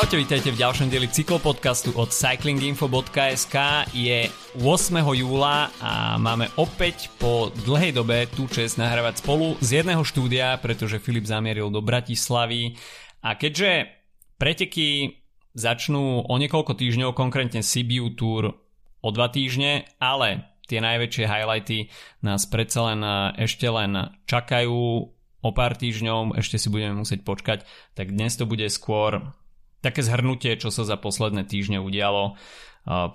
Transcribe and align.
Čaute, 0.00 0.16
vítajte 0.16 0.56
v 0.56 0.64
ďalšom 0.64 0.88
dieli 0.88 1.12
cyklopodcastu 1.12 1.92
od 1.92 2.08
cyclinginfo.sk. 2.08 3.56
Je 3.92 4.32
8. 4.56 4.64
júla 4.96 5.68
a 5.76 6.16
máme 6.16 6.48
opäť 6.56 7.12
po 7.20 7.52
dlhej 7.52 7.92
dobe 7.92 8.24
tú 8.32 8.48
čest 8.48 8.80
nahrávať 8.80 9.20
spolu 9.20 9.60
z 9.60 9.84
jedného 9.84 10.00
štúdia, 10.00 10.56
pretože 10.56 11.04
Filip 11.04 11.28
zamieril 11.28 11.68
do 11.68 11.84
Bratislavy. 11.84 12.80
A 13.20 13.36
keďže 13.36 13.92
preteky 14.40 15.20
začnú 15.52 16.24
o 16.24 16.34
niekoľko 16.40 16.80
týždňov, 16.80 17.12
konkrétne 17.12 17.60
Sibiu 17.60 18.08
Tour 18.16 18.56
o 19.04 19.08
dva 19.12 19.28
týždne, 19.28 19.84
ale 20.00 20.48
tie 20.64 20.80
najväčšie 20.80 21.28
highlighty 21.28 21.92
nás 22.24 22.48
predsa 22.48 22.88
len 22.88 23.04
ešte 23.36 23.68
len 23.68 24.16
čakajú 24.24 25.12
o 25.44 25.50
pár 25.52 25.76
týždňov, 25.76 26.40
ešte 26.40 26.56
si 26.56 26.72
budeme 26.72 26.96
musieť 26.96 27.20
počkať, 27.20 27.68
tak 27.92 28.16
dnes 28.16 28.40
to 28.40 28.48
bude 28.48 28.64
skôr 28.72 29.36
také 29.80 30.04
zhrnutie, 30.04 30.56
čo 30.60 30.68
sa 30.68 30.84
za 30.84 30.96
posledné 31.00 31.48
týždne 31.48 31.80
udialo, 31.80 32.36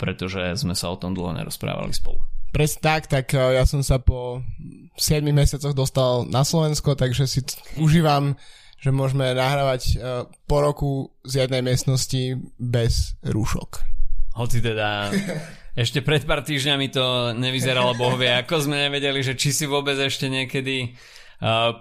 pretože 0.01 0.57
sme 0.57 0.77
sa 0.77 0.93
o 0.93 0.99
tom 0.99 1.13
dlho 1.17 1.33
nerozprávali 1.33 1.93
spolu. 1.93 2.21
Presne 2.53 2.79
tak, 2.81 3.11
tak 3.11 3.33
ja 3.33 3.65
som 3.67 3.83
sa 3.83 3.99
po 3.99 4.39
7 4.95 5.25
mesiacoch 5.29 5.75
dostal 5.75 6.23
na 6.29 6.45
Slovensko, 6.47 6.95
takže 6.95 7.27
si 7.27 7.43
užívam, 7.75 8.39
že 8.79 8.95
môžeme 8.95 9.35
nahrávať 9.35 9.99
po 10.47 10.57
roku 10.63 10.91
z 11.27 11.45
jednej 11.45 11.65
miestnosti 11.65 12.39
bez 12.55 13.19
rúšok. 13.27 13.83
Hoci 14.39 14.63
teda 14.63 15.11
ešte 15.83 15.99
pred 15.99 16.23
pár 16.23 16.47
týždňami 16.47 16.88
to 16.91 17.35
nevyzeralo 17.35 17.99
bohvie, 17.99 18.31
ako 18.31 18.71
sme 18.71 18.88
nevedeli, 18.88 19.19
že 19.19 19.35
či 19.35 19.52
si 19.52 19.67
vôbec 19.67 20.00
ešte 20.00 20.31
niekedy 20.31 20.95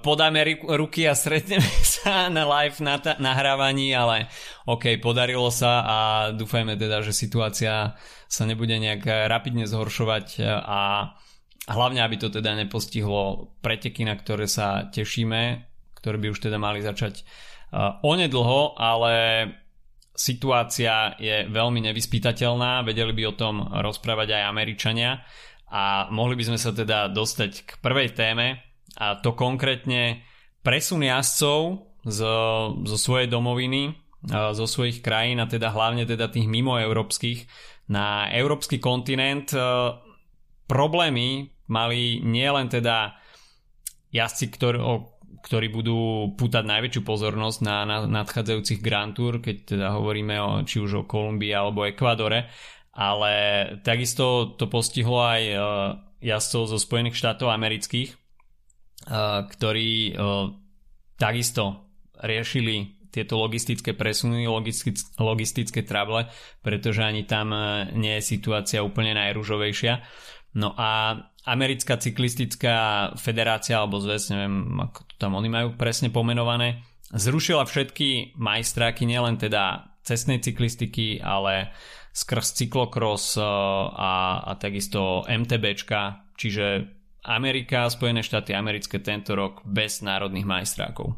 podáme 0.02 0.58
ruky 0.62 1.06
a 1.06 1.14
stretneme 1.14 1.66
sa 1.98 2.26
na 2.28 2.42
live 2.42 2.78
nahrávaní, 3.20 3.94
ale 3.94 4.26
OK, 4.66 4.98
podarilo 4.98 5.48
sa 5.52 5.72
a 5.84 5.98
dúfajme 6.34 6.74
teda, 6.74 7.04
že 7.04 7.14
situácia 7.14 7.94
sa 8.26 8.42
nebude 8.44 8.74
nejak 8.76 9.30
rapidne 9.30 9.68
zhoršovať 9.68 10.42
a 10.48 11.12
hlavne, 11.68 12.00
aby 12.04 12.16
to 12.20 12.28
teda 12.28 12.52
nepostihlo 12.58 13.54
preteky, 13.64 14.04
na 14.04 14.18
ktoré 14.18 14.44
sa 14.44 14.88
tešíme, 14.92 15.64
ktoré 15.96 16.16
by 16.20 16.26
už 16.34 16.44
teda 16.44 16.60
mali 16.60 16.84
začať 16.84 17.24
uh, 17.24 18.04
onedlho, 18.04 18.76
ale 18.76 19.14
situácia 20.14 21.16
je 21.18 21.48
veľmi 21.48 21.80
nevyspytateľná, 21.90 22.84
vedeli 22.86 23.12
by 23.16 23.22
o 23.32 23.34
tom 23.34 23.54
rozprávať 23.64 24.36
aj 24.36 24.42
Američania 24.46 25.24
a 25.72 26.06
mohli 26.12 26.38
by 26.38 26.54
sme 26.54 26.58
sa 26.60 26.70
teda 26.70 27.10
dostať 27.10 27.50
k 27.66 27.70
prvej 27.82 28.14
téme, 28.14 28.62
a 28.98 29.18
to 29.18 29.34
konkrétne 29.34 30.22
presun 30.62 31.02
jazdcov 31.04 31.60
zo, 32.04 32.34
zo 32.84 32.96
svojej 32.96 33.28
domoviny, 33.28 33.94
zo 34.30 34.64
svojich 34.64 35.04
krajín 35.04 35.40
a 35.42 35.50
teda 35.50 35.68
hlavne 35.68 36.08
teda 36.08 36.32
tých 36.32 36.48
mimoeurópskych 36.48 37.44
na 37.92 38.32
európsky 38.32 38.80
kontinent. 38.80 39.52
Problémy 40.64 41.28
mali 41.68 42.24
nielen 42.24 42.72
teda 42.72 43.20
jazdci, 44.08 44.48
ktorí, 44.48 44.78
ktorí 45.44 45.66
budú 45.68 46.32
pútať 46.40 46.64
najväčšiu 46.64 47.02
pozornosť 47.04 47.58
na, 47.60 47.76
na 47.84 47.96
nadchádzajúcich 48.08 48.80
Grand 48.80 49.12
Tour, 49.12 49.44
keď 49.44 49.76
teda 49.76 49.86
hovoríme 49.92 50.40
o, 50.40 50.50
či 50.64 50.80
už 50.80 51.04
o 51.04 51.08
Kolumbii 51.08 51.52
alebo 51.52 51.84
Ekvadore, 51.84 52.48
ale 52.96 53.32
takisto 53.84 54.56
to 54.56 54.70
postihlo 54.72 55.20
aj 55.20 55.42
jazdcov 56.24 56.62
zo 56.72 56.78
Spojených 56.80 57.20
štátov 57.20 57.52
amerických, 57.52 58.23
ktorí 59.04 60.16
takisto 61.18 61.84
riešili 62.20 63.04
tieto 63.14 63.38
logistické 63.38 63.94
presuny, 63.94 64.50
logistické 65.22 65.80
trable, 65.86 66.26
pretože 66.66 66.98
ani 67.06 67.22
tam 67.22 67.54
e, 67.54 67.94
nie 67.94 68.18
je 68.18 68.26
situácia 68.26 68.82
úplne 68.82 69.14
najružovejšia. 69.14 70.02
No 70.58 70.74
a 70.74 71.22
americká 71.46 71.94
cyklistická 71.94 73.10
federácia 73.14 73.78
alebo 73.78 74.02
zväz, 74.02 74.34
neviem 74.34 74.82
ako 74.82 75.00
to 75.06 75.14
tam 75.14 75.38
oni 75.38 75.46
majú 75.46 75.68
presne 75.78 76.10
pomenované, 76.10 76.82
zrušila 77.14 77.62
všetky 77.62 78.34
majstráky 78.34 79.06
nielen 79.06 79.38
teda 79.38 79.94
cestnej 80.02 80.42
cyklistiky, 80.42 81.22
ale 81.22 81.70
skrz 82.10 82.58
cyklokros 82.58 83.38
e, 83.38 83.46
a, 83.46 84.42
a 84.42 84.52
takisto 84.58 85.22
MTBčka, 85.30 86.34
čiže 86.34 86.93
Amerika 87.24 87.88
a 87.88 87.92
Spojené 87.92 88.20
štáty 88.20 88.52
americké 88.52 89.00
tento 89.00 89.32
rok 89.32 89.64
bez 89.64 90.04
národných 90.04 90.44
majstrákov. 90.44 91.16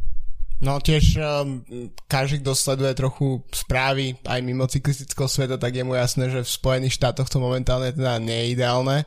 No 0.56 0.80
tiež 0.80 1.20
um, 1.20 1.60
každý, 2.08 2.40
kto 2.40 2.56
sleduje 2.56 2.96
trochu 2.96 3.44
správy 3.52 4.16
aj 4.24 4.40
mimo 4.40 4.64
cyklistického 4.64 5.28
sveta, 5.28 5.60
tak 5.60 5.76
je 5.76 5.84
mu 5.84 5.92
jasné, 5.92 6.32
že 6.32 6.40
v 6.40 6.48
Spojených 6.48 6.96
štátoch 6.96 7.28
to 7.28 7.36
momentálne 7.36 7.92
teda 7.92 8.16
nie 8.16 8.56
ideálne. 8.56 9.04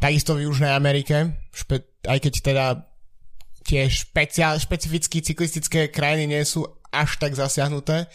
Takisto 0.00 0.32
v 0.38 0.48
Južnej 0.48 0.72
Amerike, 0.72 1.44
špe- 1.52 1.84
aj 2.08 2.18
keď 2.24 2.32
teda 2.40 2.66
tie 3.68 3.84
špeciál, 3.84 4.56
špecifické 4.56 5.20
cyklistické 5.20 5.92
krajiny 5.92 6.24
nie 6.24 6.42
sú 6.48 6.64
až 6.88 7.20
tak 7.20 7.36
zasiahnuté, 7.36 8.08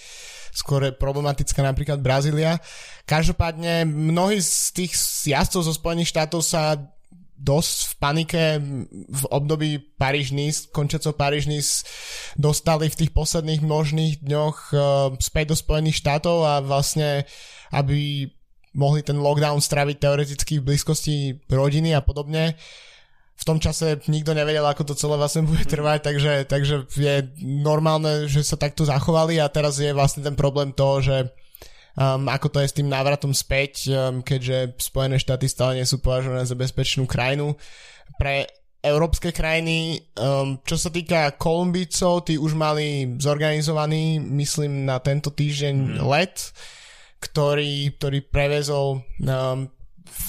skôr 0.50 0.90
je 0.90 0.97
problematická 0.97 1.61
napríklad 1.61 2.01
Brazília. 2.01 2.57
Každopádne 3.05 3.85
mnohí 3.85 4.41
z 4.41 4.73
tých 4.73 4.97
jazdcov 5.29 5.61
zo 5.69 5.73
Spojených 5.78 6.09
štátov 6.09 6.41
sa 6.41 6.78
dosť 7.44 7.78
v 7.84 7.94
panike 8.00 8.44
v 9.12 9.24
období 9.28 10.00
Paríž-Nice, 10.00 10.72
končiaco 10.72 11.12
Paríž-Nice 11.12 11.84
dostali 12.40 12.88
v 12.88 12.98
tých 13.04 13.12
posledných 13.12 13.62
možných 13.62 14.24
dňoch 14.24 14.58
uh, 14.72 14.80
späť 15.20 15.52
do 15.52 15.56
Spojených 15.59 16.00
štátov 16.00 16.38
a 16.48 16.53
vlastne, 16.64 17.28
aby 17.76 18.32
mohli 18.74 19.03
ten 19.06 19.20
lockdown 19.20 19.59
straviť 19.59 19.96
teoreticky 20.00 20.58
v 20.58 20.74
blízkosti 20.74 21.46
rodiny 21.52 21.94
a 21.94 22.02
podobne. 22.02 22.56
V 23.34 23.44
tom 23.44 23.58
čase 23.59 24.00
nikto 24.08 24.32
nevedel, 24.32 24.64
ako 24.64 24.94
to 24.94 24.98
celé 24.98 25.20
vlastne 25.20 25.44
bude 25.44 25.66
trvať, 25.68 26.00
takže, 26.06 26.34
takže 26.48 26.76
je 26.96 27.16
normálne, 27.44 28.30
že 28.30 28.46
sa 28.46 28.56
takto 28.56 28.88
zachovali 28.88 29.42
a 29.42 29.52
teraz 29.52 29.82
je 29.82 29.92
vlastne 29.92 30.24
ten 30.24 30.38
problém 30.38 30.72
toho, 30.72 31.02
že 31.02 31.34
um, 31.98 32.30
ako 32.30 32.48
to 32.50 32.58
je 32.62 32.70
s 32.70 32.78
tým 32.78 32.90
návratom 32.90 33.34
späť, 33.34 33.90
um, 33.90 34.22
keďže 34.22 34.78
Spojené 34.81 35.18
štáty 35.18 35.46
stále 35.50 35.81
nie 35.81 35.88
sú 35.88 36.02
považované 36.02 36.46
za 36.46 36.58
bezpečnú 36.58 37.06
krajinu. 37.06 37.58
Pre 38.18 38.46
európske 38.84 39.31
krajiny, 39.31 40.03
um, 40.20 40.59
čo 40.68 40.76
sa 40.76 40.92
týka 40.92 41.40
Kolumbícov, 41.40 42.28
tí 42.28 42.36
už 42.36 42.52
mali 42.53 43.16
zorganizovaný, 43.16 44.20
myslím, 44.20 44.84
na 44.84 45.00
tento 45.00 45.32
týždeň 45.32 45.76
mm. 45.76 46.03
let, 46.03 46.52
ktorý, 47.24 47.96
ktorý 47.96 48.20
prevezol 48.28 49.00
um, 49.24 49.72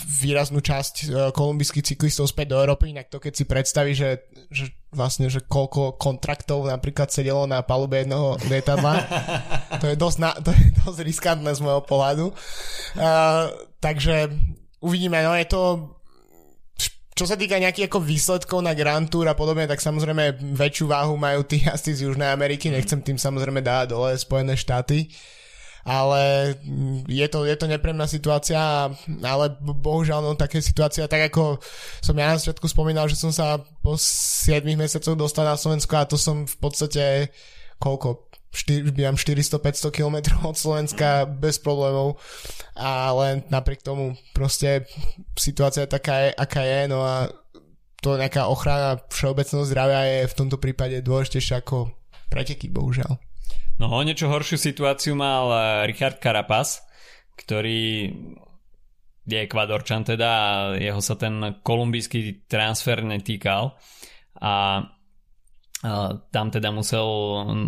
výraznú 0.05 0.63
časť 0.63 0.95
uh, 1.07 1.07
kolumbijských 1.35 1.95
cyklistov 1.95 2.31
späť 2.31 2.55
do 2.55 2.61
Európy, 2.61 2.95
inak 2.95 3.11
to 3.11 3.19
keď 3.19 3.33
si 3.35 3.45
predstaví, 3.45 3.93
že, 3.93 4.27
že 4.49 4.71
vlastne, 4.95 5.27
že 5.27 5.43
koľko 5.45 5.99
kontraktov 5.99 6.67
napríklad 6.71 7.11
sedelo 7.11 7.45
na 7.45 7.61
palube 7.67 8.03
jedného 8.03 8.39
lietadla, 8.47 8.95
to 9.83 9.91
je 9.91 9.97
dosť, 9.99 10.19
na, 10.23 10.31
to 10.39 10.51
je 10.55 10.65
dosť 10.85 11.01
riskantné 11.03 11.51
z 11.53 11.61
môjho 11.61 11.83
pohľadu. 11.85 12.27
Uh, 12.97 13.51
takže 13.83 14.31
uvidíme, 14.81 15.21
no 15.25 15.35
je 15.35 15.47
to 15.49 15.63
čo 17.15 17.31
sa 17.31 17.39
týka 17.39 17.63
nejakých 17.63 17.87
ako 17.87 18.03
výsledkov 18.03 18.59
na 18.59 18.75
Grand 18.75 19.07
Tour 19.07 19.31
a 19.31 19.39
podobne, 19.39 19.71
tak 19.71 19.79
samozrejme 19.79 20.35
väčšiu 20.59 20.91
váhu 20.91 21.15
majú 21.15 21.47
tí 21.47 21.63
asi 21.63 21.95
z 21.95 22.11
Južnej 22.11 22.27
Ameriky, 22.27 22.75
nechcem 22.75 22.99
tým 23.07 23.15
samozrejme 23.15 23.63
dať 23.63 23.95
dole 23.95 24.19
Spojené 24.19 24.59
štáty. 24.59 25.07
Uh, 25.07 25.44
ale 25.85 26.57
je 27.07 27.27
to, 27.29 27.45
je 27.45 27.57
to 27.61 27.69
nepríjemná 27.69 28.09
situácia, 28.09 28.89
ale 29.21 29.45
bohužiaľ 29.61 30.25
no, 30.25 30.33
také 30.35 30.65
situácia, 30.65 31.05
tak 31.05 31.29
ako 31.29 31.61
som 32.01 32.17
ja 32.17 32.33
na 32.33 32.41
začiatku 32.41 32.65
spomínal, 32.67 33.05
že 33.07 33.21
som 33.21 33.31
sa 33.31 33.61
po 33.85 34.01
7 34.01 34.65
mesiacoch 34.75 35.15
dostal 35.15 35.45
na 35.45 35.61
Slovensko 35.61 35.95
a 36.01 36.09
to 36.09 36.17
som 36.17 36.49
v 36.49 36.57
podstate 36.57 37.29
koľko, 37.77 38.33
400-500 38.55 39.91
km 39.91 40.17
od 40.47 40.55
Slovenska 40.55 41.27
bez 41.27 41.59
problémov, 41.59 42.23
ale 42.79 43.43
napriek 43.51 43.83
tomu 43.83 44.15
proste 44.31 44.87
situácia 45.35 45.85
je 45.85 45.91
taká, 45.91 46.31
aká 46.39 46.63
je, 46.63 46.81
no 46.87 47.03
a 47.03 47.27
to 47.99 48.15
nejaká 48.15 48.47
ochrana 48.47 49.03
všeobecného 49.11 49.65
zdravia 49.67 50.01
je 50.07 50.31
v 50.31 50.37
tomto 50.39 50.57
prípade 50.63 51.03
dôležitejšia 51.03 51.67
ako 51.67 51.91
preteky, 52.31 52.71
bohužiaľ. 52.71 53.19
No 53.79 53.91
o 53.91 54.01
niečo 54.07 54.31
horšiu 54.31 54.59
situáciu 54.59 55.19
mal 55.19 55.51
Richard 55.85 56.23
Carapaz, 56.23 56.87
ktorý 57.35 58.15
je 59.25 59.39
ekvadorčan 59.41 60.05
teda 60.05 60.31
a 60.31 60.47
jeho 60.77 61.01
sa 61.01 61.17
ten 61.17 61.59
kolumbijský 61.65 62.47
transfer 62.47 63.03
netýkal. 63.03 63.75
A, 64.39 64.85
tam 66.33 66.47
teda 66.49 66.73
musel, 66.73 67.09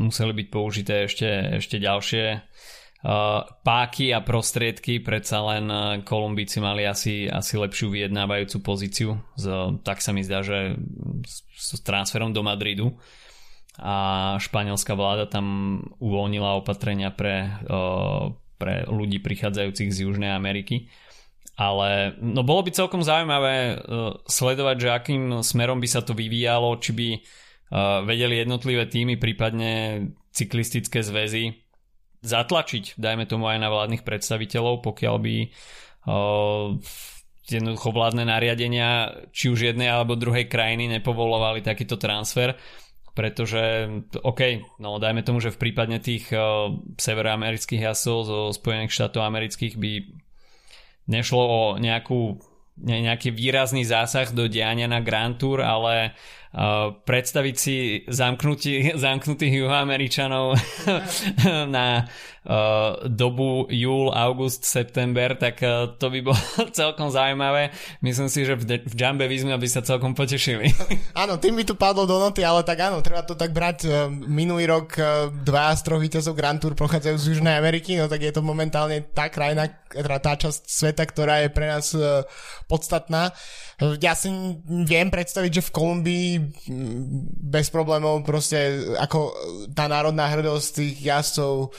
museli 0.08 0.32
byť 0.32 0.48
použité 0.48 0.94
ešte, 1.04 1.60
ešte 1.60 1.76
ďalšie 1.76 2.24
páky 3.62 4.10
a 4.10 4.24
prostriedky, 4.24 4.98
predsa 4.98 5.38
len 5.44 5.68
Kolumbíci 6.02 6.58
mali 6.58 6.88
asi, 6.88 7.28
asi 7.30 7.54
lepšiu 7.54 7.92
vyjednávajúcu 7.92 8.58
pozíciu, 8.64 9.10
z, 9.36 9.44
tak 9.86 10.02
sa 10.02 10.10
mi 10.10 10.26
zdá, 10.26 10.42
že 10.42 10.74
s, 11.22 11.44
s 11.76 11.78
transferom 11.86 12.34
do 12.34 12.42
Madridu 12.42 12.98
a 13.80 13.96
španielská 14.40 14.96
vláda 14.96 15.28
tam 15.28 15.78
uvoľnila 16.00 16.60
opatrenia 16.60 17.12
pre, 17.12 17.60
pre 18.56 18.74
ľudí 18.88 19.20
prichádzajúcich 19.20 19.90
z 19.92 19.98
Južnej 20.08 20.32
Ameriky. 20.32 20.88
Ale 21.56 22.12
no 22.20 22.44
bolo 22.44 22.68
by 22.68 22.70
celkom 22.72 23.00
zaujímavé 23.00 23.80
sledovať, 24.28 24.76
že 24.76 24.88
akým 24.92 25.22
smerom 25.40 25.80
by 25.80 25.88
sa 25.88 26.04
to 26.04 26.12
vyvíjalo, 26.12 26.76
či 26.80 26.92
by 26.92 27.08
vedeli 28.04 28.44
jednotlivé 28.44 28.84
týmy, 28.84 29.16
prípadne 29.16 30.04
cyklistické 30.36 31.00
zväzy 31.00 31.64
zatlačiť, 32.20 33.00
dajme 33.00 33.24
tomu 33.24 33.48
aj 33.48 33.58
na 33.60 33.72
vládnych 33.72 34.04
predstaviteľov, 34.04 34.84
pokiaľ 34.84 35.16
by 35.16 35.36
jednoducho 37.46 37.88
vládne 37.94 38.26
nariadenia 38.26 39.16
či 39.30 39.48
už 39.48 39.70
jednej 39.72 39.88
alebo 39.88 40.18
druhej 40.18 40.50
krajiny 40.50 40.90
nepovolovali 40.98 41.62
takýto 41.62 41.96
transfer 41.96 42.52
pretože 43.16 43.88
OK, 44.20 44.76
no 44.76 45.00
dajme 45.00 45.24
tomu, 45.24 45.40
že 45.40 45.48
v 45.48 45.60
prípadne 45.66 45.98
tých 45.98 46.28
uh, 46.36 46.68
severoamerických 47.00 47.88
jasov 47.88 48.28
zo 48.28 48.38
Spojených 48.52 48.92
štátov 48.92 49.24
amerických 49.24 49.74
by 49.80 49.92
nešlo 51.08 51.42
o 51.42 51.62
nejakú, 51.80 52.36
ne, 52.84 52.98
nejaký 53.08 53.32
výrazný 53.32 53.88
zásah 53.88 54.28
do 54.36 54.44
diania 54.52 54.84
na 54.84 55.00
Grand 55.00 55.40
Tour, 55.40 55.64
ale 55.64 56.12
predstaviť 57.04 57.56
si 57.56 57.76
zamknutí, 58.08 58.90
zamknutých 59.04 59.64
juhoameričanov 59.64 60.56
na 61.76 61.86
uh, 62.00 62.35
dobu 63.10 63.66
júl, 63.66 64.14
august, 64.14 64.62
september, 64.62 65.34
tak 65.34 65.58
uh, 65.66 65.90
to 65.98 66.06
by 66.06 66.22
bolo 66.22 66.38
celkom 66.78 67.10
zaujímavé. 67.10 67.74
Myslím 67.98 68.30
si, 68.30 68.46
že 68.46 68.54
v, 68.54 68.64
de- 68.64 68.86
v 68.86 68.94
Jumbe 68.94 69.26
Visma 69.26 69.58
by 69.58 69.66
sa 69.66 69.82
celkom 69.82 70.14
potešili. 70.14 70.70
áno, 71.22 71.42
tým 71.42 71.58
by 71.58 71.64
to 71.66 71.74
padlo 71.74 72.06
do 72.06 72.22
noty, 72.22 72.46
ale 72.46 72.62
tak 72.62 72.78
áno, 72.86 73.02
treba 73.02 73.26
to 73.26 73.34
tak 73.34 73.50
brať. 73.50 73.78
Uh, 73.90 74.06
minulý 74.10 74.70
rok 74.70 74.94
dva 75.42 75.74
z 75.74 75.80
troch 75.82 75.98
víťazov 75.98 76.38
Grand 76.38 76.62
Tour 76.62 76.78
pochádzajú 76.78 77.16
z 77.18 77.26
Južnej 77.34 77.58
Ameriky, 77.58 77.98
no 77.98 78.06
tak 78.06 78.22
je 78.22 78.30
to 78.30 78.46
momentálne 78.46 79.02
tá 79.10 79.26
krajina, 79.26 79.66
teda 79.90 80.18
tá 80.22 80.38
časť 80.38 80.70
sveta, 80.70 81.02
ktorá 81.02 81.42
je 81.42 81.48
pre 81.50 81.66
nás 81.66 81.90
podstatná. 82.70 83.34
Ja 84.00 84.16
si 84.16 84.32
viem 84.66 85.12
predstaviť, 85.12 85.50
že 85.60 85.66
v 85.68 85.74
Kolumbii 85.74 86.30
bez 87.52 87.68
problémov 87.68 88.24
proste 88.24 88.82
ako 88.96 89.36
tá 89.76 89.84
národná 89.84 90.32
hrdosť 90.32 90.68
tých 90.80 90.96
jazdcov 91.04 91.76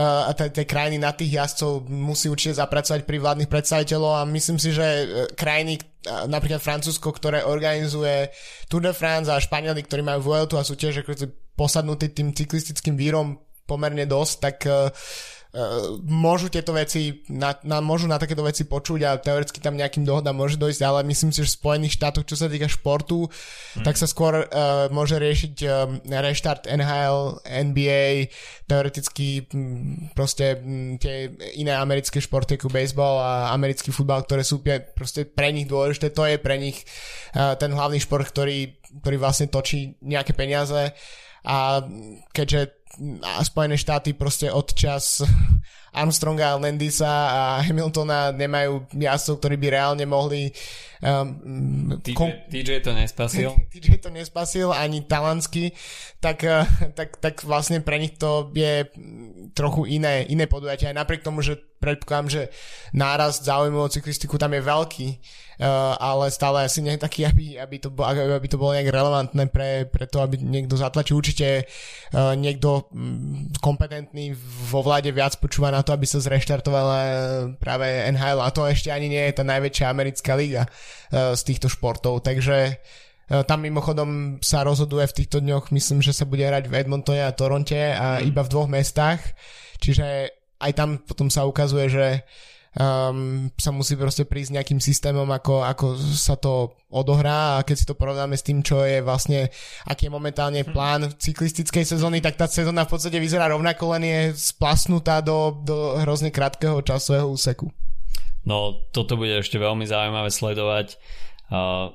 a 0.00 0.32
tej 0.32 0.64
krajiny 0.64 0.96
na 0.96 1.12
tých 1.12 1.36
jazdcov 1.36 1.84
musí 1.92 2.32
určite 2.32 2.56
zapracovať 2.56 3.04
pri 3.04 3.20
vládnych 3.20 3.52
predstaviteľov 3.52 4.24
a 4.24 4.30
myslím 4.32 4.56
si, 4.56 4.72
že 4.72 4.84
e, 4.84 5.04
krajiny 5.36 5.76
napríklad 6.26 6.64
Francúzsko, 6.64 7.12
ktoré 7.12 7.44
organizuje 7.44 8.32
Tour 8.66 8.82
de 8.88 8.96
France 8.96 9.28
a 9.28 9.36
Španieli, 9.38 9.84
ktorí 9.84 10.00
majú 10.00 10.32
Vueltu 10.32 10.56
a 10.56 10.66
sú 10.66 10.74
tiež 10.74 11.04
posadnutí 11.54 12.10
tým 12.10 12.32
cyklistickým 12.32 12.96
vírom 12.96 13.38
pomerne 13.68 14.08
dosť, 14.08 14.34
tak 14.40 14.56
Uh, 14.66 14.88
môžu 16.08 16.48
tieto 16.48 16.72
veci, 16.72 17.20
na, 17.28 17.52
na, 17.60 17.84
môžu 17.84 18.08
na 18.08 18.16
takéto 18.16 18.40
veci 18.40 18.64
počuť 18.64 19.00
a 19.04 19.20
teoreticky 19.20 19.60
tam 19.60 19.76
nejakým 19.76 20.00
dohodám 20.00 20.32
môže 20.32 20.56
dojsť, 20.56 20.80
ale 20.80 21.04
myslím 21.04 21.28
si, 21.28 21.44
že 21.44 21.52
v 21.52 21.58
Spojených 21.60 22.00
štátoch, 22.00 22.24
čo 22.24 22.40
sa 22.40 22.48
týka 22.48 22.72
športu, 22.72 23.28
mm. 23.28 23.84
tak 23.84 24.00
sa 24.00 24.08
skôr 24.08 24.48
uh, 24.48 24.88
môže 24.88 25.20
riešiť 25.20 25.54
um, 25.68 26.00
reštart 26.08 26.72
NHL, 26.72 27.44
NBA, 27.44 28.32
teoreticky 28.64 29.44
m, 29.52 30.08
proste 30.16 30.56
m, 30.56 30.96
tie 30.96 31.28
iné 31.60 31.76
americké 31.76 32.16
športy 32.16 32.56
ako 32.56 32.72
baseball 32.72 33.20
a 33.20 33.52
americký 33.52 33.92
futbal, 33.92 34.24
ktoré 34.24 34.48
sú 34.48 34.64
proste 34.96 35.28
pre 35.28 35.52
nich 35.52 35.68
dôležité, 35.68 36.16
to 36.16 36.24
je 36.32 36.40
pre 36.40 36.56
nich 36.56 36.80
uh, 37.36 37.60
ten 37.60 37.76
hlavný 37.76 38.00
šport, 38.00 38.24
ktorý, 38.24 38.80
ktorý 39.04 39.16
vlastne 39.20 39.52
točí 39.52 40.00
nejaké 40.00 40.32
peniaze 40.32 40.96
a 41.42 41.82
keďže 42.30 42.81
a 43.22 43.44
Spojené 43.44 43.78
štáty 43.78 44.12
proste 44.12 44.52
od 44.52 44.74
čas 44.74 45.22
Armstronga, 45.92 46.56
Landisa 46.56 47.12
a 47.12 47.42
Hamiltona 47.60 48.32
nemajú 48.32 48.88
jazdcov, 48.96 49.44
ktorí 49.44 49.56
by 49.60 49.68
reálne 49.68 50.04
mohli 50.08 50.48
um, 51.04 52.00
TJ. 52.00 52.48
TJ 52.48 52.70
to 52.80 52.96
nespasil 52.96 53.52
TJ 53.72 54.00
to 54.00 54.08
nespasil 54.08 54.72
ani 54.72 55.04
Talansky 55.04 55.76
tak, 56.16 56.48
uh, 56.48 56.64
tak, 56.96 57.20
tak 57.20 57.44
vlastne 57.44 57.84
pre 57.84 58.00
nich 58.00 58.16
to 58.16 58.48
je 58.56 58.88
trochu 59.52 60.00
iné, 60.00 60.24
iné 60.32 60.48
podujatie 60.48 60.88
aj 60.88 60.96
napriek 60.96 61.20
tomu, 61.20 61.44
že 61.44 61.60
predpokladám, 61.76 62.28
že 62.30 62.42
nárast 62.96 63.44
záujmu 63.44 63.84
o 63.84 63.92
cyklistiku 63.92 64.40
tam 64.40 64.56
je 64.56 64.62
veľký 64.64 65.08
uh, 65.62 65.94
ale 65.98 66.30
stále 66.30 66.64
asi 66.66 66.82
nie 66.82 66.98
taký, 66.98 67.26
aby, 67.26 67.58
aby, 67.58 67.76
to, 67.78 67.88
bolo, 67.90 68.10
aby 68.10 68.48
to 68.48 68.58
bolo 68.58 68.74
nejak 68.74 68.90
relevantné 68.90 69.44
pre, 69.48 69.86
pre 69.86 70.06
to, 70.10 70.22
aby 70.22 70.38
niekto 70.40 70.74
zatlačil. 70.74 71.18
Určite 71.18 71.66
uh, 71.66 72.34
niekto 72.34 72.90
mm, 72.90 73.58
kompetentný 73.62 74.34
vo 74.70 74.80
vláde 74.82 75.14
viac 75.14 75.38
počúva 75.38 75.70
na 75.70 75.81
to, 75.82 75.94
aby 75.94 76.06
sa 76.06 76.22
zreštartovala 76.22 76.98
uh, 76.98 77.12
práve 77.58 77.86
NHL 78.14 78.40
a 78.42 78.48
to 78.50 78.66
ešte 78.66 78.90
ani 78.90 79.12
nie 79.12 79.22
je 79.30 79.36
tá 79.38 79.44
najväčšia 79.46 79.86
americká 79.90 80.32
liga 80.34 80.66
uh, 80.66 81.34
z 81.36 81.42
týchto 81.42 81.68
športov, 81.70 82.22
takže 82.22 82.78
uh, 82.78 83.42
tam 83.42 83.62
mimochodom 83.62 84.40
sa 84.42 84.62
rozhoduje 84.66 85.06
v 85.10 85.16
týchto 85.22 85.38
dňoch, 85.42 85.70
myslím, 85.74 86.00
že 86.00 86.16
sa 86.16 86.24
bude 86.26 86.42
hrať 86.46 86.70
v 86.70 86.76
Edmontone 86.82 87.22
a 87.26 87.36
Toronte 87.36 87.94
a 87.94 88.18
mm. 88.18 88.30
iba 88.30 88.42
v 88.46 88.52
dvoch 88.52 88.68
mestách, 88.70 89.20
čiže 89.82 90.32
aj 90.62 90.72
tam 90.78 91.02
potom 91.02 91.26
sa 91.26 91.42
ukazuje, 91.46 91.86
že 91.90 92.06
uh, 92.22 92.51
um, 92.76 93.48
sa 93.56 93.70
musí 93.72 93.98
proste 93.98 94.24
prísť 94.24 94.56
nejakým 94.56 94.80
systémom, 94.80 95.28
ako, 95.28 95.64
ako 95.64 95.86
sa 95.98 96.36
to 96.40 96.76
odohrá 96.88 97.60
a 97.60 97.64
keď 97.64 97.76
si 97.76 97.88
to 97.88 97.98
porovnáme 97.98 98.36
s 98.36 98.44
tým, 98.44 98.64
čo 98.64 98.84
je 98.84 99.04
vlastne, 99.04 99.48
aký 99.88 100.08
je 100.08 100.12
momentálne 100.12 100.60
hm. 100.64 100.72
plán 100.72 101.00
cyklistickej 101.16 101.84
sezóny, 101.84 102.24
tak 102.24 102.40
tá 102.40 102.48
sezóna 102.48 102.88
v 102.88 102.92
podstate 102.96 103.20
vyzerá 103.20 103.48
rovnako, 103.52 103.98
len 103.98 104.04
je 104.04 104.20
splasnutá 104.36 105.20
do, 105.20 105.56
do 105.64 106.00
hrozne 106.00 106.32
krátkeho 106.32 106.80
časového 106.80 107.28
úseku. 107.28 107.68
No, 108.42 108.82
toto 108.90 109.14
bude 109.14 109.38
ešte 109.38 109.54
veľmi 109.54 109.86
zaujímavé 109.86 110.26
sledovať. 110.34 110.98
Uh, 111.46 111.94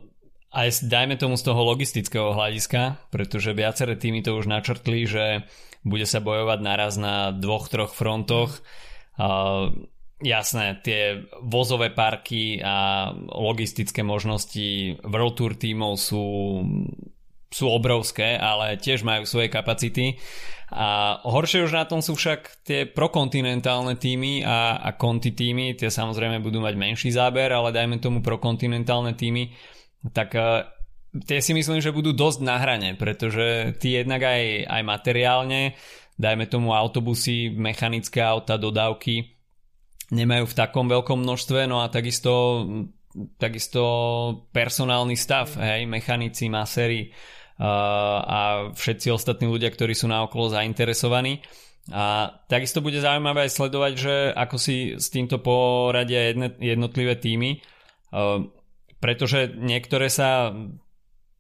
aj 0.56 0.88
dajme 0.88 1.20
tomu 1.20 1.36
z 1.36 1.44
toho 1.44 1.60
logistického 1.60 2.32
hľadiska, 2.32 3.12
pretože 3.12 3.52
viaceré 3.52 4.00
týmy 4.00 4.24
to 4.24 4.40
už 4.40 4.48
načrtli, 4.48 5.04
že 5.04 5.44
bude 5.84 6.08
sa 6.08 6.24
bojovať 6.24 6.60
naraz 6.64 6.96
na 6.96 7.36
dvoch, 7.36 7.68
troch 7.68 7.92
frontoch. 7.92 8.64
Uh, 9.20 9.76
Jasné, 10.18 10.81
tie 10.81 11.30
vozové 11.46 11.94
parky 11.94 12.58
a 12.58 13.14
logistické 13.38 14.02
možnosti 14.02 14.97
World 15.06 15.38
Tour 15.38 15.54
tímov 15.54 15.94
sú, 16.02 16.26
sú 17.54 17.66
obrovské, 17.69 18.33
ale 18.33 18.81
tiež 18.81 19.06
majú 19.06 19.30
svoje 19.30 19.54
kapacity. 19.54 20.18
A 20.74 21.21
horšie 21.21 21.69
už 21.69 21.78
na 21.78 21.86
tom 21.86 22.02
sú 22.02 22.18
však 22.18 22.66
tie 22.66 22.90
prokontinentálne 22.90 23.94
týmy 23.94 24.42
a, 24.42 24.81
a 24.81 24.90
konti 24.97 25.38
týmy, 25.38 25.78
tie 25.78 25.94
samozrejme 25.94 26.42
budú 26.42 26.66
mať 26.66 26.74
menší 26.74 27.14
záber, 27.14 27.54
ale 27.54 27.69
dajme 27.69 28.02
tomu 28.02 28.26
prokontinentálne 28.26 29.14
týmy, 29.14 29.54
tak 30.18 30.33
e, 30.33 30.66
tie 31.30 31.40
si 31.45 31.54
myslím, 31.54 31.78
že 31.78 31.94
budú 31.94 32.12
dosť 32.12 32.40
na 32.42 32.57
hrane, 32.57 32.97
pretože 32.97 33.78
tí 33.78 33.95
jednak 33.95 34.26
aj, 34.26 34.66
aj 34.66 34.81
materiálne, 34.81 35.78
dajme 36.18 36.50
tomu 36.50 36.74
autobusy, 36.74 37.54
mechanické 37.54 38.19
auta, 38.19 38.57
dodávky, 38.59 39.37
nemajú 40.11 40.45
v 40.47 40.57
takom 40.57 40.87
veľkom 40.87 41.19
množstve, 41.23 41.68
no 41.68 41.83
a 41.83 41.92
takisto, 41.92 42.64
takisto 43.35 43.83
personálny 44.56 45.19
stav, 45.19 45.52
hej, 45.59 45.83
mechanici, 45.83 46.47
masery 46.47 47.11
uh, 47.59 48.19
a 48.23 48.40
všetci 48.71 49.11
ostatní 49.11 49.52
ľudia, 49.52 49.68
ktorí 49.68 49.92
sú 49.92 50.07
na 50.07 50.23
okolo 50.23 50.56
zainteresovaní. 50.56 51.44
A 51.87 52.35
takisto 52.52 52.83
bude 52.83 52.99
zaujímavé 52.99 53.47
aj 53.47 53.56
sledovať, 53.56 53.94
že 53.95 54.16
ako 54.35 54.56
si 54.59 54.99
s 54.99 55.07
týmto 55.07 55.40
poradia 55.40 56.35
jednotlivé 56.59 57.16
týmy, 57.16 57.59
uh, 58.11 58.44
pretože 58.99 59.56
niektoré 59.56 60.07
sa 60.11 60.52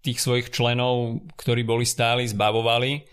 tých 0.03 0.23
svojich 0.23 0.55
členov, 0.55 1.23
ktorí 1.35 1.67
boli 1.67 1.83
stáli, 1.83 2.23
zbavovali, 2.27 3.03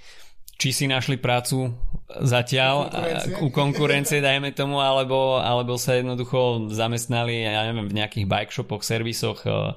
či 0.54 0.70
si 0.70 0.84
našli 0.86 1.18
prácu 1.18 1.74
zatiaľ 2.22 2.90
konkurencie. 2.90 3.42
u 3.42 3.48
konkurencie, 3.50 4.18
dajme 4.22 4.54
tomu, 4.54 4.78
alebo, 4.78 5.42
alebo 5.42 5.74
sa 5.74 5.98
jednoducho 5.98 6.70
zamestnali, 6.70 7.42
ja 7.42 7.66
neviem, 7.66 7.90
v 7.90 7.96
nejakých 7.98 8.26
bike 8.30 8.54
shopoch, 8.54 8.86
servisoch, 8.86 9.42
uh, 9.48 9.74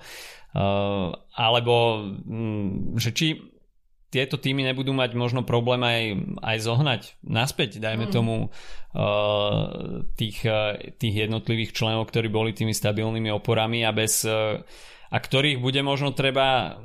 uh, 0.54 1.10
alebo 1.34 2.06
um, 2.30 2.94
že 3.00 3.10
či 3.14 3.28
tieto 4.08 4.40
týmy 4.40 4.64
nebudú 4.64 4.96
mať 4.96 5.20
možno 5.20 5.44
problém 5.44 5.84
aj, 5.84 6.02
aj 6.40 6.58
zohnať 6.64 7.02
naspäť, 7.28 7.84
dajme 7.84 8.08
mm. 8.08 8.14
tomu 8.14 8.48
uh, 8.48 9.62
tých, 10.16 10.48
tých 10.96 11.16
jednotlivých 11.28 11.76
členov, 11.76 12.08
ktorí 12.08 12.32
boli 12.32 12.56
tými 12.56 12.72
stabilnými 12.72 13.34
oporami 13.36 13.84
a 13.84 13.92
bez 13.92 14.24
a 15.08 15.18
ktorých 15.18 15.64
bude 15.64 15.80
možno 15.84 16.12
treba 16.12 16.80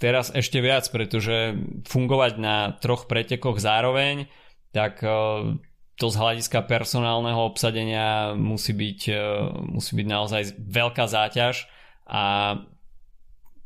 teraz 0.00 0.32
ešte 0.32 0.64
viac, 0.64 0.88
pretože 0.88 1.56
fungovať 1.84 2.32
na 2.40 2.72
troch 2.80 3.04
pretekoch 3.04 3.60
zároveň 3.60 4.28
tak 4.76 5.00
eh, 5.00 5.12
to 5.96 6.06
z 6.12 6.16
hľadiska 6.20 6.68
personálneho 6.68 7.40
obsadenia 7.48 8.36
musí 8.36 8.76
byť, 8.76 9.00
eh, 9.08 9.20
musí 9.72 9.96
byť 9.96 10.06
naozaj 10.06 10.42
veľká 10.60 11.04
záťaž 11.08 11.64
a 12.04 12.24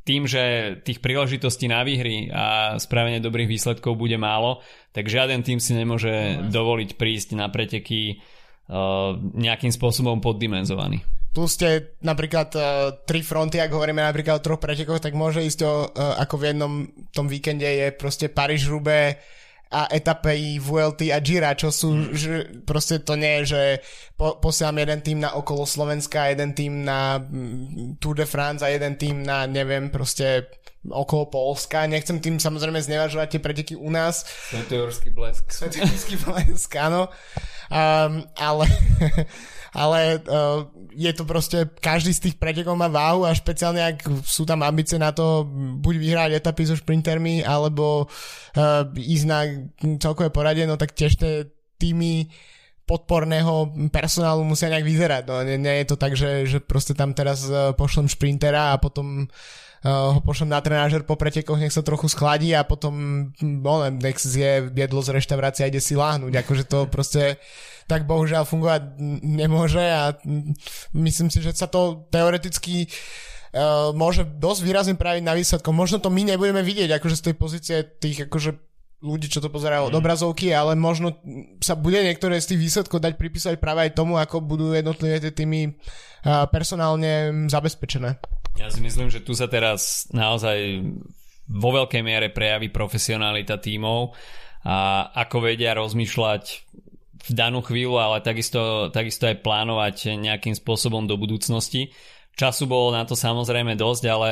tým, 0.01 0.25
že 0.25 0.75
tých 0.81 0.97
príležitostí 0.97 1.69
na 1.69 1.85
výhry 1.85 2.33
a 2.33 2.75
spravenie 2.81 3.21
dobrých 3.21 3.45
výsledkov 3.45 4.01
bude 4.01 4.17
málo, 4.17 4.65
tak 4.97 5.05
žiaden 5.05 5.45
tým 5.45 5.61
si 5.61 5.77
nemôže 5.77 6.41
dovoliť 6.49 6.97
prísť 6.97 7.37
na 7.37 7.45
preteky 7.53 8.17
uh, 8.17 9.13
nejakým 9.37 9.69
spôsobom 9.69 10.17
poddimenzovaný. 10.17 11.05
Tu 11.31 11.47
ste 11.47 11.95
napríklad 12.03 12.49
uh, 12.59 12.63
tri 13.07 13.23
fronty, 13.23 13.63
ak 13.63 13.71
hovoríme 13.71 14.03
napríklad 14.03 14.39
o 14.39 14.43
troch 14.43 14.59
pretekoch, 14.59 14.99
tak 14.99 15.15
môže 15.15 15.39
ísť 15.39 15.59
o, 15.63 15.87
uh, 15.87 16.19
ako 16.19 16.35
v 16.35 16.45
jednom 16.51 16.73
tom 17.15 17.31
víkende 17.31 17.63
je 17.63 17.87
proste 17.95 18.27
Paríž-Roubaix, 18.27 19.15
a 19.71 19.87
etape 19.87 20.35
VLT 20.59 21.15
a 21.15 21.23
Gira, 21.23 21.55
čo 21.55 21.71
sú, 21.71 21.95
mm. 21.95 22.07
že 22.11 22.33
proste 22.67 22.99
to 22.99 23.15
nie 23.15 23.39
je, 23.41 23.55
že 23.55 23.63
po, 24.19 24.35
posielam 24.43 24.75
jeden 24.83 24.99
tým 24.99 25.23
na 25.23 25.31
okolo 25.31 25.63
Slovenska, 25.63 26.27
jeden 26.27 26.51
tým 26.51 26.83
na 26.83 27.23
mm, 27.23 27.95
Tour 28.03 28.19
de 28.19 28.27
France 28.27 28.67
a 28.67 28.67
jeden 28.67 28.99
tým 28.99 29.23
na, 29.23 29.47
neviem, 29.47 29.87
proste 29.87 30.51
okolo 30.89 31.29
Polska. 31.29 31.85
Nechcem 31.85 32.17
tým 32.17 32.41
samozrejme 32.41 32.81
znevažovať 32.81 33.37
tie 33.37 33.41
preteky 33.41 33.73
u 33.77 33.93
nás. 33.93 34.25
Svetojorský 34.49 35.13
blesk. 35.13 35.45
Svetojorský 35.57 36.15
blesk, 36.25 36.73
áno. 36.81 37.13
Um, 37.69 38.25
ale 38.33 38.65
ale 39.71 40.19
uh, 40.27 40.67
je 40.91 41.11
to 41.15 41.23
proste, 41.23 41.63
každý 41.79 42.11
z 42.11 42.23
tých 42.27 42.35
pretekov 42.35 42.75
má 42.75 42.91
váhu 42.91 43.23
a 43.23 43.31
špeciálne 43.31 43.79
ak 43.79 44.03
sú 44.27 44.43
tam 44.43 44.67
ambície 44.67 44.99
na 44.99 45.15
to 45.15 45.47
buď 45.79 45.95
vyhrať 45.95 46.31
etapy 46.43 46.67
so 46.67 46.75
šprintermi 46.75 47.47
alebo 47.47 48.11
uh, 48.11 48.83
ísť 48.91 49.25
na 49.29 49.39
celkové 49.95 50.27
poradie, 50.27 50.67
no 50.67 50.75
tak 50.75 50.91
tiež 50.91 51.15
tie 51.15 51.47
týmy 51.79 52.27
podporného 52.83 53.71
personálu 53.87 54.43
musia 54.43 54.67
nejak 54.67 54.83
vyzerať. 54.83 55.23
No, 55.23 55.39
nie, 55.47 55.55
nie 55.55 55.79
je 55.79 55.87
to 55.87 55.95
tak, 55.95 56.19
že, 56.19 56.43
že 56.43 56.59
proste 56.59 56.91
tam 56.91 57.15
teraz 57.15 57.47
uh, 57.47 57.71
pošlem 57.71 58.11
šprintera 58.11 58.75
a 58.75 58.81
potom 58.83 59.23
uh, 59.23 59.70
ho 59.81 60.21
pošlem 60.21 60.53
na 60.53 60.61
trenážer 60.61 61.01
po 61.01 61.17
pretekoch, 61.17 61.57
nech 61.57 61.73
sa 61.73 61.81
trochu 61.81 62.05
schladí 62.05 62.53
a 62.53 62.61
potom 62.61 62.93
no, 63.41 63.73
nech 63.89 64.21
zje 64.21 64.69
jedlo 64.77 65.01
z 65.01 65.09
reštaurácie 65.17 65.65
a 65.65 65.71
ide 65.73 65.81
si 65.81 65.97
láhnuť. 65.97 66.33
Akože 66.45 66.63
to 66.69 66.85
proste 66.85 67.41
tak 67.89 68.05
bohužiaľ 68.05 68.45
fungovať 68.45 69.01
nemôže 69.25 69.81
a 69.81 70.13
myslím 70.93 71.33
si, 71.33 71.41
že 71.41 71.57
sa 71.57 71.65
to 71.65 72.05
teoreticky 72.13 72.85
uh, 72.87 73.89
môže 73.97 74.21
dosť 74.37 74.61
výrazne 74.61 74.95
praviť 74.95 75.23
na 75.25 75.33
výsledkom. 75.33 75.73
Možno 75.73 75.97
to 75.97 76.13
my 76.13 76.29
nebudeme 76.29 76.61
vidieť 76.61 77.01
akože 77.01 77.17
z 77.17 77.25
tej 77.25 77.35
pozície 77.35 77.77
tých 77.81 78.29
akože 78.29 78.53
ľudí, 79.01 79.33
čo 79.33 79.41
to 79.41 79.49
pozerajú 79.49 79.89
od 79.89 79.97
mm. 79.97 80.01
obrazovky, 80.01 80.53
ale 80.53 80.77
možno 80.77 81.17
sa 81.57 81.73
bude 81.73 82.05
niektoré 82.05 82.37
z 82.37 82.53
tých 82.53 82.69
výsledkov 82.69 83.01
dať 83.01 83.17
pripísať 83.17 83.57
práve 83.57 83.89
aj 83.89 83.97
tomu, 83.97 84.21
ako 84.21 84.45
budú 84.45 84.77
jednotlivé 84.77 85.17
tie 85.17 85.33
týmy 85.33 85.73
uh, 85.73 86.45
personálne 86.53 87.49
zabezpečené. 87.49 88.21
Ja 88.59 88.67
si 88.67 88.83
myslím, 88.83 89.07
že 89.07 89.23
tu 89.23 89.31
sa 89.31 89.47
teraz 89.47 90.11
naozaj 90.11 90.83
vo 91.51 91.69
veľkej 91.75 92.01
miere 92.03 92.27
prejaví 92.31 92.71
profesionalita 92.71 93.59
tímov 93.59 94.15
a 94.63 95.09
ako 95.15 95.51
vedia 95.51 95.75
rozmýšľať 95.75 96.43
v 97.21 97.29
danú 97.33 97.61
chvíľu, 97.61 98.01
ale 98.01 98.25
takisto, 98.25 98.89
takisto 98.89 99.29
aj 99.29 99.45
plánovať 99.45 100.17
nejakým 100.17 100.57
spôsobom 100.57 101.05
do 101.05 101.17
budúcnosti. 101.17 101.93
Času 102.33 102.65
bolo 102.65 102.95
na 102.95 103.05
to 103.05 103.13
samozrejme 103.13 103.77
dosť, 103.77 104.03
ale 104.09 104.29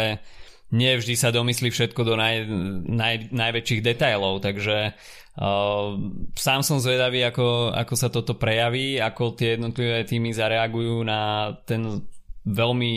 nie 0.70 0.94
vždy 0.98 1.18
sa 1.18 1.34
domyslí 1.34 1.74
všetko 1.74 2.02
do 2.06 2.14
naj, 2.14 2.46
naj, 2.86 3.16
najväčších 3.34 3.82
detailov, 3.82 4.42
takže 4.46 4.94
uh, 4.94 5.98
sám 6.38 6.62
som 6.62 6.78
zvedavý, 6.78 7.26
ako, 7.26 7.74
ako 7.74 7.94
sa 7.98 8.14
toto 8.14 8.38
prejaví, 8.38 9.02
ako 9.02 9.34
tie 9.34 9.58
jednotlivé 9.58 10.06
týmy 10.06 10.30
zareagujú 10.30 11.02
na 11.02 11.54
ten 11.66 12.06
veľmi 12.50 12.94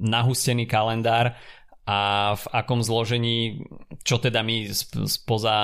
nahustený 0.00 0.64
kalendár 0.64 1.36
a 1.84 2.32
v 2.32 2.44
akom 2.48 2.80
zložení, 2.80 3.60
čo 4.08 4.16
teda 4.16 4.40
my 4.40 4.72
spoza, 5.04 5.56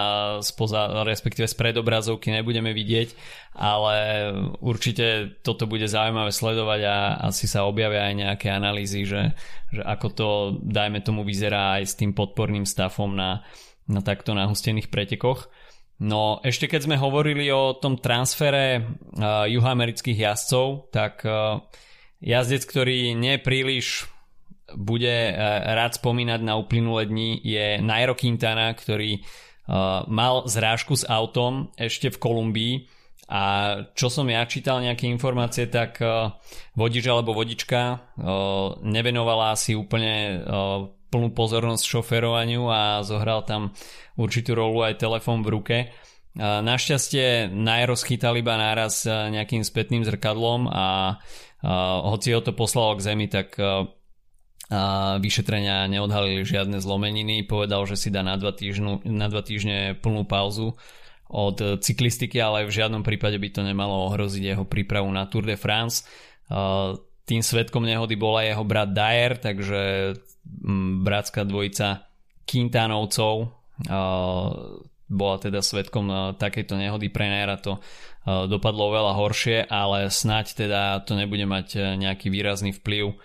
spoza 0.45 1.01
respektíve 1.01 1.49
z 1.49 1.57
predobrazovky 1.57 2.29
nebudeme 2.29 2.77
vidieť, 2.77 3.09
ale 3.57 4.29
určite 4.61 5.41
toto 5.41 5.65
bude 5.65 5.89
zaujímavé 5.89 6.29
sledovať 6.29 6.81
a 6.85 6.97
asi 7.25 7.49
sa 7.49 7.65
objavia 7.65 8.05
aj 8.05 8.15
nejaké 8.21 8.53
analýzy, 8.53 9.09
že, 9.09 9.33
že 9.73 9.81
ako 9.81 10.07
to, 10.13 10.29
dajme 10.61 11.01
tomu, 11.01 11.25
vyzerá 11.25 11.81
aj 11.81 11.89
s 11.89 11.97
tým 11.97 12.13
podporným 12.13 12.69
stavom 12.69 13.17
na, 13.17 13.41
na 13.89 14.05
takto 14.05 14.37
nahustených 14.37 14.93
pretekoch. 14.93 15.49
No 16.05 16.45
ešte 16.45 16.69
keď 16.69 16.85
sme 16.85 16.97
hovorili 17.01 17.49
o 17.49 17.77
tom 17.81 17.97
transfere 17.97 18.81
uh, 18.81 19.49
juhoamerických 19.49 20.21
jazdcov, 20.21 20.93
tak 20.93 21.25
uh, 21.25 21.65
jazdec, 22.21 22.63
ktorý 22.69 23.17
nie 23.17 23.41
príliš 23.41 24.09
bude 24.77 25.11
eh, 25.11 25.35
rád 25.75 25.99
spomínať 25.99 26.41
na 26.43 26.55
uplynulé 26.59 27.07
dni 27.11 27.31
je 27.43 27.67
Nairo 27.83 28.15
Quintana, 28.15 28.71
ktorý 28.75 29.19
eh, 29.19 29.23
mal 30.07 30.47
zrážku 30.47 30.95
s 30.95 31.07
autom 31.07 31.75
ešte 31.75 32.11
v 32.13 32.21
Kolumbii 32.21 32.75
a 33.31 33.43
čo 33.95 34.11
som 34.11 34.27
ja 34.27 34.43
čítal 34.43 34.83
nejaké 34.83 35.07
informácie, 35.07 35.71
tak 35.71 36.03
eh, 36.03 36.35
vodič 36.75 37.05
alebo 37.07 37.35
vodička 37.35 38.13
nevenovala 38.83 39.55
si 39.55 39.75
úplne 39.75 40.45
plnú 41.11 41.35
pozornosť 41.35 41.83
šoferovaniu 41.83 42.71
a 42.71 43.03
zohral 43.03 43.43
tam 43.43 43.75
určitú 44.15 44.55
rolu 44.55 44.87
aj 44.87 45.03
telefón 45.03 45.43
v 45.43 45.49
ruke. 45.51 45.79
Našťastie 46.39 47.51
Nairo 47.51 47.99
schytal 47.99 48.39
iba 48.39 48.55
náraz 48.55 49.03
nejakým 49.03 49.67
spätným 49.67 50.07
zrkadlom 50.07 50.71
a 50.71 51.19
hoci 51.65 52.29
ho 52.33 52.41
to 52.41 52.53
poslalo 52.57 52.97
k 52.97 53.05
zemi, 53.05 53.27
tak 53.29 53.57
a 54.71 55.19
vyšetrenia 55.19 55.91
neodhalili 55.91 56.47
žiadne 56.47 56.79
zlomeniny, 56.79 57.43
povedal, 57.43 57.91
že 57.91 57.99
si 57.99 58.09
dá 58.15 58.23
na 58.23 58.39
dva, 58.39 58.55
týždňu, 58.55 59.03
na 59.11 59.27
dva 59.27 59.43
týždne 59.43 59.99
plnú 59.99 60.23
pauzu 60.31 60.79
od 61.27 61.83
cyklistiky, 61.83 62.39
ale 62.39 62.71
v 62.71 62.75
žiadnom 62.79 63.03
prípade 63.03 63.35
by 63.35 63.51
to 63.51 63.67
nemalo 63.67 64.07
ohroziť 64.07 64.55
jeho 64.55 64.63
prípravu 64.71 65.11
na 65.11 65.27
Tour 65.27 65.43
de 65.43 65.59
France. 65.59 66.07
Tým 67.27 67.43
svetkom 67.43 67.83
nehody 67.83 68.15
bola 68.15 68.47
jeho 68.47 68.63
brat 68.63 68.95
Dyer, 68.95 69.43
takže 69.43 70.15
bratská 71.03 71.43
dvojica 71.43 72.07
Quintanovcov 72.47 73.51
bola 75.11 75.43
teda 75.43 75.59
svetkom 75.59 76.39
takejto 76.39 76.79
nehody 76.79 77.11
pre 77.11 77.27
Naira 77.27 77.59
to 77.59 77.83
dopadlo 78.25 78.95
veľa 78.95 79.13
horšie, 79.19 79.59
ale 79.67 80.07
snať 80.07 80.47
teda 80.55 81.03
to 81.03 81.19
nebude 81.19 81.43
mať 81.51 81.99
nejaký 81.99 82.31
výrazný 82.31 82.71
vplyv 82.71 83.19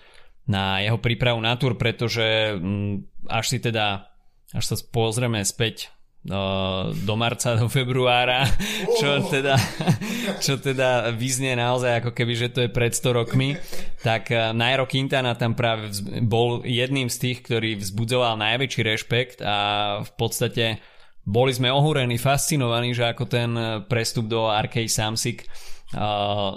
na 0.45 0.81
jeho 0.81 0.97
prípravu 1.01 1.41
na 1.41 1.57
tur, 1.57 1.73
pretože 1.75 2.57
mm, 2.57 3.25
až 3.29 3.45
si 3.49 3.57
teda, 3.57 4.09
až 4.53 4.63
sa 4.63 4.75
pozrieme 4.77 5.41
späť 5.41 5.89
uh, 6.29 6.93
do 6.93 7.15
marca, 7.17 7.57
do 7.57 7.65
februára, 7.65 8.45
čo 9.01 9.25
teda, 9.25 9.57
čo 10.45 10.61
teda 10.61 11.09
vyznie 11.17 11.57
naozaj 11.57 12.05
ako 12.05 12.11
keby, 12.13 12.33
že 12.37 12.53
to 12.53 12.59
je 12.65 12.69
pred 12.69 12.93
100 12.93 13.19
rokmi, 13.25 13.57
tak 14.05 14.29
uh, 14.29 14.53
Nairo 14.53 14.85
Quintana 14.85 15.33
tam 15.33 15.57
práve 15.57 15.89
bol 16.21 16.61
jedným 16.61 17.09
z 17.09 17.17
tých, 17.17 17.37
ktorý 17.41 17.81
vzbudzoval 17.81 18.37
najväčší 18.37 18.81
rešpekt 18.85 19.37
a 19.41 19.57
v 20.05 20.11
podstate 20.13 20.77
boli 21.25 21.51
sme 21.51 21.73
ohúrení, 21.73 22.21
fascinovaní, 22.21 22.93
že 22.93 23.09
ako 23.09 23.23
ten 23.25 23.51
prestup 23.89 24.29
do 24.29 24.45
Arkej 24.45 24.85
Samsic 24.85 25.49
uh, 25.97 26.53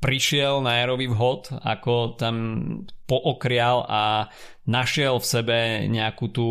prišiel 0.00 0.64
na 0.64 0.80
Aerový 0.80 1.12
vhod, 1.12 1.52
ako 1.60 2.16
tam 2.16 2.36
pookrial 3.04 3.84
a 3.84 4.32
našiel 4.64 5.20
v 5.20 5.26
sebe 5.28 5.58
nejakú 5.92 6.32
tú 6.32 6.48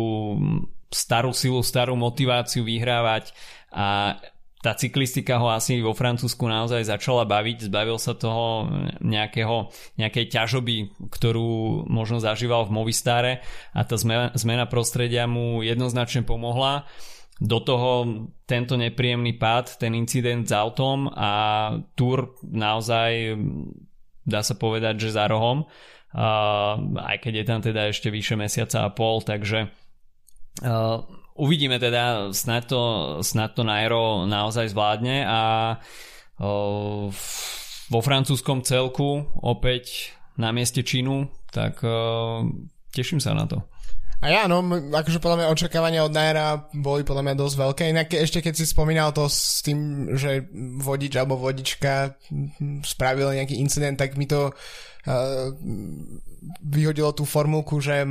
starú 0.90 1.34
silu, 1.34 1.62
starú 1.66 1.98
motiváciu 1.98 2.62
vyhrávať 2.62 3.34
a 3.74 4.18
tá 4.60 4.76
cyklistika 4.76 5.40
ho 5.40 5.48
asi 5.48 5.80
vo 5.80 5.96
Francúzsku 5.96 6.44
naozaj 6.44 6.84
začala 6.84 7.24
baviť, 7.24 7.72
zbavil 7.72 7.96
sa 7.96 8.12
toho 8.12 8.68
nejakého, 9.00 9.72
nejakej 9.96 10.26
ťažoby, 10.36 10.76
ktorú 11.08 11.88
možno 11.88 12.20
zažíval 12.20 12.68
v 12.68 12.74
Movistare 12.76 13.32
a 13.72 13.88
tá 13.88 13.96
zmena, 13.96 14.36
zmena 14.36 14.68
prostredia 14.68 15.24
mu 15.24 15.64
jednoznačne 15.64 16.28
pomohla 16.28 16.84
do 17.40 17.58
toho 17.64 17.90
tento 18.44 18.76
nepríjemný 18.76 19.40
pád, 19.40 19.80
ten 19.80 19.96
incident 19.96 20.44
s 20.44 20.52
autom 20.52 21.08
a 21.08 21.32
Tour 21.96 22.36
naozaj 22.44 23.32
dá 24.28 24.44
sa 24.44 24.54
povedať, 24.60 25.08
že 25.08 25.16
za 25.16 25.24
rohom 25.24 25.64
uh, 26.14 26.74
aj 26.98 27.16
keď 27.22 27.32
je 27.42 27.44
tam 27.46 27.60
teda 27.62 27.82
ešte 27.90 28.08
vyše 28.10 28.34
mesiaca 28.34 28.86
a 28.86 28.94
pol, 28.94 29.22
takže 29.22 29.70
uh, 30.64 30.98
uvidíme 31.38 31.78
teda, 31.78 32.34
snad 32.34 32.66
to, 32.66 32.82
snad 33.22 33.54
to 33.54 33.62
Nairo 33.62 34.26
naozaj 34.26 34.70
zvládne 34.74 35.26
a 35.26 35.40
uh, 35.78 37.06
vo 37.90 38.00
francúzskom 38.02 38.62
celku 38.62 39.26
opäť 39.42 40.14
na 40.38 40.54
mieste 40.54 40.82
činu, 40.82 41.30
tak 41.50 41.82
uh, 41.82 42.46
teším 42.94 43.18
sa 43.22 43.34
na 43.34 43.46
to. 43.46 43.69
A 44.20 44.26
ja, 44.28 44.44
no, 44.44 44.60
akože 44.92 45.16
podľa 45.16 45.36
mňa 45.40 45.52
očakávania 45.56 46.04
od 46.04 46.12
Naira 46.12 46.68
boli 46.76 47.08
podľa 47.08 47.24
mňa 47.24 47.40
dosť 47.40 47.56
veľké. 47.56 47.82
Inak 47.88 48.12
ešte 48.12 48.44
keď 48.44 48.52
si 48.52 48.68
spomínal 48.68 49.16
to 49.16 49.24
s 49.32 49.64
tým, 49.64 50.12
že 50.12 50.44
vodič 50.76 51.16
alebo 51.16 51.40
vodička 51.40 52.20
spravil 52.84 53.32
nejaký 53.32 53.56
incident, 53.56 53.96
tak 53.96 54.20
mi 54.20 54.28
to 54.28 54.52
uh, 54.52 55.48
vyhodilo 56.68 57.16
tú 57.16 57.24
formulku, 57.24 57.80
že 57.80 58.04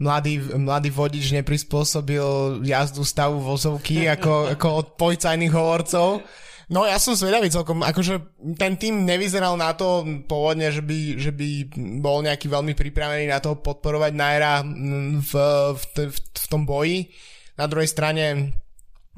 mladý, 0.00 0.40
mladý 0.56 0.88
vodič 0.88 1.28
neprispôsobil 1.36 2.64
jazdu 2.64 3.04
stavu 3.04 3.44
vozovky 3.44 4.08
ako, 4.16 4.56
ako 4.56 4.68
od 4.80 4.86
policajných 4.96 5.52
hovorcov. 5.52 6.24
No 6.70 6.86
ja 6.86 7.02
som 7.02 7.18
zvedavý 7.18 7.50
celkom, 7.50 7.82
akože 7.82 8.38
ten 8.54 8.78
tým 8.78 9.02
nevyzeral 9.02 9.58
na 9.58 9.74
to 9.74 10.06
pôvodne, 10.30 10.70
že 10.70 10.86
by, 10.86 11.18
že 11.18 11.34
by 11.34 11.66
bol 11.98 12.22
nejaký 12.22 12.46
veľmi 12.46 12.78
pripravený 12.78 13.26
na 13.26 13.42
to 13.42 13.58
podporovať 13.58 14.12
Naira 14.14 14.62
v, 14.62 15.32
v, 15.74 15.82
v, 15.98 16.16
v 16.30 16.46
tom 16.46 16.62
boji. 16.62 17.10
Na 17.58 17.66
druhej 17.66 17.90
strane 17.90 18.54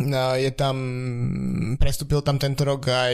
No, 0.01 0.33
je 0.35 0.51
tam, 0.57 0.77
prestúpil 1.77 2.25
tam 2.25 2.41
tento 2.41 2.65
rok 2.65 2.89
aj 2.89 3.13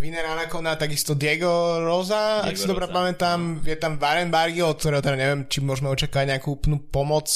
Viner 0.00 0.24
Anacona, 0.24 0.80
takisto 0.80 1.12
Diego 1.12 1.84
Rosa, 1.84 2.42
Diego 2.42 2.48
ak 2.48 2.56
si 2.56 2.64
dobre 2.64 2.88
pamätám, 2.88 3.60
je 3.60 3.76
tam 3.76 4.00
Varen 4.00 4.32
Bargio, 4.32 4.72
od 4.72 4.80
ktorého 4.80 5.04
teda 5.04 5.20
neviem, 5.20 5.44
či 5.52 5.60
môžeme 5.60 5.92
očakávať 5.92 6.32
nejakú 6.32 6.56
úplnú 6.56 6.80
pomoc, 6.88 7.28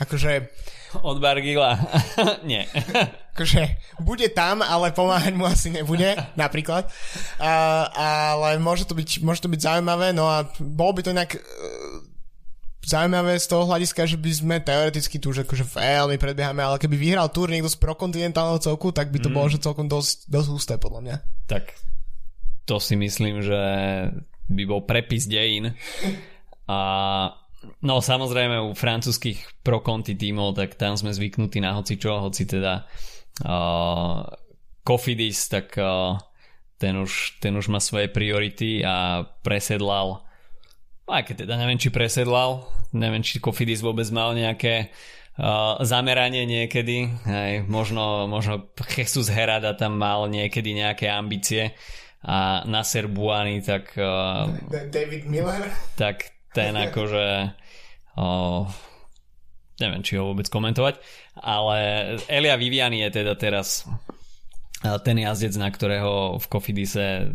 akože... 0.00 0.48
Od 1.04 1.20
Bargila, 1.20 1.76
nie. 2.50 2.64
akože 3.36 3.62
bude 4.00 4.32
tam, 4.32 4.64
ale 4.64 4.96
pomáhať 4.96 5.36
mu 5.36 5.44
asi 5.44 5.68
nebude, 5.68 6.16
napríklad. 6.40 6.88
A, 7.36 7.52
ale 7.92 8.56
môže 8.56 8.88
to, 8.88 8.96
byť, 8.96 9.20
môže 9.20 9.44
to 9.44 9.52
byť 9.52 9.60
zaujímavé, 9.60 10.16
no 10.16 10.24
a 10.24 10.48
bolo 10.56 10.96
by 10.96 11.00
to 11.04 11.12
inak 11.12 11.36
zaujímavé 12.86 13.34
z 13.42 13.50
toho 13.50 13.66
hľadiska, 13.66 14.06
že 14.06 14.14
by 14.14 14.30
sme 14.30 14.56
teoreticky 14.62 15.18
tu 15.18 15.34
už 15.34 15.42
akože 15.42 15.66
veľmi 15.66 16.22
predbiehame, 16.22 16.62
ale 16.62 16.78
keby 16.78 16.94
vyhral 16.94 17.26
túr 17.34 17.50
niekto 17.50 17.66
z 17.66 17.82
prokontinentálneho 17.82 18.62
celku, 18.62 18.94
tak 18.94 19.10
by 19.10 19.18
to 19.18 19.28
mm. 19.28 19.34
bolo 19.34 19.50
že 19.50 19.58
celkom 19.58 19.90
dosť, 19.90 20.30
dosť 20.30 20.48
husté 20.54 20.74
podľa 20.78 21.00
mňa. 21.02 21.16
Tak 21.50 21.74
to 22.62 22.78
si 22.78 22.94
myslím, 22.94 23.42
že 23.42 23.60
by 24.46 24.62
bol 24.70 24.86
prepis 24.86 25.26
dejín. 25.26 25.74
A 26.66 26.78
no 27.82 28.02
samozrejme 28.02 28.58
u 28.58 28.74
francúzských 28.74 29.62
prokonti 29.66 30.14
tímov, 30.18 30.54
tak 30.54 30.78
tam 30.78 30.98
sme 30.98 31.14
zvyknutí 31.14 31.62
na 31.62 31.78
hoci 31.78 31.94
čo, 31.94 32.18
hoci 32.18 32.42
teda 32.42 32.82
uh, 32.82 33.15
Kofidis, 34.86 35.52
tak 35.52 35.76
ten, 36.76 36.94
už, 36.96 37.40
ten 37.40 37.52
už 37.56 37.68
má 37.68 37.80
svoje 37.80 38.08
priority 38.08 38.80
a 38.84 39.24
presedlal. 39.44 40.24
Aj 41.06 41.22
keď 41.22 41.46
teda 41.46 41.54
neviem, 41.56 41.78
či 41.78 41.88
presedlal, 41.88 42.66
neviem, 42.92 43.22
či 43.22 43.38
Kofidis 43.38 43.80
vôbec 43.80 44.06
mal 44.10 44.34
nejaké 44.34 44.90
uh, 45.38 45.78
zameranie 45.86 46.44
niekedy, 46.44 47.12
Hej, 47.24 47.52
možno, 47.70 48.26
možno 48.26 48.72
Jesus 48.74 49.30
Herada 49.30 49.76
tam 49.78 49.96
mal 49.96 50.26
niekedy 50.26 50.74
nejaké 50.74 51.06
ambície. 51.08 51.76
A 52.26 52.66
Nasser 52.66 53.06
Buany, 53.06 53.62
tak 53.62 53.94
uh, 53.94 54.50
David 54.90 55.30
Miller? 55.30 55.70
tak 55.94 56.34
ten 56.50 56.74
akože 56.90 57.54
uh, 58.18 58.66
neviem, 59.80 60.02
či 60.04 60.16
ho 60.16 60.32
vôbec 60.32 60.48
komentovať, 60.48 61.00
ale 61.40 61.78
Elia 62.28 62.56
Viviani 62.56 63.04
je 63.06 63.10
teda 63.22 63.36
teraz 63.36 63.84
ten 65.04 65.16
jazdec, 65.16 65.54
na 65.56 65.68
ktorého 65.72 66.36
v 66.36 66.46
Kofidise 66.52 67.32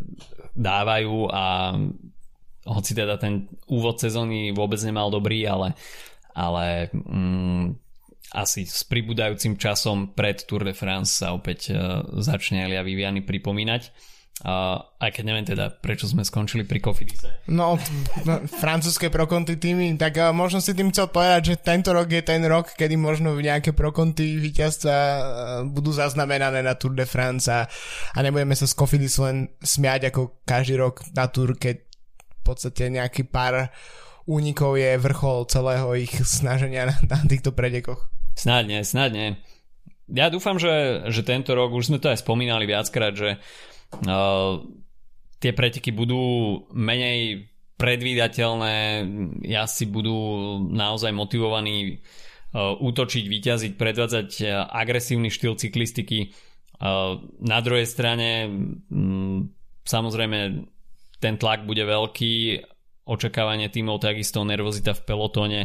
dávajú 0.54 1.30
a 1.32 1.74
hoci 2.70 2.92
teda 2.94 3.18
ten 3.18 3.50
úvod 3.66 3.98
sezóny 3.98 4.54
vôbec 4.54 4.78
nemal 4.86 5.10
dobrý, 5.10 5.42
ale, 5.50 5.74
ale 6.38 6.94
mm, 6.94 7.74
asi 8.32 8.64
s 8.64 8.86
pribúdajúcim 8.86 9.58
časom 9.58 10.14
pred 10.14 10.46
Tour 10.46 10.64
de 10.64 10.76
France 10.78 11.20
sa 11.20 11.34
opäť 11.34 11.74
uh, 11.74 12.06
začne 12.22 12.70
Elia 12.70 12.86
Viviani 12.86 13.26
pripomínať. 13.26 13.92
Uh, 14.42 14.82
aj 14.98 15.14
keď 15.14 15.24
neviem 15.30 15.46
teda, 15.46 15.70
prečo 15.70 16.10
sme 16.10 16.26
skončili 16.26 16.66
pri 16.66 16.82
Kofidise. 16.82 17.46
No, 17.54 17.78
francúzske 18.58 19.14
prokonty 19.14 19.54
týmy, 19.62 19.94
tak 20.02 20.18
uh, 20.18 20.34
možno 20.34 20.58
si 20.58 20.74
tým 20.74 20.90
chcel 20.90 21.14
povedať, 21.14 21.54
že 21.54 21.56
tento 21.62 21.94
rok 21.94 22.10
je 22.10 22.26
ten 22.26 22.42
rok, 22.50 22.74
kedy 22.74 22.98
možno 22.98 23.38
nejaké 23.38 23.70
prokonty 23.78 24.42
víťazca 24.42 24.94
uh, 24.98 25.22
budú 25.70 25.94
zaznamenané 25.94 26.66
na 26.66 26.74
Tour 26.74 26.98
de 26.98 27.06
France 27.06 27.46
a, 27.54 27.70
a 28.18 28.18
nebudeme 28.26 28.58
sa 28.58 28.66
z 28.66 28.74
Kofidis 28.74 29.22
len 29.22 29.46
smiať 29.62 30.10
ako 30.10 30.42
každý 30.42 30.74
rok 30.74 31.06
na 31.14 31.30
Tour, 31.30 31.54
keď 31.54 31.86
v 31.86 32.42
podstate 32.42 32.90
nejaký 32.90 33.30
pár 33.30 33.70
únikov 34.26 34.74
je 34.74 34.98
vrchol 34.98 35.46
celého 35.54 35.86
ich 36.02 36.18
snaženia 36.26 36.90
na, 36.90 36.98
na 37.06 37.22
týchto 37.30 37.54
predekoch. 37.54 38.10
Snadne, 38.34 38.82
snadne. 38.82 39.38
Ja 40.10 40.34
dúfam, 40.34 40.58
že, 40.58 41.06
že 41.14 41.22
tento 41.22 41.54
rok, 41.54 41.78
už 41.78 41.94
sme 41.94 42.02
to 42.02 42.10
aj 42.10 42.26
spomínali 42.26 42.66
viackrát, 42.66 43.14
že 43.14 43.38
uh, 43.38 43.71
tie 45.42 45.52
preteky 45.52 45.92
budú 45.92 46.22
menej 46.72 47.52
predvídateľné, 47.76 48.76
si 49.66 49.86
budú 49.90 50.18
naozaj 50.70 51.12
motivovaní 51.12 51.98
uh, 52.54 52.78
útočiť, 52.78 53.26
vyťaziť, 53.26 53.72
predvádzať 53.76 54.30
uh, 54.42 54.70
agresívny 54.70 55.34
štýl 55.34 55.58
cyklistiky. 55.58 56.34
Na 57.46 57.62
druhej 57.62 57.86
strane 57.86 58.50
um, 58.90 59.54
samozrejme 59.86 60.66
ten 61.22 61.38
tlak 61.38 61.70
bude 61.70 61.86
veľký, 61.86 62.66
očakávanie 63.06 63.70
tímov 63.70 64.02
takisto, 64.02 64.42
nervozita 64.42 64.98
v 64.98 65.06
pelotóne. 65.06 65.62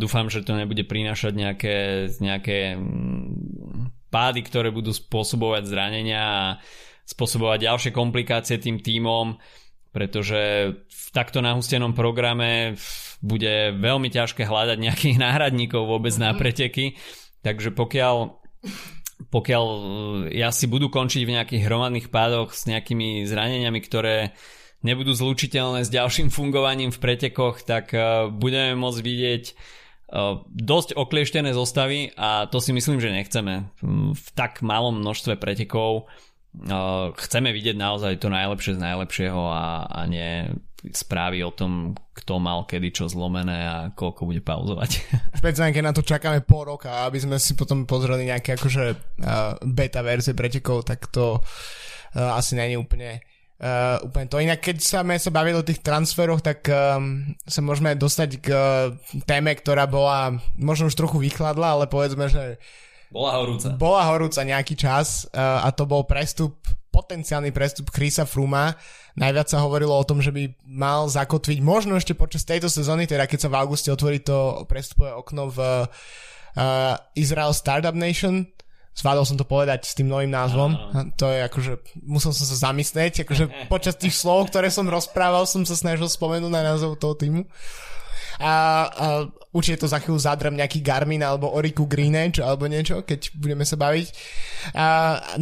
Dúfam, 0.00 0.32
že 0.32 0.42
to 0.42 0.56
nebude 0.56 0.80
prinášať 0.88 1.32
nejaké, 1.36 1.76
nejaké 2.24 2.74
mm, 2.74 4.08
pády, 4.08 4.40
ktoré 4.40 4.72
budú 4.72 4.96
spôsobovať 4.96 5.62
zranenia 5.68 6.22
a 6.24 6.46
spôsobovať 7.08 7.64
ďalšie 7.64 7.90
komplikácie 7.96 8.60
tým 8.60 8.84
tímom, 8.84 9.40
pretože 9.96 10.72
v 10.76 11.06
takto 11.16 11.40
nahustenom 11.40 11.96
programe 11.96 12.76
bude 13.24 13.72
veľmi 13.80 14.12
ťažké 14.12 14.44
hľadať 14.44 14.76
nejakých 14.76 15.16
náhradníkov 15.24 15.88
vôbec 15.88 16.12
na 16.20 16.36
mhm. 16.36 16.38
preteky. 16.38 16.86
Takže 17.40 17.72
pokiaľ 17.72 18.36
pokiaľ 19.30 19.64
e, 19.66 19.80
ja 20.38 20.54
si 20.54 20.70
budú 20.70 20.90
končiť 20.90 21.22
v 21.26 21.34
nejakých 21.34 21.62
hromadných 21.66 22.08
pádoch 22.14 22.54
s 22.54 22.70
nejakými 22.70 23.26
zraneniami, 23.26 23.80
ktoré 23.82 24.36
nebudú 24.86 25.10
zlučiteľné 25.10 25.82
s 25.82 25.90
ďalším 25.90 26.30
fungovaním 26.30 26.94
v 26.94 27.02
pretekoch, 27.02 27.66
tak 27.66 27.90
e, 27.90 28.30
budeme 28.30 28.78
môcť 28.78 29.00
vidieť 29.02 29.44
e, 29.50 29.52
dosť 30.46 30.94
oklieštené 30.94 31.50
zostavy 31.50 32.14
a 32.14 32.46
to 32.46 32.62
si 32.62 32.70
myslím, 32.70 33.02
že 33.02 33.10
nechceme. 33.10 33.74
V 34.14 34.26
tak 34.38 34.62
malom 34.62 35.02
množstve 35.02 35.34
pretekov 35.34 36.06
chceme 37.14 37.52
vidieť 37.52 37.76
naozaj 37.76 38.18
to 38.18 38.32
najlepšie 38.32 38.76
z 38.76 38.80
najlepšieho 38.80 39.42
a, 39.52 39.86
a 39.86 40.00
nie 40.08 40.48
správy 40.94 41.42
o 41.42 41.50
tom, 41.50 41.98
kto 42.14 42.38
mal 42.38 42.62
kedy 42.62 42.94
čo 42.94 43.10
zlomené 43.10 43.66
a 43.66 43.76
koľko 43.90 44.30
bude 44.30 44.42
pauzovať. 44.46 44.90
Špeciálne, 45.42 45.74
keď 45.74 45.84
na 45.84 45.94
to 45.94 46.06
čakáme 46.06 46.46
pol 46.46 46.70
roka, 46.70 47.02
aby 47.02 47.18
sme 47.18 47.36
si 47.42 47.58
potom 47.58 47.82
pozreli 47.82 48.30
nejaké 48.30 48.54
akože 48.54 48.84
uh, 48.94 49.58
beta 49.66 50.06
verzie 50.06 50.38
pretekov, 50.38 50.86
tak 50.86 51.10
to 51.10 51.42
uh, 51.42 52.38
asi 52.38 52.54
není 52.54 52.78
úplne 52.78 53.22
Uh, 53.58 53.98
úplne 54.06 54.30
to. 54.30 54.38
Inak 54.38 54.62
keď 54.62 54.78
sa 54.78 55.02
sme 55.02 55.18
sa 55.18 55.34
bavili 55.34 55.58
o 55.58 55.66
tých 55.66 55.82
transferoch, 55.82 56.38
tak 56.38 56.62
um, 56.70 57.26
sa 57.42 57.58
môžeme 57.58 57.98
dostať 57.98 58.30
k 58.38 58.48
téme, 59.26 59.50
ktorá 59.50 59.90
bola 59.90 60.38
možno 60.54 60.86
už 60.86 60.94
trochu 60.94 61.18
vychladla, 61.18 61.74
ale 61.74 61.90
povedzme, 61.90 62.30
že 62.30 62.62
bola 63.08 63.40
horúca. 63.40 63.68
Bola 63.74 64.02
horúca 64.08 64.40
nejaký 64.44 64.74
čas 64.76 65.28
uh, 65.32 65.64
a 65.64 65.68
to 65.72 65.88
bol 65.88 66.04
prestup, 66.04 66.60
potenciálny 66.92 67.52
prestup 67.52 67.88
Chrisa 67.92 68.28
Fruma 68.28 68.76
Najviac 69.18 69.48
sa 69.50 69.62
hovorilo 69.66 69.98
o 69.98 70.06
tom, 70.06 70.22
že 70.22 70.30
by 70.30 70.46
mal 70.62 71.10
zakotviť 71.10 71.58
možno 71.58 71.98
ešte 71.98 72.14
počas 72.14 72.46
tejto 72.46 72.70
sezóny, 72.70 73.10
teda 73.10 73.26
keď 73.26 73.38
sa 73.46 73.50
v 73.50 73.58
auguste 73.58 73.90
otvorí 73.90 74.22
to 74.22 74.62
prestupové 74.70 75.10
okno 75.10 75.50
v 75.50 75.58
uh, 75.58 76.94
Israel 77.18 77.50
Startup 77.50 77.94
Nation. 77.94 78.46
Zvládol 78.94 79.26
som 79.26 79.38
to 79.38 79.46
povedať 79.46 79.86
s 79.86 79.94
tým 79.94 80.10
novým 80.10 80.30
názvom. 80.30 80.74
Uh-huh. 80.74 81.06
To 81.22 81.30
je 81.30 81.38
akože, 81.46 81.72
musel 82.02 82.34
som 82.34 82.46
sa 82.46 82.70
zamyslieť, 82.70 83.22
akože 83.26 83.70
počas 83.70 83.94
tých 83.94 84.14
slov, 84.14 84.50
ktoré 84.50 84.70
som 84.74 84.90
rozprával, 84.90 85.46
som 85.46 85.62
sa 85.62 85.78
snažil 85.78 86.10
spomenúť 86.10 86.50
na 86.50 86.66
názov 86.74 86.98
toho 86.98 87.14
týmu. 87.14 87.46
A, 88.38 88.52
a 88.86 89.06
určite 89.50 89.82
to 89.82 89.90
za 89.90 89.98
chvíľu 89.98 90.22
zadrem 90.22 90.54
nejaký 90.54 90.78
Garmin 90.78 91.22
alebo 91.26 91.50
Oriku 91.50 91.90
Greenedge 91.90 92.38
alebo 92.38 92.70
niečo, 92.70 93.02
keď 93.02 93.34
budeme 93.34 93.66
sa 93.66 93.74
baviť. 93.74 94.06
A, 94.78 94.86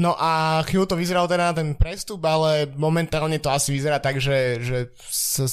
no 0.01 0.17
a 0.17 0.65
chvíľu 0.65 0.89
to 0.89 0.97
vyzeralo 0.97 1.29
teda 1.29 1.53
na 1.53 1.55
ten 1.55 1.77
prestup, 1.77 2.25
ale 2.25 2.73
momentálne 2.73 3.37
to 3.37 3.53
asi 3.53 3.77
vyzerá 3.77 4.01
tak, 4.01 4.17
že, 4.17 4.65
že 4.65 4.97
sa 5.13 5.45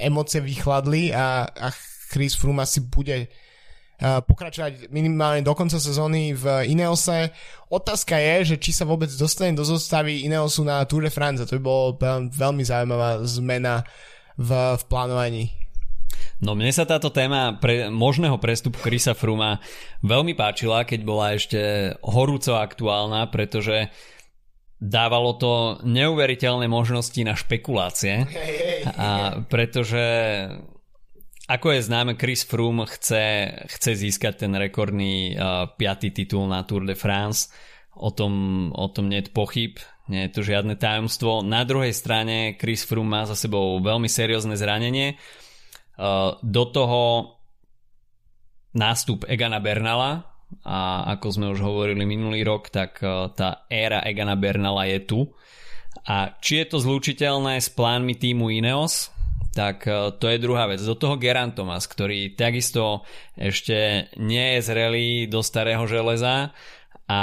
emócie 0.00 0.40
vychladli 0.40 1.12
a, 1.12 1.44
a 1.44 1.68
Chris 2.10 2.32
Froome 2.32 2.64
asi 2.64 2.80
bude 2.80 3.28
pokračovať 4.00 4.88
minimálne 4.88 5.44
do 5.44 5.52
konca 5.52 5.76
sezóny 5.76 6.32
v 6.32 6.72
Ineose. 6.72 7.28
Otázka 7.68 8.16
je, 8.16 8.56
že 8.56 8.56
či 8.56 8.72
sa 8.72 8.88
vôbec 8.88 9.12
dostane 9.12 9.52
do 9.52 9.60
zostavy 9.60 10.24
Ineosu 10.24 10.64
na 10.64 10.80
Tour 10.88 11.04
de 11.04 11.12
France. 11.12 11.44
To 11.44 11.60
by 11.60 11.62
bolo 11.62 12.00
veľmi 12.32 12.64
zaujímavá 12.64 13.20
zmena 13.28 13.84
v, 14.40 14.80
v 14.80 14.82
plánovaní. 14.88 15.59
No 16.40 16.56
mne 16.56 16.72
sa 16.72 16.88
táto 16.88 17.12
téma 17.12 17.60
pre, 17.60 17.92
možného 17.92 18.40
prestupu 18.40 18.80
Krisa 18.80 19.12
Fruma 19.12 19.60
veľmi 20.00 20.32
páčila, 20.32 20.88
keď 20.88 21.00
bola 21.04 21.36
ešte 21.36 21.92
horúco 22.00 22.56
aktuálna, 22.56 23.28
pretože 23.28 23.92
dávalo 24.80 25.36
to 25.36 25.52
neuveriteľné 25.84 26.64
možnosti 26.64 27.20
na 27.20 27.36
špekulácie, 27.36 28.24
a 28.96 29.36
pretože 29.44 30.04
ako 31.44 31.76
je 31.76 31.80
známe, 31.84 32.16
Chris 32.16 32.46
Froome 32.48 32.88
chce, 32.88 33.52
chce 33.68 33.90
získať 34.00 34.46
ten 34.46 34.56
rekordný 34.56 35.34
uh, 35.34 35.68
piatý 35.76 36.14
titul 36.14 36.48
na 36.48 36.64
Tour 36.64 36.86
de 36.86 36.96
France. 36.96 37.50
O 37.90 38.14
tom, 38.14 38.70
o 38.70 38.86
tom 38.86 39.10
nie 39.10 39.18
je 39.18 39.34
pochyb, 39.34 39.76
nie 40.06 40.30
je 40.30 40.30
to 40.30 40.46
žiadne 40.46 40.78
tajomstvo. 40.78 41.42
Na 41.42 41.66
druhej 41.66 41.90
strane 41.90 42.54
Chris 42.54 42.86
Froome 42.86 43.12
má 43.12 43.22
za 43.26 43.34
sebou 43.34 43.82
veľmi 43.82 44.06
seriózne 44.06 44.54
zranenie. 44.54 45.18
Uh, 45.18 45.49
do 46.40 46.64
toho 46.72 47.02
nástup 48.72 49.28
Egana 49.28 49.60
Bernala 49.60 50.24
a 50.64 51.06
ako 51.14 51.26
sme 51.30 51.46
už 51.52 51.60
hovorili 51.62 52.02
minulý 52.02 52.42
rok, 52.42 52.72
tak 52.72 52.98
uh, 53.04 53.30
tá 53.30 53.68
éra 53.70 54.02
Egana 54.02 54.34
Bernala 54.34 54.88
je 54.88 54.98
tu. 55.04 55.20
A 56.06 56.34
či 56.42 56.62
je 56.62 56.66
to 56.74 56.78
zlučiteľné 56.82 57.60
s 57.60 57.68
plánmi 57.70 58.16
týmu 58.16 58.48
Ineos, 58.50 59.12
tak 59.50 59.84
e, 59.90 60.14
to 60.16 60.30
je 60.30 60.38
druhá 60.38 60.70
vec. 60.70 60.78
Do 60.80 60.94
toho 60.94 61.18
Geran 61.18 61.52
Thomas, 61.52 61.90
ktorý 61.90 62.38
takisto 62.38 63.02
ešte 63.34 64.08
nie 64.16 64.56
je 64.56 64.60
zrelý 64.62 65.08
do 65.26 65.42
starého 65.42 65.82
železa 65.90 66.54
a 67.10 67.20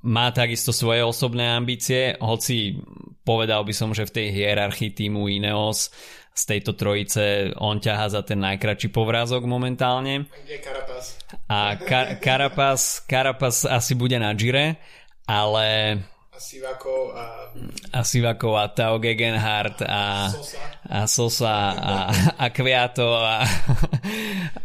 má 0.00 0.26
takisto 0.32 0.72
svoje 0.72 1.04
osobné 1.04 1.52
ambície, 1.52 2.16
hoci 2.16 2.80
povedal 3.28 3.60
by 3.68 3.74
som, 3.76 3.92
že 3.92 4.08
v 4.08 4.14
tej 4.16 4.26
hierarchii 4.32 4.96
týmu 4.96 5.28
Ineos 5.28 5.92
z 6.34 6.42
tejto 6.46 6.72
trojice 6.72 7.52
on 7.58 7.82
ťaha 7.82 8.06
za 8.08 8.22
ten 8.22 8.40
najkračší 8.40 8.88
povrázok 8.94 9.44
momentálne. 9.44 10.24
Kde 10.24 10.54
je 10.56 10.60
Carapaz? 10.62 11.04
A 11.50 11.76
Ka- 11.76 12.16
Carapaz, 12.22 13.04
Carapaz 13.04 13.68
asi 13.68 13.92
bude 13.98 14.16
na 14.16 14.32
Gire, 14.32 14.80
ale 15.28 15.98
Sivakov 16.40 17.12
a... 17.12 17.52
A 17.92 18.00
Sivakov 18.00 18.56
a 18.56 18.72
Tao 18.72 18.96
Gegenhardt 18.96 19.84
a 19.84 20.32
Sosa 20.32 20.60
a, 20.88 20.98
Sosa 21.04 21.56
a, 21.76 21.94
a 22.40 22.46
Kviato 22.48 23.12
a, 23.20 23.44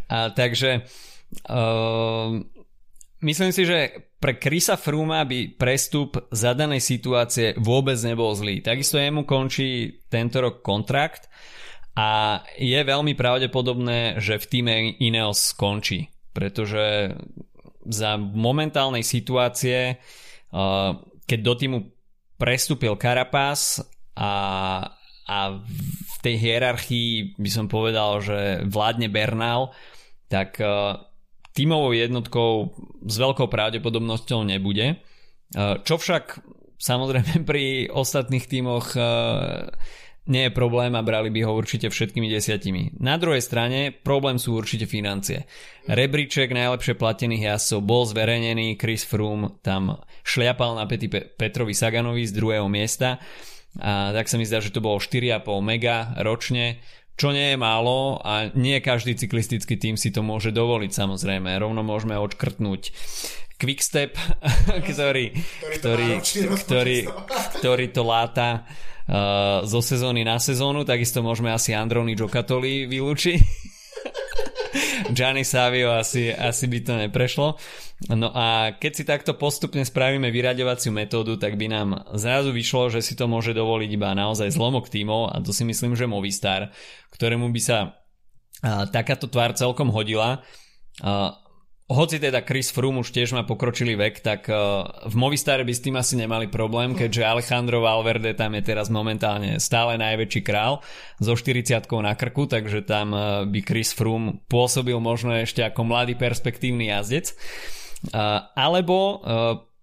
a 0.07 0.17
takže 0.31 0.87
uh, 1.51 2.39
myslím 3.19 3.51
si, 3.51 3.67
že 3.67 4.07
pre 4.23 4.39
Krisa 4.39 4.79
Fruma 4.79 5.27
by 5.27 5.59
prestup 5.59 6.31
za 6.31 6.55
danej 6.55 6.79
situácie 6.79 7.59
vôbec 7.59 7.99
nebol 8.07 8.31
zlý. 8.31 8.63
Takisto 8.63 8.95
jemu 8.95 9.27
končí 9.27 9.99
tento 10.07 10.39
rok 10.39 10.63
kontrakt 10.63 11.27
a 11.95 12.43
je 12.59 12.79
veľmi 12.83 13.15
pravdepodobné, 13.15 14.19
že 14.19 14.35
v 14.35 14.45
týme 14.51 14.75
Ineos 14.99 15.55
skončí, 15.55 16.11
pretože 16.35 17.15
za 17.87 18.19
momentálnej 18.19 19.01
situácie 19.01 19.95
uh, 20.51 20.99
keď 21.25 21.39
do 21.41 21.53
týmu 21.57 21.77
prestúpil 22.37 22.93
Carapaz 23.01 23.81
a, 24.15 24.33
a 25.25 25.37
v 25.59 26.15
tej 26.21 26.35
hierarchii 26.37 27.37
by 27.37 27.49
som 27.49 27.65
povedal, 27.65 28.21
že 28.21 28.65
vládne 28.69 29.09
Bernal, 29.09 29.73
tak 30.29 30.61
uh, 30.61 31.01
tímovou 31.57 31.93
jednotkou 31.93 32.75
s 33.05 33.15
veľkou 33.17 33.49
pravdepodobnosťou 33.49 34.45
nebude. 34.45 35.01
Uh, 35.53 35.81
čo 35.81 35.97
však 35.97 36.45
samozrejme 36.77 37.45
pri 37.49 37.89
ostatných 37.89 38.45
tímoch 38.45 38.93
nie 40.25 40.49
je 40.49 40.57
problém 40.57 40.97
a 40.97 41.05
brali 41.05 41.29
by 41.29 41.45
ho 41.45 41.53
určite 41.53 41.93
všetkými 41.93 42.25
desiatimi. 42.29 42.97
Na 42.97 43.21
druhej 43.21 43.45
strane 43.45 43.93
problém 43.93 44.41
sú 44.41 44.57
určite 44.57 44.89
financie. 44.89 45.45
Rebríček 45.85 46.49
najlepšie 46.49 46.97
platených 46.97 47.53
jazdcov 47.53 47.79
bol 47.85 48.03
zverejnený, 48.09 48.77
Chris 48.81 49.05
Froome 49.05 49.61
tam 49.61 50.01
šliapal 50.25 50.81
na 50.81 50.89
Peti 50.89 51.05
Petrovi 51.13 51.77
Saganovi 51.77 52.25
z 52.25 52.33
druhého 52.33 52.65
miesta 52.65 53.21
a 53.79 54.15
tak 54.15 54.31
sa 54.31 54.39
mi 54.39 54.47
zdá, 54.47 54.63
že 54.63 54.71
to 54.71 54.79
bolo 54.79 54.97
4,5 54.97 55.45
mega 55.59 56.15
ročne, 56.23 56.79
čo 57.15 57.31
nie 57.31 57.55
je 57.55 57.57
málo 57.59 58.19
a 58.23 58.51
nie 58.55 58.79
každý 58.81 59.15
cyklistický 59.15 59.75
tým 59.79 59.95
si 59.95 60.11
to 60.11 60.23
môže 60.23 60.51
dovoliť 60.51 60.91
samozrejme. 60.91 61.53
Rovno 61.59 61.83
môžeme 61.83 62.15
odškrtnúť 62.17 62.91
Quickstep, 63.55 64.19
ktorý, 64.89 65.31
ktorý, 65.79 66.09
ktorý, 66.65 66.97
ktorý 67.61 67.85
to 67.91 68.03
láta 68.03 68.67
zo 69.65 69.79
sezóny 69.85 70.25
na 70.25 70.41
sezónu, 70.41 70.81
takisto 70.81 71.21
môžeme 71.21 71.53
asi 71.53 71.77
Androni 71.77 72.17
Giocattoli 72.17 72.89
vylúčiť. 72.89 73.37
Gianni 75.15 75.45
Savio 75.45 75.93
asi, 75.93 76.33
asi 76.33 76.65
by 76.65 76.79
to 76.81 76.93
neprešlo. 76.97 77.55
No 78.11 78.33
a 78.33 78.75
keď 78.75 78.91
si 78.91 79.03
takto 79.07 79.37
postupne 79.39 79.85
spravíme 79.85 80.27
vyraďovaciu 80.33 80.91
metódu, 80.91 81.39
tak 81.39 81.55
by 81.55 81.71
nám 81.71 81.89
zrazu 82.17 82.51
vyšlo, 82.51 82.91
že 82.91 82.99
si 82.99 83.15
to 83.15 83.29
môže 83.29 83.55
dovoliť 83.55 83.89
iba 83.93 84.11
naozaj 84.11 84.51
zlomok 84.51 84.91
tímov 84.91 85.31
a 85.31 85.39
to 85.39 85.55
si 85.55 85.63
myslím, 85.63 85.95
že 85.95 86.09
Movistar, 86.09 86.75
ktorému 87.15 87.47
by 87.53 87.61
sa 87.61 87.77
uh, 87.87 88.83
takáto 88.91 89.31
tvár 89.31 89.55
celkom 89.55 89.93
hodila. 89.95 90.43
Uh, 90.99 91.31
hoci 91.85 92.17
teda 92.17 92.41
Chris 92.41 92.73
Froome 92.73 93.05
už 93.05 93.13
tiež 93.13 93.37
má 93.37 93.45
pokročilý 93.45 93.93
vek, 93.93 94.25
tak 94.25 94.49
uh, 94.49 95.05
v 95.05 95.15
Movistare 95.21 95.61
by 95.61 95.73
s 95.73 95.83
tým 95.85 95.95
asi 96.01 96.17
nemali 96.17 96.49
problém, 96.49 96.97
keďže 96.97 97.21
Alejandro 97.21 97.85
Valverde 97.85 98.33
tam 98.33 98.57
je 98.57 98.65
teraz 98.65 98.89
momentálne 98.89 99.61
stále 99.61 99.93
najväčší 100.01 100.41
král 100.41 100.81
so 101.21 101.37
40 101.37 101.85
na 102.01 102.17
krku, 102.17 102.49
takže 102.49 102.81
tam 102.81 103.13
uh, 103.13 103.21
by 103.45 103.59
Chris 103.61 103.93
Froome 103.93 104.41
pôsobil 104.49 104.97
možno 104.97 105.37
ešte 105.37 105.61
ako 105.61 105.85
mladý 105.85 106.17
perspektívny 106.17 106.89
jazdec. 106.89 107.37
Uh, 108.09 108.49
alebo 108.53 109.21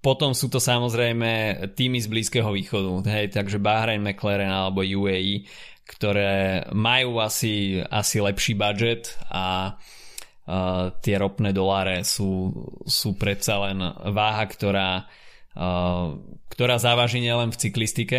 potom 0.03 0.35
sú 0.35 0.51
to 0.51 0.59
samozrejme 0.59 1.62
týmy 1.79 2.03
z 2.03 2.11
Blízkeho 2.11 2.51
východu, 2.51 3.07
hej, 3.07 3.31
takže 3.31 3.62
Bahrain, 3.62 4.03
McLaren 4.03 4.51
alebo 4.51 4.83
UAE, 4.83 5.47
ktoré 5.87 6.67
majú 6.75 7.23
asi, 7.23 7.79
asi 7.87 8.19
lepší 8.19 8.59
budget 8.59 9.15
a 9.31 9.79
tie 11.03 11.15
ropné 11.19 11.55
doláre 11.55 12.03
sú, 12.03 12.51
sú 12.83 13.15
predsa 13.15 13.63
len 13.71 13.79
váha, 14.11 14.45
ktorá, 14.51 15.07
uh, 15.55 16.19
ktorá 16.51 16.77
závaží 16.83 17.23
nielen 17.23 17.55
v 17.55 17.61
cyklistike 17.63 18.19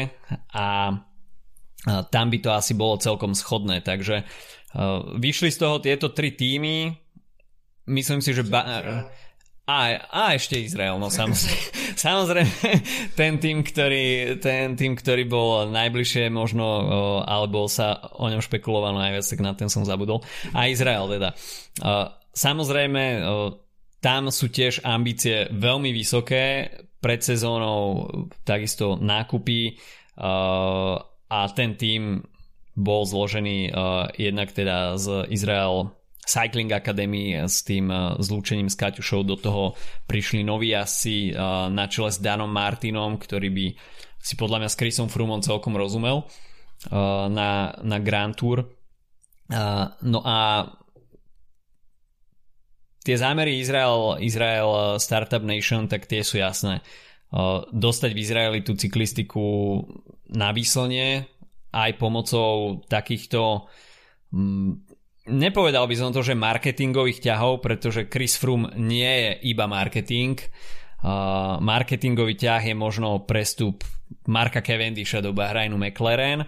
a 0.56 0.96
uh, 0.96 2.02
tam 2.08 2.32
by 2.32 2.38
to 2.40 2.50
asi 2.56 2.74
bolo 2.74 2.96
celkom 3.00 3.36
schodné. 3.36 3.84
Takže 3.84 4.24
vyšli 5.22 5.54
z 5.54 5.58
toho 5.62 5.78
tieto 5.78 6.10
tri 6.18 6.34
týmy. 6.34 6.98
Myslím 7.86 8.26
si, 8.26 8.34
že... 8.34 8.42
Ba- 8.42 9.06
a, 9.64 9.96
a 10.12 10.24
ešte 10.36 10.60
Izrael, 10.60 11.00
no 11.00 11.08
samozrejme. 11.08 11.64
samozrejme 12.06 12.56
ten 13.16 13.40
tým, 13.40 13.64
ktorý, 13.64 14.38
ten 14.44 14.76
tým, 14.76 15.00
ktorý 15.00 15.24
bol 15.24 15.72
najbližšie 15.72 16.28
možno, 16.28 16.66
alebo 17.24 17.72
sa 17.72 18.12
o 18.20 18.28
ňom 18.28 18.44
špekulovalo 18.44 19.00
najviac, 19.00 19.24
tak 19.24 19.40
na 19.40 19.56
ten 19.56 19.72
som 19.72 19.88
zabudol. 19.88 20.20
A 20.52 20.68
Izrael 20.68 21.08
teda. 21.08 21.32
Samozrejme, 22.36 23.24
tam 24.04 24.28
sú 24.36 24.52
tiež 24.52 24.84
ambície 24.84 25.48
veľmi 25.48 25.96
vysoké, 25.96 26.68
pred 27.04 27.20
sezónou 27.20 28.08
takisto 28.48 28.96
nákupy 28.96 29.76
a 31.28 31.40
ten 31.52 31.76
tým 31.76 32.24
bol 32.80 33.04
zložený 33.04 33.76
jednak 34.16 34.56
teda 34.56 34.96
z 34.96 35.28
Izrael 35.28 35.92
Cycling 36.24 36.72
Academy 36.72 37.36
s 37.36 37.68
tým 37.68 37.92
uh, 37.92 38.16
zlúčením 38.20 38.72
s 38.72 38.80
Kaťušou 38.80 39.28
do 39.28 39.36
toho 39.36 39.76
prišli 40.08 40.44
noví 40.44 40.72
asi 40.72 41.36
uh, 41.36 41.68
na 41.68 41.92
čele 41.92 42.10
s 42.10 42.24
Danom 42.24 42.50
Martinom, 42.50 43.20
ktorý 43.20 43.50
by 43.52 43.66
si 44.24 44.40
podľa 44.40 44.64
mňa 44.64 44.70
s 44.72 44.80
Chrisom 44.80 45.12
Frumom 45.12 45.44
celkom 45.44 45.76
rozumel 45.76 46.24
na, 46.92 47.76
na 47.84 47.98
Grand 48.00 48.32
Tour. 48.32 48.64
No 50.00 50.20
a 50.24 50.64
tie 53.04 53.20
zámery 53.20 53.60
Izrael, 53.60 54.24
Izrael 54.24 54.96
Startup 54.96 55.44
Nation, 55.44 55.92
tak 55.92 56.08
tie 56.08 56.24
sú 56.24 56.40
jasné. 56.40 56.80
Dostať 57.72 58.12
v 58.16 58.22
Izraeli 58.24 58.60
tú 58.64 58.80
cyklistiku 58.80 59.84
na 60.32 60.56
výslnie 60.56 61.28
aj 61.76 61.92
pomocou 62.00 62.80
takýchto 62.88 63.68
mm, 64.32 64.93
nepovedal 65.28 65.88
by 65.88 65.96
som 65.96 66.10
to, 66.12 66.24
že 66.26 66.36
marketingových 66.36 67.24
ťahov, 67.24 67.64
pretože 67.64 68.12
Chris 68.12 68.36
Froome 68.36 68.76
nie 68.76 69.08
je 69.08 69.32
iba 69.52 69.68
marketing. 69.68 70.40
Uh, 71.04 71.60
marketingový 71.60 72.40
ťah 72.40 72.64
je 72.72 72.76
možno 72.76 73.24
prestup 73.28 73.84
Marka 74.28 74.64
Cavendisha 74.64 75.20
do 75.20 75.36
Bahrainu 75.36 75.76
McLaren. 75.76 76.48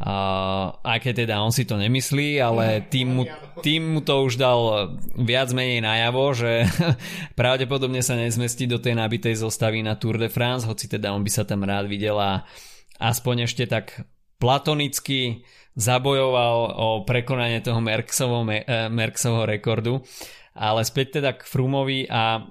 Uh, 0.00 0.72
aj 0.80 1.04
keď 1.04 1.28
teda 1.28 1.44
on 1.44 1.52
si 1.52 1.68
to 1.68 1.76
nemyslí, 1.76 2.40
ale 2.40 2.88
tým 2.88 3.20
mu, 3.20 3.24
tým 3.60 3.92
mu 3.92 4.00
to 4.00 4.24
už 4.24 4.40
dal 4.40 4.96
viac 5.12 5.52
menej 5.52 5.84
najavo, 5.84 6.32
že 6.32 6.64
pravdepodobne 7.40 8.00
sa 8.00 8.16
nezmestí 8.16 8.64
do 8.64 8.80
tej 8.80 8.96
nabitej 8.96 9.44
zostavy 9.44 9.84
na 9.84 10.00
Tour 10.00 10.16
de 10.16 10.32
France, 10.32 10.64
hoci 10.64 10.88
teda 10.88 11.12
on 11.12 11.20
by 11.20 11.28
sa 11.28 11.44
tam 11.44 11.68
rád 11.68 11.84
videl 11.84 12.16
a 12.16 12.48
aspoň 12.96 13.44
ešte 13.44 13.68
tak 13.68 14.08
platonicky 14.40 15.44
zabojoval 15.80 16.56
o 16.76 16.88
prekonanie 17.08 17.64
toho 17.64 17.80
Merksovho, 17.80 18.44
eh, 18.44 19.48
rekordu. 19.48 20.04
Ale 20.52 20.84
späť 20.84 21.22
teda 21.22 21.40
k 21.40 21.42
Frumovi 21.48 22.04
a 22.10 22.44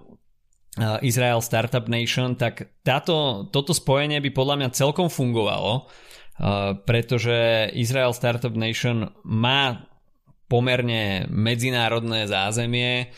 Israel 1.04 1.44
Startup 1.44 1.84
Nation, 1.92 2.40
tak 2.40 2.72
táto, 2.82 3.46
toto 3.52 3.76
spojenie 3.76 4.24
by 4.24 4.32
podľa 4.32 4.56
mňa 4.56 4.70
celkom 4.72 5.12
fungovalo, 5.12 5.92
pretože 6.88 7.68
Israel 7.76 8.16
Startup 8.16 8.56
Nation 8.56 9.12
má 9.28 9.90
pomerne 10.48 11.28
medzinárodné 11.28 12.32
zázemie. 12.32 13.12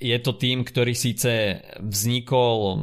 Je 0.00 0.18
to 0.24 0.32
tým, 0.40 0.64
ktorý 0.64 0.96
síce 0.96 1.60
vznikol 1.84 2.80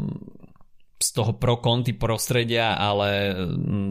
z 1.04 1.10
toho 1.12 1.36
pro 1.36 1.60
konty 1.60 1.92
prostredia, 1.92 2.80
ale 2.80 3.36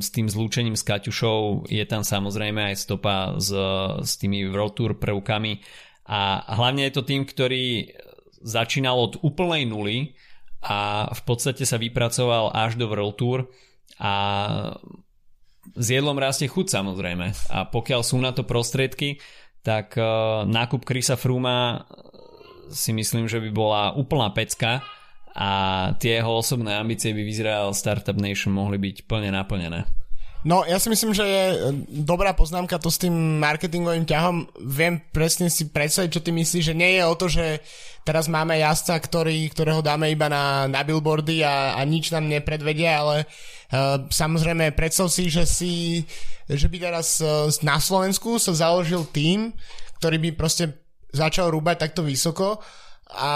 s 0.01 0.09
tým 0.09 0.33
zlúčením 0.33 0.73
s 0.73 0.81
Kaťušou 0.81 1.69
je 1.69 1.85
tam 1.85 2.01
samozrejme 2.01 2.73
aj 2.73 2.77
stopa 2.81 3.37
s, 3.37 3.53
s 4.01 4.13
tými 4.17 4.49
World 4.49 4.81
Tour 4.81 4.97
prvkami. 4.97 5.61
A 6.09 6.49
hlavne 6.57 6.89
je 6.89 6.95
to 6.97 7.05
tým, 7.05 7.29
ktorý 7.29 7.93
začínal 8.41 8.97
od 8.97 9.21
úplnej 9.21 9.69
nuly 9.69 10.17
a 10.65 11.13
v 11.13 11.23
podstate 11.29 11.69
sa 11.69 11.77
vypracoval 11.77 12.57
až 12.57 12.81
do 12.81 12.89
World 12.89 13.21
Tour 13.21 13.39
a 14.01 14.13
s 15.77 15.87
jedlom 15.93 16.17
rastie 16.17 16.49
chuť 16.49 16.67
samozrejme. 16.81 17.29
A 17.53 17.69
pokiaľ 17.69 18.01
sú 18.03 18.17
na 18.19 18.33
to 18.33 18.43
prostriedky 18.43 19.21
tak 19.63 19.95
uh, 19.95 20.43
nákup 20.43 20.83
Krisa 20.83 21.15
Fruma 21.15 21.87
si 22.69 22.91
myslím, 22.91 23.31
že 23.31 23.39
by 23.39 23.51
bola 23.55 23.95
úplná 23.95 24.35
pecka 24.35 24.83
a 25.33 25.51
tie 25.97 26.21
jeho 26.21 26.33
osobné 26.45 26.77
ambície 26.77 27.17
by 27.17 27.23
vyzeral 27.25 27.73
Startup 27.73 28.17
Nation 28.17 28.53
mohli 28.53 28.77
byť 28.77 29.09
plne 29.09 29.33
naplnené. 29.33 29.89
No, 30.43 30.67
ja 30.67 30.75
si 30.83 30.91
myslím, 30.91 31.15
že 31.15 31.23
je 31.23 31.45
e, 31.55 31.59
dobrá 32.03 32.35
poznámka 32.35 32.75
to 32.83 32.91
s 32.91 32.99
tým 32.99 33.39
marketingovým 33.39 34.03
ťahom. 34.03 34.51
Viem 34.59 34.99
presne 35.15 35.47
si 35.47 35.71
predstaviť, 35.71 36.11
čo 36.11 36.25
ty 36.25 36.35
myslíš, 36.35 36.75
že 36.75 36.75
nie 36.75 36.99
je 36.99 37.03
o 37.07 37.15
to, 37.15 37.31
že 37.31 37.63
teraz 38.03 38.27
máme 38.27 38.59
jazdca, 38.59 38.99
ktorý, 38.99 39.47
ktorého 39.55 39.87
dáme 39.87 40.11
iba 40.11 40.27
na, 40.27 40.67
na 40.67 40.83
billboardy 40.83 41.47
a, 41.47 41.79
a 41.79 41.81
nič 41.87 42.11
nám 42.11 42.27
nepredvedia, 42.27 42.91
ale 42.99 43.17
uh, 43.23 44.03
samozrejme 44.11 44.75
predstav 44.75 45.07
si, 45.15 45.31
že 45.31 45.47
si, 45.47 46.03
že 46.51 46.67
by 46.67 46.91
teraz 46.91 47.23
uh, 47.23 47.47
na 47.63 47.79
Slovensku 47.79 48.43
sa 48.43 48.51
založil 48.51 49.07
tým, 49.15 49.55
ktorý 50.03 50.19
by 50.19 50.31
proste 50.35 50.75
začal 51.15 51.55
rúbať 51.55 51.87
takto 51.87 52.03
vysoko 52.03 52.59
a 53.13 53.31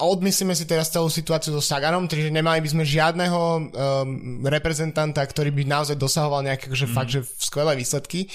odmyslíme 0.00 0.52
si 0.52 0.68
teraz 0.68 0.92
celú 0.92 1.08
situáciu 1.08 1.56
so 1.56 1.62
Saganom, 1.64 2.06
takže 2.06 2.28
nemali 2.28 2.60
by 2.60 2.68
sme 2.68 2.84
žiadneho 2.84 3.40
um, 3.40 3.62
reprezentanta, 4.44 5.24
ktorý 5.24 5.50
by 5.50 5.62
naozaj 5.64 5.96
dosahoval 5.96 6.44
nejaké 6.44 6.68
že 6.72 6.88
mm. 6.88 6.94
fakt, 6.94 7.10
že 7.10 7.20
skvelé 7.40 7.76
výsledky. 7.76 8.28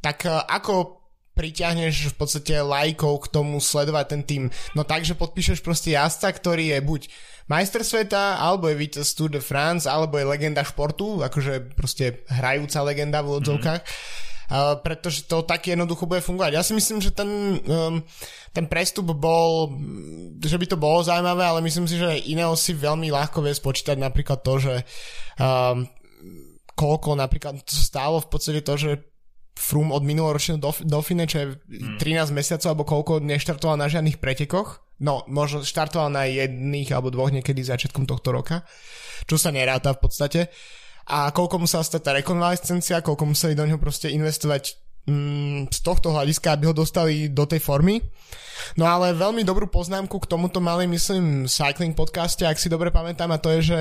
Tak 0.00 0.24
uh, 0.24 0.44
ako 0.48 1.00
priťahneš 1.36 2.12
v 2.12 2.16
podstate 2.20 2.54
lajkov 2.60 3.28
k 3.28 3.30
tomu 3.32 3.60
sledovať 3.62 4.06
ten 4.08 4.22
tým? 4.26 4.42
No 4.76 4.84
takže 4.84 5.16
podpíšeš 5.16 5.64
proste 5.64 5.96
jazdca, 5.96 6.32
ktorý 6.32 6.76
je 6.76 6.78
buď 6.84 7.00
majster 7.48 7.80
sveta, 7.84 8.40
alebo 8.40 8.68
je 8.68 8.80
víťaz 8.80 9.16
Tour 9.16 9.32
de 9.32 9.40
France, 9.40 9.88
alebo 9.88 10.20
je 10.20 10.28
legenda 10.28 10.60
športu, 10.64 11.24
akože 11.24 11.76
proste 11.76 12.26
hrajúca 12.28 12.80
legenda 12.84 13.24
v 13.24 13.40
odzovkách. 13.40 13.82
Mm 13.84 14.28
pretože 14.82 15.30
to 15.30 15.46
tak 15.46 15.70
jednoducho 15.70 16.10
bude 16.10 16.20
fungovať. 16.20 16.52
Ja 16.58 16.62
si 16.66 16.74
myslím, 16.74 16.98
že 16.98 17.14
ten, 17.14 17.62
um, 17.70 18.02
ten 18.50 18.66
prestup 18.66 19.14
bol, 19.14 19.70
že 20.42 20.58
by 20.58 20.66
to 20.66 20.76
bolo 20.76 21.06
zaujímavé, 21.06 21.46
ale 21.46 21.62
myslím 21.62 21.86
si, 21.86 21.94
že 21.94 22.18
iného 22.26 22.50
si 22.58 22.74
veľmi 22.74 23.14
ľahko 23.14 23.46
vie 23.46 23.54
spočítať 23.54 23.94
napríklad 23.94 24.42
to, 24.42 24.54
že 24.58 24.74
um, 25.38 25.86
koľko 26.74 27.14
napríklad 27.14 27.62
stálo 27.70 28.18
v 28.18 28.28
podstate 28.28 28.60
to, 28.66 28.74
že 28.74 28.90
Frum 29.60 29.92
od 29.92 30.00
minuloročného 30.00 30.56
Dauphine, 30.88 31.28
čo 31.28 31.36
je 31.36 31.46
13 32.00 32.00
hmm. 32.00 32.32
mesiacov 32.32 32.68
alebo 32.72 32.84
koľko 32.88 33.12
neštartoval 33.20 33.76
na 33.76 33.92
žiadnych 33.92 34.16
pretekoch. 34.16 34.80
No, 35.04 35.24
možno 35.28 35.64
štartoval 35.64 36.08
na 36.08 36.24
jedných 36.28 36.88
alebo 36.96 37.12
dvoch 37.12 37.28
niekedy 37.28 37.60
začiatkom 37.60 38.08
tohto 38.08 38.32
roka, 38.32 38.64
čo 39.28 39.36
sa 39.36 39.52
neráta 39.52 39.92
v 39.96 40.00
podstate 40.00 40.40
a 41.10 41.34
koľko 41.34 41.66
musela 41.66 41.82
stať 41.82 42.02
tá 42.06 42.10
rekonvalescencia, 42.14 43.02
koľko 43.02 43.34
museli 43.34 43.58
do 43.58 43.66
neho 43.66 43.82
proste 43.82 44.06
investovať 44.14 44.78
mm, 45.10 45.74
z 45.74 45.78
tohto 45.82 46.14
hľadiska, 46.14 46.54
aby 46.54 46.70
ho 46.70 46.74
dostali 46.74 47.26
do 47.26 47.42
tej 47.50 47.58
formy. 47.58 47.98
No 48.78 48.86
ale 48.86 49.18
veľmi 49.18 49.42
dobrú 49.42 49.66
poznámku 49.66 50.22
k 50.22 50.30
tomuto 50.30 50.62
mali, 50.62 50.86
myslím, 50.86 51.50
cycling 51.50 51.98
podcaste, 51.98 52.46
ak 52.46 52.62
si 52.62 52.70
dobre 52.70 52.94
pamätám, 52.94 53.34
a 53.34 53.42
to 53.42 53.50
je, 53.58 53.74
že 53.74 53.80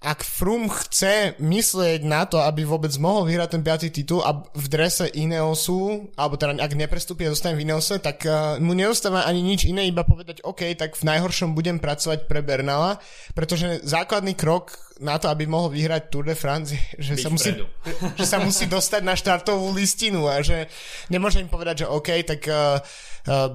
ak 0.00 0.24
Frum 0.24 0.72
chce 0.72 1.36
myslieť 1.36 2.08
na 2.08 2.24
to, 2.24 2.40
aby 2.40 2.64
vôbec 2.64 2.88
mohol 2.96 3.28
vyhrať 3.28 3.48
ten 3.52 3.62
5. 3.62 3.92
titul 3.92 4.24
a 4.24 4.32
v 4.32 4.66
drese 4.72 5.12
Ineosu, 5.12 6.08
alebo 6.16 6.40
teda 6.40 6.56
ak 6.56 6.72
neprestúpi 6.72 7.28
a 7.28 7.36
zostane 7.36 7.52
v 7.52 7.68
Ineose, 7.68 8.00
tak 8.00 8.24
uh, 8.24 8.56
mu 8.64 8.72
neostáva 8.72 9.28
ani 9.28 9.44
nič 9.44 9.68
iné, 9.68 9.84
iba 9.84 10.00
povedať, 10.00 10.40
OK, 10.40 10.72
tak 10.72 10.96
v 10.96 11.04
najhoršom 11.04 11.52
budem 11.52 11.76
pracovať 11.76 12.24
pre 12.24 12.40
Bernala, 12.40 12.96
pretože 13.36 13.84
základný 13.84 14.32
krok 14.32 14.89
na 15.00 15.16
to, 15.16 15.32
aby 15.32 15.48
mohol 15.48 15.72
vyhrať 15.72 16.12
Tour 16.12 16.28
de 16.28 16.36
France, 16.36 16.76
že 17.00 17.16
sa, 17.16 17.32
musí, 17.32 17.50
že 18.20 18.26
sa 18.28 18.38
musí 18.38 18.68
dostať 18.68 19.02
na 19.02 19.16
štartovú 19.16 19.72
listinu 19.72 20.28
a 20.28 20.44
že 20.44 20.68
nemôže 21.08 21.40
im 21.40 21.48
povedať, 21.48 21.84
že 21.84 21.86
OK, 21.88 22.08
tak 22.22 22.44
uh, 22.46 22.78
uh, 23.26 23.48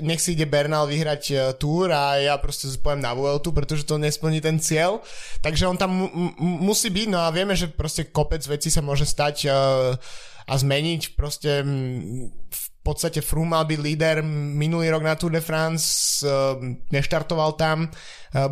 nech 0.00 0.18
si 0.18 0.32
ide 0.32 0.48
Bernal 0.48 0.88
vyhrať 0.88 1.22
uh, 1.30 1.38
Tour 1.54 1.92
a 1.92 2.16
ja 2.18 2.34
proste 2.40 2.66
pojem 2.80 3.04
na 3.04 3.12
Vueltu, 3.12 3.52
pretože 3.52 3.84
to 3.84 4.00
nesplní 4.00 4.40
ten 4.40 4.56
cieľ. 4.56 5.04
Takže 5.44 5.68
on 5.68 5.76
tam 5.76 6.08
m- 6.08 6.34
musí 6.40 6.88
byť, 6.88 7.06
no 7.12 7.20
a 7.20 7.28
vieme, 7.30 7.52
že 7.52 7.68
proste 7.68 8.08
kopec 8.08 8.40
vecí 8.48 8.72
sa 8.72 8.80
môže 8.80 9.04
stať 9.04 9.36
uh, 9.46 9.94
a 10.48 10.54
zmeniť 10.56 11.12
proste 11.12 11.60
v 12.48 12.64
podstate 12.88 13.20
Froome 13.20 13.52
mal 13.52 13.68
byť 13.68 13.78
líder 13.84 14.16
minulý 14.24 14.88
rok 14.88 15.04
na 15.04 15.12
Tour 15.12 15.28
de 15.28 15.44
France, 15.44 16.24
neštartoval 16.88 17.60
tam, 17.60 17.92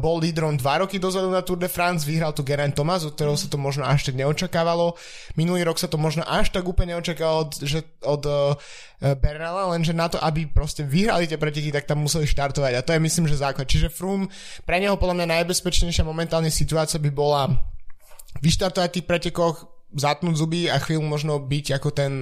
bol 0.00 0.20
lídrom 0.20 0.56
dva 0.60 0.84
roky 0.84 1.00
dozadu 1.00 1.32
na 1.32 1.40
Tour 1.40 1.56
de 1.56 1.68
France, 1.68 2.04
vyhral 2.04 2.36
tu 2.36 2.44
Geraint 2.44 2.76
Thomas, 2.76 3.04
od 3.08 3.16
ktorého 3.16 3.36
sa 3.36 3.48
to 3.48 3.56
možno 3.56 3.88
až 3.88 4.08
tak 4.08 4.16
neočakávalo. 4.16 4.96
Minulý 5.40 5.64
rok 5.64 5.80
sa 5.80 5.88
to 5.88 5.96
možno 5.96 6.24
až 6.28 6.52
tak 6.52 6.68
úplne 6.68 6.96
neočakávalo 6.96 7.48
od, 7.48 7.52
že, 7.64 7.80
od 8.04 8.22
uh, 8.28 8.52
Bernala, 9.00 9.72
lenže 9.72 9.96
na 9.96 10.08
to, 10.08 10.20
aby 10.20 10.48
proste 10.48 10.84
vyhrali 10.84 11.28
tie 11.28 11.40
preteky, 11.40 11.72
tak 11.72 11.88
tam 11.88 12.04
museli 12.04 12.28
štartovať 12.28 12.72
a 12.76 12.84
to 12.84 12.92
je 12.92 13.00
myslím, 13.00 13.28
že 13.28 13.40
základ. 13.40 13.68
Čiže 13.68 13.92
Froome, 13.92 14.28
pre 14.68 14.80
neho 14.80 15.00
podľa 15.00 15.24
mňa 15.24 15.26
najbezpečnejšia 15.40 16.04
momentálne 16.04 16.52
situácia 16.52 17.00
by 17.00 17.08
bola 17.12 17.52
vyštartovať 18.40 18.90
tých 18.92 19.08
pretekoch, 19.08 19.68
zatnúť 19.96 20.34
zuby 20.36 20.68
a 20.68 20.76
chvíľu 20.76 21.08
možno 21.08 21.40
byť 21.40 21.80
ako 21.80 21.88
ten 21.94 22.12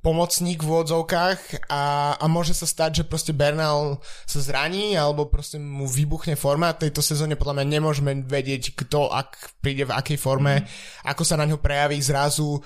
pomocník 0.00 0.64
v 0.64 0.80
odzovkách 0.80 1.68
a, 1.68 2.16
a 2.16 2.24
môže 2.24 2.56
sa 2.56 2.64
stať, 2.64 3.04
že 3.04 3.08
proste 3.08 3.36
Bernal 3.36 4.00
sa 4.24 4.40
zraní 4.40 4.96
alebo 4.96 5.28
proste 5.28 5.60
mu 5.60 5.84
vybuchne 5.84 6.40
forma. 6.40 6.72
Tejto 6.72 7.04
sezóne 7.04 7.36
podľa 7.36 7.60
mňa 7.60 7.66
nemôžeme 7.68 8.12
vedieť, 8.24 8.72
kto 8.80 9.12
ak 9.12 9.60
príde 9.60 9.84
v 9.84 9.92
akej 9.92 10.16
forme, 10.16 10.64
mm. 10.64 10.66
ako 11.04 11.22
sa 11.22 11.36
na 11.36 11.44
ňo 11.44 11.60
prejaví 11.60 12.00
zrazu 12.00 12.56
um, 12.56 12.62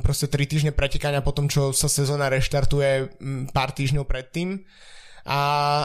proste 0.00 0.32
3 0.32 0.48
týždne 0.48 0.72
pretekania 0.72 1.20
po 1.20 1.36
tom, 1.36 1.44
čo 1.44 1.76
sa 1.76 1.92
sezóna 1.92 2.32
reštartuje 2.32 3.20
um, 3.20 3.44
pár 3.52 3.76
týždňov 3.76 4.08
predtým 4.08 4.64
a, 5.26 5.40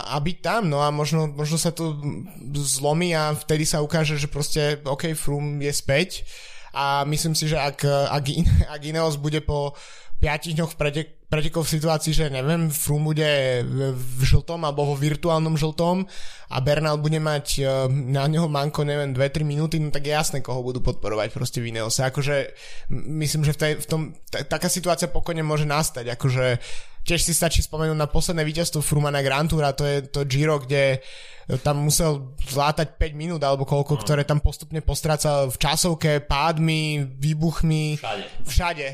a 0.08 0.16
byť 0.22 0.38
tam, 0.40 0.70
no 0.70 0.86
a 0.86 0.94
možno, 0.94 1.26
možno 1.26 1.58
sa 1.58 1.74
to 1.74 1.98
zlomí 2.54 3.12
a 3.18 3.34
vtedy 3.34 3.66
sa 3.66 3.82
ukáže, 3.84 4.16
že 4.16 4.30
proste 4.30 4.80
OK, 4.86 5.18
Froome 5.18 5.66
je 5.66 5.74
späť 5.74 6.10
a 6.72 7.04
myslím 7.10 7.36
si, 7.36 7.50
že 7.50 7.60
ak, 7.60 7.84
ak, 7.90 8.26
ak 8.72 8.82
Ineos 8.86 9.18
bude 9.18 9.42
po 9.44 9.76
5 10.22 10.54
dňoch 10.54 10.78
pretek, 10.78 11.26
pretekov 11.26 11.66
v 11.66 11.74
situácii, 11.82 12.14
že 12.14 12.30
neviem, 12.30 12.70
Froome 12.70 13.10
bude 13.10 13.66
v 13.98 14.22
žltom 14.22 14.62
alebo 14.62 14.94
vo 14.94 14.96
virtuálnom 14.96 15.58
žltom 15.58 16.06
a 16.54 16.58
Bernal 16.62 17.02
bude 17.02 17.18
mať 17.18 17.46
e, 17.58 17.90
na 17.90 18.30
neho 18.30 18.46
manko, 18.46 18.86
neviem, 18.86 19.18
2-3 19.18 19.42
minúty, 19.42 19.82
no 19.82 19.90
tak 19.90 20.06
je 20.06 20.14
jasné, 20.14 20.46
koho 20.46 20.62
budú 20.62 20.78
podporovať 20.86 21.34
proste 21.34 21.58
v 21.58 21.74
Ineose. 21.74 22.06
Akože 22.06 22.54
myslím, 22.94 23.42
že 23.42 23.58
v, 23.58 23.60
tej, 23.60 23.72
v 23.82 23.88
tom, 23.90 24.02
t- 24.30 24.46
taká 24.46 24.70
situácia 24.70 25.10
pokojne 25.10 25.42
môže 25.42 25.66
nastať, 25.66 26.14
akože 26.14 26.62
tiež 27.02 27.18
si 27.18 27.34
stačí 27.34 27.66
spomenúť 27.66 27.98
na 27.98 28.06
posledné 28.06 28.46
víťazstvo 28.46 28.86
Fruma 28.86 29.10
na 29.10 29.26
Grand 29.26 29.50
Tour 29.50 29.66
a 29.66 29.74
to 29.74 29.90
je 29.90 30.06
to 30.06 30.22
Giro, 30.30 30.62
kde 30.62 31.02
tam 31.66 31.82
musel 31.82 32.38
zlátať 32.46 32.94
5 33.02 33.18
minút 33.18 33.42
alebo 33.42 33.66
koľko, 33.66 33.98
no. 33.98 34.02
ktoré 34.06 34.22
tam 34.22 34.38
postupne 34.38 34.86
postrácal 34.86 35.50
v 35.50 35.58
časovke, 35.58 36.22
pádmi, 36.22 37.10
výbuchmi, 37.18 37.98
všade. 37.98 38.26
všade. 38.46 38.88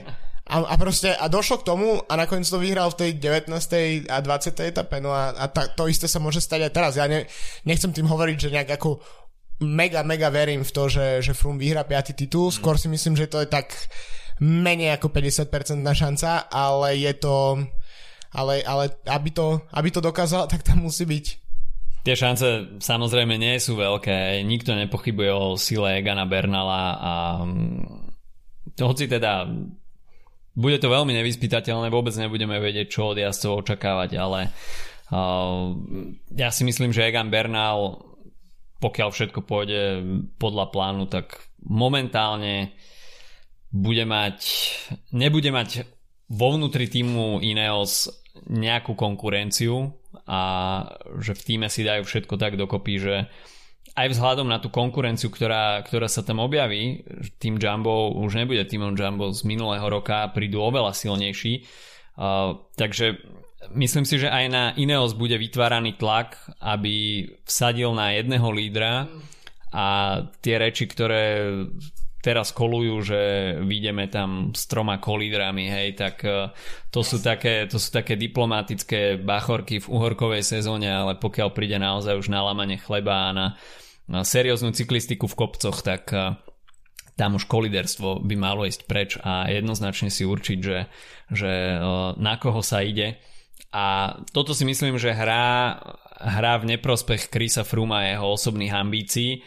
A, 0.48 0.64
a 0.64 0.76
proste, 0.80 1.12
a 1.12 1.28
došlo 1.28 1.60
k 1.60 1.68
tomu 1.68 2.00
a 2.08 2.14
nakoniec 2.16 2.48
to 2.48 2.56
vyhral 2.56 2.88
v 2.96 3.00
tej 3.04 3.12
19. 3.20 3.52
a 4.08 4.18
20. 4.24 4.72
etape, 4.72 4.98
no 5.04 5.12
a, 5.12 5.36
a 5.36 5.46
ta, 5.52 5.68
to 5.68 5.92
isté 5.92 6.08
sa 6.08 6.24
môže 6.24 6.40
stať 6.40 6.68
aj 6.68 6.72
teraz. 6.72 6.92
Ja 6.96 7.06
ne, 7.12 7.28
nechcem 7.68 7.92
tým 7.92 8.08
hovoriť, 8.08 8.38
že 8.48 8.54
nejak 8.56 8.80
ako 8.80 9.04
mega, 9.68 10.08
mega 10.08 10.32
verím 10.32 10.64
v 10.64 10.72
to, 10.72 10.88
že, 10.88 11.20
že 11.20 11.36
Froome 11.36 11.60
vyhrá 11.60 11.84
5. 11.84 12.16
titul, 12.16 12.48
mm. 12.48 12.56
skôr 12.64 12.80
si 12.80 12.88
myslím, 12.88 13.20
že 13.20 13.28
to 13.28 13.44
je 13.44 13.48
tak 13.52 13.76
menej 14.40 14.96
ako 14.96 15.12
50% 15.12 15.84
na 15.84 15.92
šanca, 15.92 16.48
ale 16.48 16.96
je 16.96 17.14
to 17.18 17.60
ale, 18.38 18.62
ale 18.64 18.92
aby, 19.08 19.30
to, 19.34 19.66
aby 19.72 19.90
to 19.90 20.04
dokázal, 20.04 20.46
tak 20.46 20.62
tam 20.62 20.84
musí 20.84 21.08
byť 21.08 21.48
Tie 22.08 22.16
šance 22.16 22.80
samozrejme 22.80 23.36
nie 23.36 23.60
sú 23.60 23.76
veľké, 23.76 24.40
nikto 24.48 24.72
nepochybuje 24.72 25.28
o 25.28 25.60
sile 25.60 26.00
Egana 26.00 26.24
Bernala 26.24 26.96
a 26.96 27.14
mm, 27.44 28.80
hoci 28.80 29.12
teda 29.12 29.44
bude 30.58 30.82
to 30.82 30.90
veľmi 30.90 31.14
nevyspytateľné, 31.14 31.94
vôbec 31.94 32.18
nebudeme 32.18 32.58
vedieť, 32.58 32.90
čo 32.90 33.14
od 33.14 33.22
jazdcov 33.22 33.62
očakávať, 33.62 34.18
ale 34.18 34.50
ja 36.34 36.50
si 36.50 36.66
myslím, 36.66 36.92
že 36.92 37.06
Egan 37.06 37.30
Bernal 37.30 38.08
pokiaľ 38.78 39.10
všetko 39.10 39.40
pôjde 39.46 39.82
podľa 40.38 40.70
plánu, 40.70 41.10
tak 41.10 41.50
momentálne 41.66 42.78
bude 43.74 44.06
mať, 44.06 44.38
nebude 45.12 45.50
mať 45.50 45.86
vo 46.30 46.54
vnútri 46.56 46.86
týmu 46.88 47.42
Ineos 47.42 48.10
nejakú 48.48 48.94
konkurenciu 48.94 49.98
a 50.30 50.42
že 51.18 51.34
v 51.34 51.42
týme 51.42 51.68
si 51.74 51.82
dajú 51.82 52.06
všetko 52.06 52.38
tak 52.38 52.54
dokopy, 52.54 52.94
že 53.02 53.16
aj 53.98 54.14
vzhľadom 54.14 54.46
na 54.46 54.62
tú 54.62 54.70
konkurenciu, 54.70 55.34
ktorá, 55.34 55.82
ktorá 55.82 56.06
sa 56.06 56.22
tam 56.22 56.38
objaví, 56.46 57.02
tým 57.42 57.58
Jumbo 57.58 58.14
už 58.14 58.38
nebude 58.38 58.62
týmom 58.70 58.94
Jumbo 58.94 59.34
z 59.34 59.42
minulého 59.42 59.90
roka, 59.90 60.30
prídu 60.30 60.62
oveľa 60.62 60.94
silnejší. 60.94 61.66
Uh, 62.18 62.62
takže 62.78 63.18
myslím 63.74 64.06
si, 64.06 64.22
že 64.22 64.30
aj 64.30 64.46
na 64.54 64.64
Ineos 64.78 65.18
bude 65.18 65.36
vytváraný 65.42 65.98
tlak, 65.98 66.38
aby 66.62 67.26
vsadil 67.44 67.92
na 67.98 68.14
jedného 68.14 68.48
lídra 68.54 69.10
a 69.74 69.86
tie 70.40 70.56
reči, 70.62 70.86
ktoré 70.86 71.50
teraz 72.22 72.52
kolujú, 72.52 72.96
že 73.08 73.22
vidíme 73.64 74.10
tam 74.12 74.52
s 74.52 74.68
troma 74.68 75.00
kolídrami, 75.00 75.70
hej, 75.72 75.96
tak 75.96 76.16
e, 76.28 76.52
to 76.92 77.00
sú, 77.00 77.24
také, 77.24 77.70
to 77.72 77.80
sú 77.80 77.94
také 77.94 78.20
diplomatické 78.20 79.22
bachorky 79.22 79.80
v 79.80 79.88
uhorkovej 79.88 80.44
sezóne, 80.44 80.92
ale 80.92 81.16
pokiaľ 81.16 81.56
príde 81.56 81.80
naozaj 81.80 82.20
už 82.20 82.28
na 82.28 82.44
lamanie 82.44 82.82
chleba 82.82 83.32
a 83.32 83.36
na, 83.36 83.48
na 83.56 83.87
serióznu 84.08 84.72
cyklistiku 84.72 85.28
v 85.28 85.38
kopcoch, 85.38 85.84
tak 85.84 86.10
e, 86.16 86.40
tam 87.20 87.36
už 87.36 87.50
koliderstvo 87.50 88.24
by 88.24 88.36
malo 88.40 88.64
ísť 88.64 88.82
preč 88.88 89.20
a 89.20 89.52
jednoznačne 89.52 90.08
si 90.08 90.24
určiť, 90.24 90.60
že, 90.64 90.88
že 91.32 91.52
e, 91.52 91.78
na 92.16 92.36
koho 92.40 92.64
sa 92.64 92.80
ide. 92.84 93.20
A 93.76 94.16
toto 94.32 94.56
si 94.56 94.64
myslím, 94.64 94.96
že 94.96 95.12
hrá, 95.12 95.76
hrá 96.24 96.54
v 96.58 96.78
neprospech 96.78 97.28
Krisa 97.28 97.68
Fruma 97.68 98.08
a 98.08 98.16
jeho 98.16 98.28
osobných 98.32 98.72
ambícií. 98.72 99.44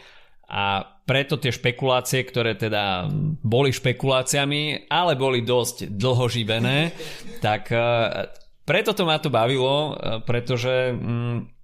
A 0.51 0.83
preto 1.07 1.41
tie 1.41 1.49
špekulácie, 1.49 2.21
ktoré 2.27 2.53
teda 2.53 3.09
boli 3.41 3.73
špekuláciami, 3.73 4.91
ale 4.91 5.17
boli 5.17 5.41
dosť 5.41 5.89
dlho 5.89 6.29
živené, 6.29 6.93
tak 7.41 7.73
e, 7.73 7.81
preto 8.61 8.93
to 8.93 9.09
ma 9.09 9.17
to 9.17 9.33
bavilo, 9.33 9.97
pretože 10.23 10.93
mm, 10.93 11.60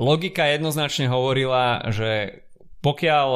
logika 0.00 0.48
jednoznačne 0.48 1.12
hovorila, 1.12 1.92
že 1.92 2.40
pokiaľ 2.80 3.28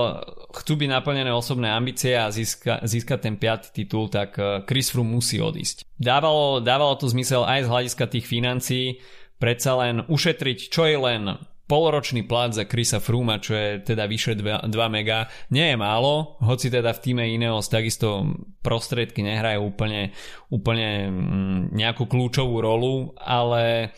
chcú 0.56 0.72
byť 0.80 0.88
naplnené 0.88 1.28
osobné 1.28 1.68
ambície 1.68 2.16
a 2.16 2.32
získa, 2.32 2.80
získať 2.80 3.18
ten 3.28 3.36
piatý 3.36 3.84
titul, 3.84 4.08
tak 4.08 4.40
eh, 4.40 4.64
Chris 4.64 4.88
Froome 4.88 5.12
musí 5.20 5.36
odísť. 5.36 5.84
Dávalo, 6.00 6.64
dávalo 6.64 6.96
to 6.96 7.12
zmysel 7.12 7.44
aj 7.44 7.68
z 7.68 7.70
hľadiska 7.70 8.04
tých 8.08 8.24
financií, 8.24 9.04
predsa 9.36 9.76
len 9.76 10.08
ušetriť 10.08 10.58
čo 10.72 10.88
je 10.88 10.96
len 10.96 11.36
poloročný 11.64 12.28
plat 12.28 12.52
za 12.52 12.68
Chrisa 12.68 13.00
Froome, 13.00 13.40
čo 13.40 13.56
je 13.56 13.80
teda 13.80 14.04
vyše 14.04 14.36
2, 14.36 14.68
2 14.68 14.72
mega, 14.92 15.32
nie 15.48 15.72
je 15.72 15.76
málo, 15.80 16.36
hoci 16.44 16.68
teda 16.68 16.92
v 16.92 17.00
týme 17.00 17.24
Ineos 17.24 17.72
takisto 17.72 18.36
prostriedky 18.60 19.24
nehrajú 19.24 19.72
úplne, 19.72 20.12
úplne 20.52 21.08
mm, 21.08 21.60
nejakú 21.72 22.04
kľúčovú 22.04 22.60
rolu, 22.60 23.16
ale 23.16 23.96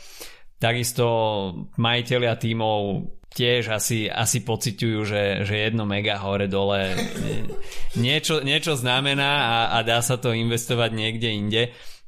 takisto 0.57 1.07
majiteľia 1.77 2.35
tímov 2.41 3.13
tiež 3.37 3.69
asi, 3.69 4.09
asi 4.09 4.41
pociťujú, 4.41 4.99
že, 5.05 5.23
že 5.45 5.55
jedno 5.69 5.85
mega 5.85 6.17
hore 6.17 6.49
dole 6.49 6.97
niečo, 8.05 8.41
niečo 8.41 8.73
znamená 8.73 9.31
a, 9.45 9.57
a 9.77 9.79
dá 9.85 10.01
sa 10.01 10.17
to 10.17 10.33
investovať 10.33 10.91
niekde 10.97 11.29
inde. 11.29 11.63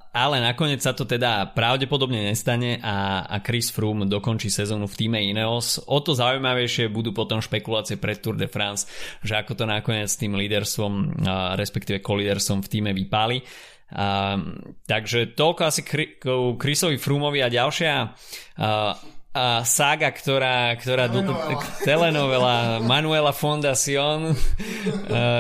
Ale 0.08 0.40
nakoniec 0.40 0.80
sa 0.80 0.96
to 0.96 1.04
teda 1.04 1.52
pravdepodobne 1.52 2.32
nestane 2.32 2.80
a, 2.80 3.28
a 3.28 3.44
Chris 3.44 3.68
Froome 3.68 4.08
dokončí 4.08 4.48
sezónu 4.48 4.88
v 4.88 4.98
týme 5.04 5.20
Ineos. 5.20 5.84
O 5.84 6.00
to 6.00 6.16
zaujímavejšie 6.16 6.88
budú 6.88 7.12
potom 7.12 7.44
špekulácie 7.44 8.00
pred 8.00 8.16
Tour 8.18 8.40
de 8.40 8.48
France, 8.48 8.88
že 9.20 9.36
ako 9.36 9.52
to 9.52 9.64
nakoniec 9.68 10.08
s 10.08 10.16
tým 10.16 10.32
líderstvom, 10.32 11.22
respektíve 11.60 12.00
kolíderstvom 12.00 12.64
v 12.64 12.70
týme 12.72 12.90
vypáli. 12.96 13.44
A, 13.88 14.36
takže 14.84 15.32
toľko 15.32 15.62
asi 15.64 15.80
Chrisovi 16.60 17.00
Froomovi 17.00 17.40
a 17.40 17.48
ďalšia 17.48 17.92
a, 17.96 18.00
a 19.32 19.44
saga, 19.64 20.12
ktorá, 20.12 20.76
ktorá 20.76 21.08
telenovela. 21.08 21.24
Do, 21.24 21.32
telenovela 21.88 22.56
Manuela 22.84 23.32
Fondacion, 23.32 24.36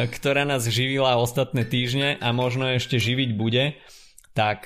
ktorá 0.08 0.48
nás 0.48 0.64
živila 0.64 1.20
ostatné 1.20 1.68
týždne 1.68 2.16
a 2.22 2.32
možno 2.32 2.72
ešte 2.72 2.96
živiť 2.96 3.30
bude, 3.36 3.76
tak 4.32 4.64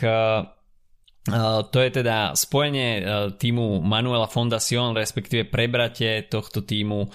to 1.70 1.78
je 1.78 1.90
teda 1.90 2.34
spojenie 2.34 3.06
týmu 3.38 3.78
Manuela 3.78 4.26
Fondacion, 4.26 4.90
respektíve 4.90 5.46
prebratie 5.46 6.26
tohto 6.26 6.66
týmu 6.66 7.06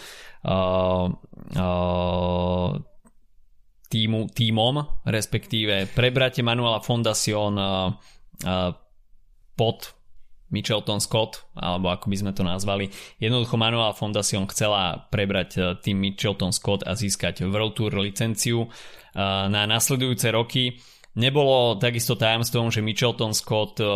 týmu, 3.87 4.29
týmom, 4.31 5.03
respektíve 5.07 5.91
prebratie 5.95 6.43
Manuela 6.43 6.83
Fondacion 6.83 7.55
pod 9.57 9.97
Michelton 10.47 11.03
Scott, 11.03 11.43
alebo 11.59 11.91
ako 11.91 12.07
by 12.07 12.15
sme 12.15 12.31
to 12.31 12.43
nazvali. 12.47 12.87
Jednoducho 13.19 13.59
Manuel 13.59 13.91
Fondacion 13.91 14.47
chcela 14.47 15.07
prebrať 15.11 15.49
eh, 15.59 15.63
tým 15.83 15.99
Michelton 15.99 16.55
Scott 16.55 16.87
a 16.87 16.95
získať 16.95 17.43
World 17.43 17.75
Tour 17.75 17.91
licenciu 17.99 18.63
eh, 18.63 18.69
na 19.51 19.67
nasledujúce 19.67 20.31
roky. 20.31 20.79
Nebolo 21.17 21.81
takisto 21.81 22.15
tajomstvom, 22.15 22.71
že 22.71 22.85
Michelton 22.85 23.35
Scott 23.35 23.83
eh, 23.83 23.87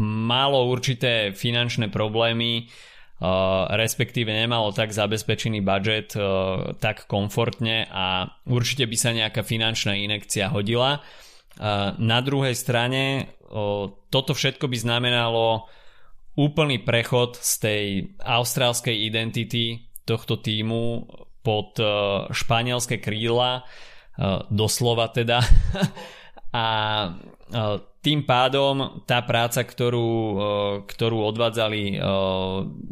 malo 0.00 0.58
určité 0.72 1.36
finančné 1.36 1.92
problémy, 1.92 2.70
respektíve 3.68 4.32
nemalo 4.32 4.72
tak 4.72 4.96
zabezpečený 4.96 5.60
budget 5.60 6.16
tak 6.80 7.04
komfortne 7.04 7.84
a 7.92 8.24
určite 8.48 8.88
by 8.88 8.96
sa 8.96 9.12
nejaká 9.12 9.44
finančná 9.44 9.92
inekcia 9.92 10.48
hodila. 10.48 11.04
Na 12.00 12.18
druhej 12.24 12.56
strane 12.56 13.36
toto 14.08 14.32
všetko 14.32 14.64
by 14.64 14.76
znamenalo 14.80 15.68
úplný 16.40 16.80
prechod 16.80 17.36
z 17.36 17.52
tej 17.60 17.84
austrálskej 18.24 18.96
identity 18.96 19.84
tohto 20.08 20.40
týmu 20.40 21.04
pod 21.44 21.76
španielské 22.32 23.04
krídla, 23.04 23.68
doslova 24.48 25.12
teda. 25.12 25.44
a 26.56 26.66
tým 28.00 28.24
pádom 28.24 29.04
tá 29.04 29.20
práca, 29.26 29.60
ktorú, 29.60 30.10
ktorú 30.88 31.18
odvádzali 31.28 32.00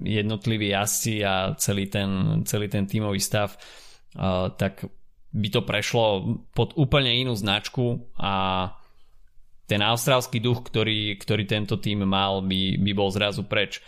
jednotliví 0.05 0.75
jazdci 0.75 1.25
a 1.25 1.57
celý 1.57 1.89
ten, 1.89 2.43
celý 2.45 2.69
ten 2.69 2.85
tímový 2.85 3.23
stav, 3.23 3.57
tak 4.59 4.85
by 5.29 5.49
to 5.53 5.61
prešlo 5.65 6.05
pod 6.53 6.77
úplne 6.77 7.13
inú 7.13 7.37
značku 7.37 8.13
a 8.17 8.69
ten 9.69 9.85
austrálsky 9.85 10.41
duch, 10.41 10.65
ktorý, 10.65 11.21
ktorý 11.21 11.45
tento 11.45 11.77
tým 11.77 12.09
mal, 12.09 12.41
by, 12.41 12.81
by 12.81 12.93
bol 12.97 13.13
zrazu 13.13 13.45
preč. 13.45 13.85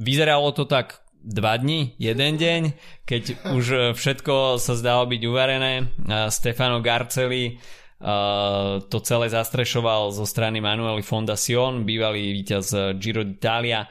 Vyzeralo 0.00 0.56
to 0.56 0.64
tak 0.64 1.04
dva 1.18 1.60
dni, 1.60 1.92
jeden 2.00 2.40
deň, 2.40 2.62
keď 3.04 3.52
už 3.52 3.92
všetko 3.92 4.56
sa 4.56 4.72
zdalo 4.78 5.04
byť 5.10 5.22
uvarené. 5.28 5.92
Stefano 6.32 6.80
Garceli 6.80 7.60
to 7.98 8.98
celé 9.02 9.26
zastrešoval 9.26 10.14
zo 10.14 10.22
strany 10.22 10.62
Manueli 10.62 11.02
Fondacion, 11.02 11.82
bývalý 11.82 12.30
víťaz 12.30 12.94
Giro 13.02 13.26
d'Italia. 13.26 13.90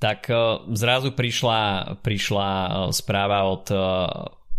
Tak 0.00 0.20
zrazu 0.76 1.16
prišla, 1.16 1.60
prišla 2.04 2.48
správa 2.92 3.48
od 3.48 3.64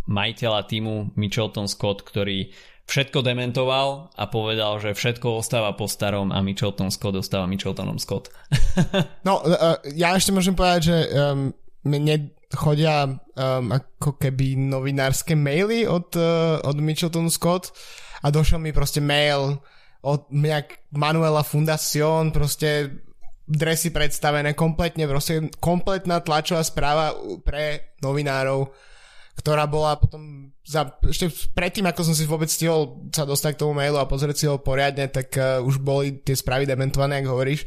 majiteľa 0.10 0.62
týmu 0.66 1.14
Michelton 1.14 1.70
Scott, 1.70 2.02
ktorý 2.02 2.50
všetko 2.90 3.24
dementoval 3.24 4.12
a 4.20 4.28
povedal, 4.28 4.76
že 4.84 4.92
všetko 4.92 5.40
ostáva 5.40 5.72
po 5.78 5.88
starom 5.88 6.34
a 6.36 6.44
Michelton 6.44 6.92
Scott 6.92 7.16
ostáva 7.16 7.48
Micheltonom 7.48 7.96
Scott. 8.02 8.34
no, 9.28 9.40
ja 9.96 10.18
ešte 10.18 10.36
môžem 10.36 10.58
povedať, 10.58 10.92
že 10.92 10.98
um, 11.14 11.56
mne 11.88 12.36
chodia 12.54 13.08
um, 13.08 13.72
ako 13.72 14.20
keby 14.20 14.60
novinárske 14.60 15.36
maily 15.36 15.88
od, 15.88 16.12
uh, 16.16 16.60
od 16.64 16.78
Michelton 16.80 17.32
Scott 17.32 17.72
a 18.22 18.30
došiel 18.30 18.60
mi 18.60 18.76
proste 18.76 19.02
mail 19.02 19.58
od 20.02 20.30
nejak 20.34 20.92
Manuela 20.98 21.46
Fundacion, 21.46 22.34
proste 22.34 22.90
dresy 23.46 23.94
predstavené 23.94 24.54
kompletne, 24.58 25.06
proste 25.06 25.52
kompletná 25.62 26.24
tlačová 26.24 26.66
správa 26.66 27.14
pre 27.46 27.94
novinárov 28.02 28.91
ktorá 29.42 29.66
bola 29.66 29.98
potom 29.98 30.54
za, 30.62 30.94
ešte 31.10 31.28
predtým, 31.58 31.90
ako 31.90 32.02
som 32.06 32.16
si 32.16 32.30
vôbec 32.30 32.46
stihol 32.46 33.10
sa 33.10 33.26
dostať 33.26 33.58
k 33.58 33.62
tomu 33.66 33.74
mailu 33.74 33.98
a 33.98 34.06
pozrieť 34.06 34.38
si 34.38 34.46
ho 34.46 34.62
poriadne, 34.62 35.10
tak 35.10 35.34
uh, 35.36 35.58
už 35.66 35.82
boli 35.82 36.22
tie 36.22 36.38
správy 36.38 36.70
dementované, 36.70 37.20
ako 37.20 37.34
hovoríš. 37.34 37.66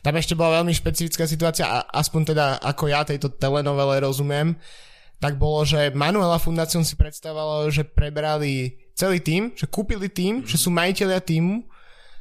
Tam 0.00 0.16
ešte 0.16 0.32
bola 0.32 0.64
veľmi 0.64 0.72
špecifická 0.72 1.28
situácia, 1.28 1.68
a 1.68 1.84
aspoň 1.92 2.32
teda 2.32 2.44
ako 2.64 2.88
ja 2.88 3.04
tejto 3.04 3.36
telenovele 3.36 4.00
rozumiem, 4.00 4.56
tak 5.20 5.36
bolo, 5.36 5.68
že 5.68 5.92
Manuela 5.92 6.40
Fundacion 6.40 6.80
si 6.80 6.96
predstavovalo, 6.96 7.68
že 7.68 7.84
prebrali 7.84 8.80
celý 8.96 9.20
tým, 9.20 9.52
že 9.52 9.68
kúpili 9.68 10.08
tým, 10.08 10.40
mm-hmm. 10.40 10.48
že 10.48 10.56
sú 10.56 10.72
majiteľia 10.72 11.20
týmu, 11.20 11.68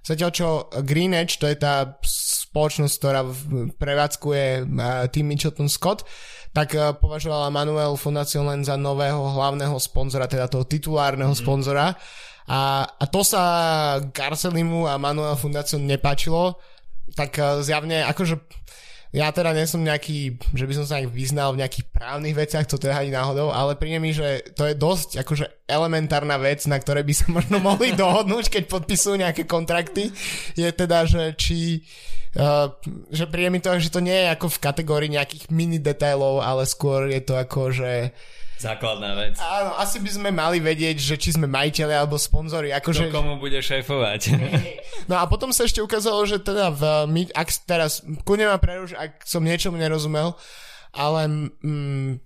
zatiaľ 0.09 0.31
čo 0.33 0.47
Green 0.81 1.13
Edge, 1.13 1.37
to 1.37 1.45
je 1.45 1.53
tá 1.53 2.01
spoločnosť, 2.49 2.93
ktorá 2.97 3.21
prevádzkuje 3.77 4.65
tým 5.13 5.25
Mitchelton 5.29 5.69
Scott, 5.69 6.01
tak 6.49 6.73
považovala 6.73 7.53
Manuel 7.53 7.93
Fundacion 7.93 8.49
len 8.49 8.65
za 8.65 8.73
nového 8.73 9.21
hlavného 9.37 9.77
sponzora, 9.77 10.25
teda 10.25 10.49
toho 10.49 10.65
titulárneho 10.65 11.37
mm. 11.37 11.39
sponzora. 11.39 11.93
A, 12.49 12.89
a 12.89 13.05
to 13.05 13.21
sa 13.21 13.43
Garcelimu 14.01 14.89
a 14.89 14.97
Manuel 14.97 15.37
Fundacion 15.37 15.85
nepáčilo, 15.85 16.57
tak 17.13 17.37
zjavne 17.61 18.01
akože 18.09 18.58
ja 19.09 19.33
teda 19.33 19.57
nie 19.57 19.65
som 19.65 19.81
nejaký, 19.81 20.37
že 20.53 20.69
by 20.69 20.73
som 20.77 20.85
sa 20.85 21.01
aj 21.01 21.09
vyznal 21.09 21.57
v 21.57 21.65
nejakých 21.65 21.89
právnych 21.89 22.37
veciach, 22.37 22.69
to 22.69 22.77
teda 22.77 23.01
ani 23.01 23.09
náhodou, 23.09 23.49
ale 23.49 23.73
príde 23.73 23.97
mi, 23.97 24.13
že 24.13 24.53
to 24.53 24.69
je 24.69 24.77
dosť 24.77 25.25
akože 25.25 25.65
elementárna 25.65 26.37
vec, 26.37 26.61
na 26.69 26.77
ktorej 26.77 27.09
by 27.09 27.13
sa 27.17 27.25
možno 27.37 27.57
mohli 27.57 27.97
dohodnúť, 27.97 28.53
keď 28.53 28.63
podpisujú 28.69 29.17
nejaké 29.17 29.49
kontrakty, 29.49 30.13
je 30.53 30.69
teda, 30.69 31.09
že 31.09 31.33
či 31.37 31.81
Uh, 32.29 32.69
že 33.09 33.25
príde 33.25 33.49
mi 33.49 33.57
to, 33.57 33.73
že 33.81 33.89
to 33.89 34.05
nie 34.05 34.13
je 34.13 34.29
ako 34.29 34.53
v 34.53 34.61
kategórii 34.61 35.09
nejakých 35.09 35.49
mini 35.49 35.81
detailov, 35.81 36.45
ale 36.45 36.69
skôr 36.69 37.09
je 37.09 37.25
to 37.25 37.33
ako, 37.33 37.73
že 37.73 38.13
Základná 38.59 39.15
vec. 39.15 39.39
Áno, 39.39 39.71
asi 39.79 40.03
by 40.03 40.09
sme 40.11 40.29
mali 40.35 40.59
vedieť, 40.59 40.99
že 40.99 41.15
či 41.15 41.31
sme 41.31 41.47
majiteľi 41.47 41.95
alebo 41.95 42.19
sponzori. 42.19 42.75
Akože... 42.75 43.07
Kto 43.07 43.15
komu 43.15 43.39
bude 43.39 43.63
šéfovať. 43.63 44.35
no 45.09 45.15
a 45.15 45.23
potom 45.31 45.55
sa 45.55 45.63
ešte 45.63 45.79
ukázalo, 45.79 46.27
že 46.27 46.43
teda 46.43 46.67
v, 46.75 46.83
ak 47.31 47.47
teraz, 47.63 48.03
kľudne 48.27 48.51
ma 48.51 48.59
preruš, 48.59 48.99
ak 48.99 49.23
som 49.23 49.47
niečomu 49.47 49.79
nerozumel, 49.79 50.35
ale 50.91 51.55
mm, 51.63 52.19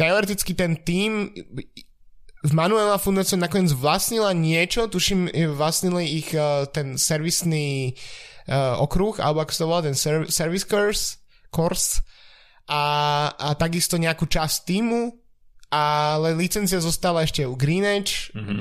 teoreticky 0.00 0.56
ten 0.56 0.80
tým 0.80 1.28
v 2.40 2.52
Manuela 2.56 2.96
Fundación 2.96 3.44
nakoniec 3.44 3.76
vlastnila 3.76 4.32
niečo, 4.32 4.88
tuším, 4.88 5.28
vlastnili 5.52 6.08
ich 6.24 6.32
uh, 6.32 6.64
ten 6.72 6.96
servisný 6.96 8.00
uh, 8.48 8.80
okruh, 8.80 9.20
alebo 9.20 9.44
ako 9.44 9.52
sa 9.52 9.60
to 9.60 9.68
volá, 9.68 9.84
ten 9.84 9.92
ser- 9.92 10.24
service 10.32 10.64
course, 10.64 11.20
course 11.52 12.00
a, 12.64 12.82
a 13.36 13.48
takisto 13.60 14.00
nejakú 14.00 14.24
časť 14.24 14.56
týmu 14.64 15.19
ale 15.70 16.34
licencia 16.34 16.82
zostala 16.82 17.22
ešte 17.22 17.46
u 17.46 17.54
Greenedge. 17.54 18.34
Mm-hmm. 18.34 18.60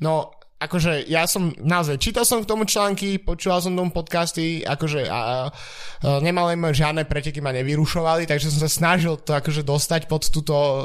No, 0.00 0.32
akože 0.60 1.08
ja 1.08 1.24
som 1.24 1.52
naozaj 1.56 1.96
čítal 1.96 2.28
som 2.28 2.44
k 2.44 2.48
tomu 2.48 2.68
články, 2.68 3.16
počúval 3.16 3.64
som 3.64 3.72
tomu 3.72 3.88
podcasty, 3.92 4.60
akože 4.60 5.08
a, 5.08 5.48
a, 5.48 6.20
nemal 6.20 6.52
žiadne 6.72 7.08
preteky 7.08 7.40
ma 7.40 7.52
nevyrušovali, 7.56 8.28
takže 8.28 8.52
som 8.52 8.60
sa 8.64 8.70
snažil 8.72 9.16
to 9.20 9.32
akože 9.32 9.64
dostať 9.64 10.04
pod 10.04 10.28
túto 10.28 10.52
uh, 10.52 10.84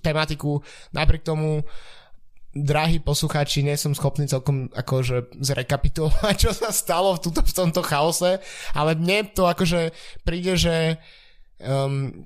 tematiku. 0.00 0.64
Napriek 0.96 1.20
tomu 1.20 1.68
drahí 2.56 2.96
poslucháči, 3.04 3.60
nie 3.60 3.76
som 3.76 3.92
schopný 3.92 4.24
celkom 4.24 4.72
akože 4.72 5.36
zrekapitulovať, 5.36 6.34
čo 6.48 6.52
sa 6.56 6.72
stalo 6.72 7.12
v, 7.16 7.28
tuto, 7.28 7.44
v 7.44 7.52
tomto 7.52 7.84
chaose, 7.84 8.40
ale 8.72 8.90
mne 8.96 9.28
to 9.36 9.44
akože 9.44 9.92
príde, 10.24 10.56
že 10.56 10.96
um, 11.60 12.24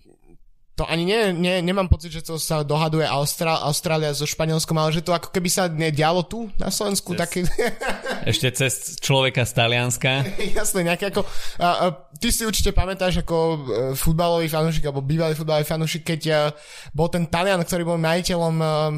to 0.73 0.89
ani 0.89 1.05
nie, 1.05 1.37
nie, 1.37 1.61
nemám 1.61 1.85
pocit, 1.85 2.09
že 2.09 2.25
to 2.25 2.41
sa 2.41 2.65
dohaduje 2.65 3.05
Austrál, 3.05 3.61
Austrália 3.69 4.17
so 4.17 4.25
Španielskom, 4.25 4.73
ale 4.81 4.97
že 4.97 5.05
to 5.05 5.13
ako 5.13 5.29
keby 5.29 5.53
sa 5.53 5.69
nedialo 5.69 6.25
tu 6.25 6.49
na 6.57 6.73
Slovensku. 6.73 7.13
Cez, 7.13 7.21
také... 7.21 7.39
Ešte 8.33 8.49
cez 8.57 8.97
človeka 8.97 9.45
z 9.45 9.53
Talianska. 9.53 10.25
Jasné, 10.57 10.89
nejaké 10.89 11.13
ako... 11.13 11.29
A, 11.61 11.69
a, 11.69 11.87
ty 12.17 12.33
si 12.33 12.49
určite 12.49 12.73
pamätáš 12.73 13.21
ako 13.21 13.37
e, 13.37 13.57
futbalový 13.93 14.49
fanúšik 14.49 14.89
alebo 14.89 15.05
bývalý 15.05 15.37
futbalový 15.37 15.69
fanúšik, 15.69 16.09
keď 16.09 16.21
a, 16.25 16.33
e, 16.49 16.57
bol 16.97 17.13
ten 17.13 17.29
Talian, 17.29 17.61
ktorý 17.61 17.93
bol 17.93 18.01
majiteľom 18.01 18.55
a, 18.57 18.65
e, 18.65 18.93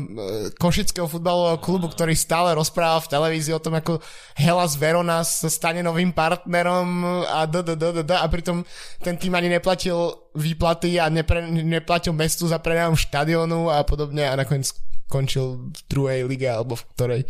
Košického 0.54 1.10
futbalového 1.10 1.58
klubu, 1.58 1.90
ktorý 1.90 2.14
stále 2.14 2.54
rozprával 2.54 3.02
v 3.02 3.10
televízii 3.18 3.50
o 3.50 3.58
tom, 3.58 3.74
ako 3.74 3.98
Hellas 4.38 4.78
Verona 4.78 5.26
sa 5.26 5.50
stane 5.50 5.82
novým 5.82 6.14
partnerom 6.14 7.02
a 7.26 7.50
d, 7.50 7.66
d, 7.66 7.74
d, 7.74 7.84
d, 7.98 8.00
d 8.06 8.12
a 8.14 8.26
pritom 8.30 8.62
ten 9.02 9.18
tým 9.18 9.34
ani 9.34 9.50
neplatil 9.50 10.23
výplaty 10.34 10.98
a 10.98 11.06
nepre, 11.08 11.46
neplatil 11.46 12.12
mestu 12.12 12.50
za 12.50 12.58
prenajom 12.58 12.98
štadionu 12.98 13.70
a 13.70 13.86
podobne 13.86 14.26
a 14.26 14.34
nakoniec 14.34 14.74
skončil 15.06 15.70
v 15.70 15.80
druhej 15.86 16.20
lige 16.26 16.50
alebo 16.50 16.74
v 16.74 16.86
ktorej. 16.94 17.22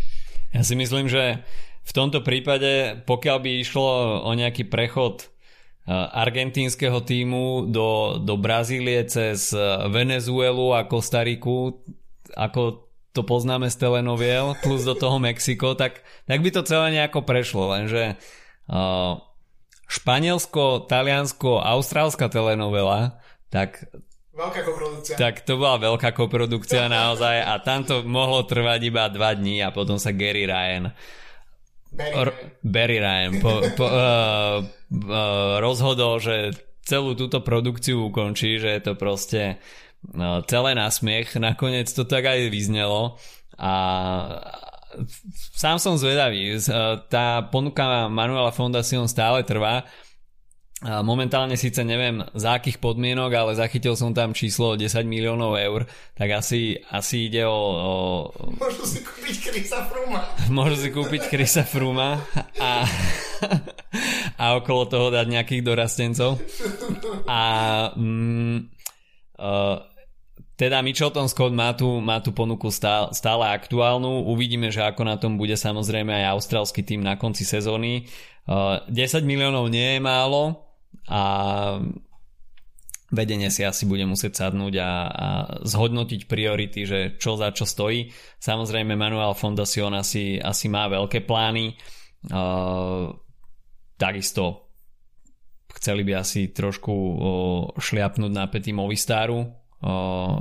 Ja 0.57 0.65
si 0.65 0.75
myslím, 0.75 1.13
že 1.13 1.45
v 1.85 1.93
tomto 1.93 2.25
prípade, 2.25 3.05
pokiaľ 3.05 3.39
by 3.45 3.51
išlo 3.61 3.89
o 4.25 4.31
nejaký 4.33 4.73
prechod 4.73 5.29
eh, 5.29 5.93
argentínskeho 5.93 7.05
týmu 7.05 7.69
do, 7.69 8.17
do 8.25 8.35
Brazílie 8.41 9.05
cez 9.05 9.53
eh, 9.53 9.61
Venezuelu 9.93 10.73
a 10.73 10.89
Kostariku, 10.89 11.85
ako 12.33 12.85
to 13.15 13.23
poznáme 13.23 13.71
z 13.71 13.79
telenoviel, 13.79 14.59
plus 14.59 14.83
do 14.83 14.99
toho 14.99 15.23
Mexiko, 15.23 15.79
tak, 15.79 16.03
tak 16.27 16.43
by 16.43 16.51
to 16.51 16.67
celé 16.67 16.99
nejako 16.99 17.23
prešlo, 17.23 17.71
lenže 17.71 18.19
uh, 18.67 19.23
Španielsko, 19.89 20.89
Taliansko, 20.89 21.61
austrálska 21.61 22.33
telenovela, 22.33 23.21
tak 23.53 23.87
Veľká 24.35 24.67
koprodukcia. 24.67 25.15
Tak 25.15 25.47
to 25.47 25.63
bola 25.63 25.79
veľká 25.79 26.11
koprodukcia 26.11 26.91
naozaj 26.99 27.39
a 27.39 27.55
tam 27.63 27.87
to 27.87 28.03
mohlo 28.03 28.43
trvať 28.43 28.81
iba 28.83 29.07
dva 29.07 29.31
dní 29.31 29.63
a 29.63 29.71
potom 29.71 29.95
sa 29.95 30.11
Gary 30.11 30.51
Ryan 30.51 30.91
Barry, 31.95 32.15
R- 32.19 32.39
Barry 32.67 32.99
Ryan 32.99 33.33
po, 33.39 33.63
po, 33.79 33.87
uh, 33.87 34.59
uh, 34.91 35.55
rozhodol, 35.63 36.19
že 36.19 36.51
celú 36.83 37.15
túto 37.15 37.39
produkciu 37.41 38.11
ukončí, 38.11 38.59
že 38.59 38.75
je 38.75 38.83
to 38.83 38.93
proste 38.99 39.63
uh, 40.19 40.43
celé 40.51 40.75
na 40.75 40.91
smiech. 40.91 41.39
Nakoniec 41.39 41.87
to 41.95 42.03
tak 42.03 42.27
aj 42.27 42.51
vyznelo 42.51 43.23
a 43.55 43.75
sám 45.55 45.77
som 45.83 45.95
zvedavý. 45.99 46.59
Tá 47.11 47.43
ponuka 47.49 48.07
Manuela 48.09 48.55
Fondacion 48.55 49.11
stále 49.11 49.43
trvá. 49.43 49.87
Momentálne 50.85 51.57
síce 51.57 51.81
neviem 51.81 52.21
za 52.37 52.61
akých 52.61 52.77
podmienok, 52.77 53.33
ale 53.33 53.57
zachytil 53.57 53.97
som 53.97 54.13
tam 54.13 54.37
číslo 54.37 54.77
10 54.77 55.09
miliónov 55.09 55.57
eur, 55.57 55.89
tak 56.13 56.29
asi, 56.37 56.77
asi 56.93 57.33
ide 57.33 57.49
o, 57.49 57.57
o... 57.57 57.93
Môžu 58.61 58.85
si 58.85 59.01
kúpiť 59.01 59.49
Krisa 59.49 59.81
Fruma. 59.89 60.21
Môžu 60.53 60.77
si 60.77 60.89
kúpiť 60.93 61.33
Krisa 61.33 61.65
Fruma 61.65 62.21
a, 62.61 62.85
a 64.43 64.45
okolo 64.61 64.85
toho 64.85 65.09
dať 65.09 65.25
nejakých 65.25 65.65
dorastencov. 65.65 66.37
A 67.33 67.41
mm, 67.97 68.57
uh, 69.41 69.94
teda 70.55 70.87
Mitchelton 70.87 71.27
Scott 71.27 71.51
má 71.51 71.75
tú, 71.75 71.99
má 71.99 72.23
tú 72.23 72.31
ponuku 72.31 72.71
stále, 72.71 73.11
stále 73.11 73.51
aktuálnu. 73.51 74.31
Uvidíme, 74.31 74.71
že 74.71 74.87
ako 74.87 75.03
na 75.03 75.19
tom 75.19 75.35
bude 75.35 75.59
samozrejme 75.59 76.15
aj 76.15 76.31
austrálsky 76.39 76.87
tým 76.87 77.03
na 77.03 77.19
konci 77.19 77.43
sezóny. 77.43 78.07
Uh, 78.47 78.79
10 78.87 79.27
miliónov 79.27 79.67
nie 79.67 79.99
je 79.99 80.01
málo 80.01 80.63
a 81.11 81.23
vedenie 83.11 83.51
si 83.51 83.67
asi 83.67 83.83
bude 83.83 84.07
musieť 84.07 84.47
sadnúť 84.47 84.75
a, 84.79 84.91
a 85.11 85.29
zhodnotiť 85.67 86.31
priority, 86.31 86.87
že 86.87 86.99
čo 87.19 87.35
za 87.35 87.51
čo 87.51 87.67
stojí. 87.67 88.15
Samozrejme 88.39 88.95
Manuel 88.95 89.35
Fondacion 89.35 89.91
asi, 89.99 90.39
asi 90.39 90.71
má 90.71 90.87
veľké 90.87 91.27
plány. 91.27 91.75
Uh, 92.31 93.11
takisto 93.99 94.71
chceli 95.75 96.07
by 96.07 96.23
asi 96.23 96.55
trošku 96.55 96.95
uh, 96.95 97.19
šliapnúť 97.75 98.31
na 98.31 98.47
pety 98.47 98.71
Movistaru, 98.71 99.64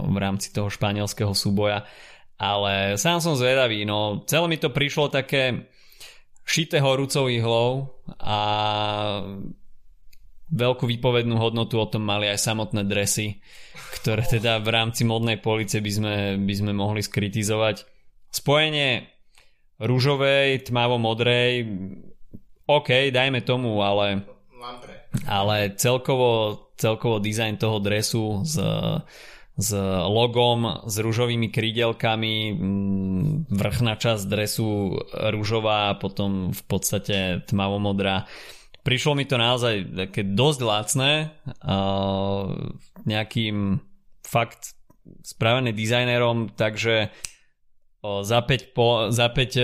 v 0.07 0.17
rámci 0.17 0.55
toho 0.55 0.71
španielského 0.71 1.35
súboja. 1.35 1.83
Ale 2.39 2.95
sám 2.95 3.19
som 3.19 3.35
zvedavý, 3.35 3.83
no 3.83 4.23
celé 4.25 4.47
mi 4.47 4.57
to 4.57 4.71
prišlo 4.71 5.11
také 5.11 5.69
šité 6.43 6.79
horúcou 6.83 7.31
ihlou 7.31 7.93
a 8.19 8.39
veľkú 10.53 10.85
výpovednú 10.85 11.39
hodnotu 11.39 11.79
o 11.79 11.87
tom 11.89 12.03
mali 12.05 12.29
aj 12.29 12.39
samotné 12.39 12.85
dresy, 12.85 13.41
ktoré 13.99 14.21
teda 14.27 14.59
v 14.61 14.69
rámci 14.69 15.07
modnej 15.07 15.39
police 15.39 15.79
by 15.79 15.91
sme, 15.91 16.15
by 16.43 16.53
sme 16.53 16.71
mohli 16.75 17.01
skritizovať. 17.01 17.87
Spojenie 18.33 19.07
rúžovej, 19.81 20.69
tmavo-modrej, 20.69 21.65
OK, 22.69 23.09
dajme 23.11 23.41
tomu, 23.43 23.81
ale, 23.81 24.23
ale 25.27 25.73
celkovo, 25.75 26.71
celkovo 26.77 27.17
dizajn 27.19 27.55
toho 27.59 27.77
dresu 27.81 28.45
s 28.45 28.55
s 29.53 29.69
logom, 30.09 30.81
s 30.89 30.95
rúžovými 30.97 31.53
krídelkami, 31.53 32.35
mm, 32.53 33.53
vrchná 33.53 33.93
časť 34.01 34.23
dresu 34.25 34.97
rúžová 35.13 35.93
a 35.93 35.97
potom 35.97 36.49
v 36.49 36.63
podstate 36.65 37.45
tmavomodrá. 37.45 38.25
Prišlo 38.83 39.15
mi 39.15 39.23
to 39.23 39.39
naozaj 39.39 39.87
také 40.09 40.27
dosť 40.27 40.59
lacné, 40.59 41.11
nejakým 43.07 43.79
fakt 44.27 44.75
spravené 45.23 45.71
dizajnerom, 45.71 46.51
takže 46.57 47.13
za 48.03 48.43
5, 48.43 48.75
po, 48.75 49.07
za 49.15 49.31
5 49.31 49.55
e, 49.55 49.63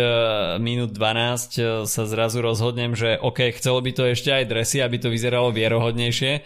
minút 0.63 0.95
12 0.95 1.59
e, 1.59 1.63
sa 1.83 2.03
zrazu 2.07 2.39
rozhodnem, 2.39 2.95
že 2.95 3.19
OK, 3.19 3.51
chcelo 3.51 3.83
by 3.83 3.91
to 3.91 4.07
ešte 4.15 4.31
aj 4.31 4.47
dresy, 4.47 4.79
aby 4.79 4.95
to 4.95 5.11
vyzeralo 5.11 5.51
vierohodnejšie 5.51 6.39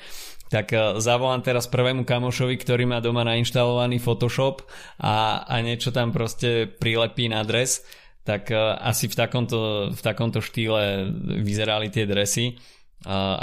tak 0.53 0.69
eh, 0.77 1.01
zavolám 1.01 1.41
teraz 1.41 1.65
prvému 1.65 2.05
kamošovi, 2.05 2.53
ktorý 2.61 2.85
má 2.85 3.01
doma 3.01 3.25
nainštalovaný 3.25 3.97
Photoshop 3.97 4.69
a, 5.01 5.41
a 5.49 5.55
niečo 5.65 5.89
tam 5.89 6.13
proste 6.13 6.69
prilepí 6.69 7.25
na 7.25 7.41
dres, 7.41 7.81
tak 8.21 8.53
uh, 8.53 8.79
asi 8.79 9.11
v 9.11 9.19
takomto, 9.19 9.91
v 9.91 10.01
takomto 10.05 10.39
štýle 10.39 11.11
vyzerali 11.43 11.91
tie 11.91 12.07
dresy. 12.07 12.55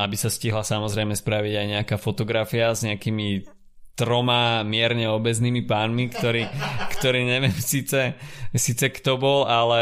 aby 0.01 0.17
sa 0.17 0.33
stihla 0.33 0.65
samozrejme 0.65 1.13
spraviť 1.13 1.53
aj 1.53 1.67
nejaká 1.69 1.97
fotografia 2.01 2.73
s 2.73 2.81
nejakými 2.81 3.45
troma 3.93 4.65
mierne 4.65 5.13
obeznými 5.13 5.69
pánmi, 5.69 6.09
ktorí, 6.09 6.49
ktorí 6.97 7.29
neviem 7.29 7.53
síce, 7.53 8.17
síce 8.57 8.89
kto 8.89 9.21
bol, 9.21 9.45
ale 9.45 9.81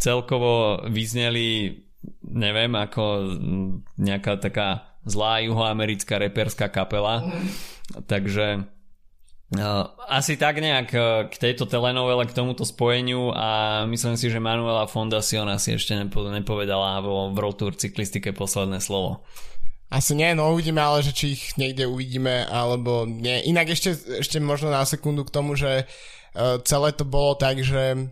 celkovo 0.00 0.80
vyzneli 0.88 1.76
neviem, 2.24 2.72
ako 2.72 3.36
nejaká 4.00 4.40
taká 4.40 4.91
zlá 5.06 5.42
juhoamerická 5.42 6.18
reperská 6.18 6.68
kapela. 6.68 7.26
Takže 8.06 8.66
Uh, 9.52 9.84
asi 10.08 10.40
tak 10.40 10.64
nejak 10.64 10.88
uh, 10.96 11.28
k 11.28 11.36
tejto 11.36 11.68
telenovele, 11.68 12.24
k 12.24 12.32
tomuto 12.32 12.64
spojeniu 12.64 13.36
a 13.36 13.84
myslím 13.84 14.16
si, 14.16 14.32
že 14.32 14.40
Manuela 14.40 14.88
Fondacion 14.88 15.44
asi 15.44 15.76
ešte 15.76 15.92
nepo, 15.92 16.24
nepovedala 16.24 17.04
vo 17.04 17.28
World 17.36 17.60
Tour 17.60 17.76
cyklistike 17.76 18.32
posledné 18.32 18.80
slovo. 18.80 19.20
Asi 19.92 20.16
nie, 20.16 20.32
no 20.32 20.56
uvidíme, 20.56 20.80
ale 20.80 21.04
že 21.04 21.12
či 21.12 21.36
ich 21.36 21.52
niekde 21.60 21.84
uvidíme, 21.84 22.48
alebo 22.48 23.04
nie. 23.04 23.44
Inak 23.44 23.76
ešte, 23.76 23.92
ešte 24.24 24.40
možno 24.40 24.72
na 24.72 24.88
sekundu 24.88 25.28
k 25.28 25.34
tomu, 25.36 25.52
že 25.52 25.84
uh, 25.84 26.56
celé 26.64 26.96
to 26.96 27.04
bolo 27.04 27.36
tak, 27.36 27.60
že 27.60 28.08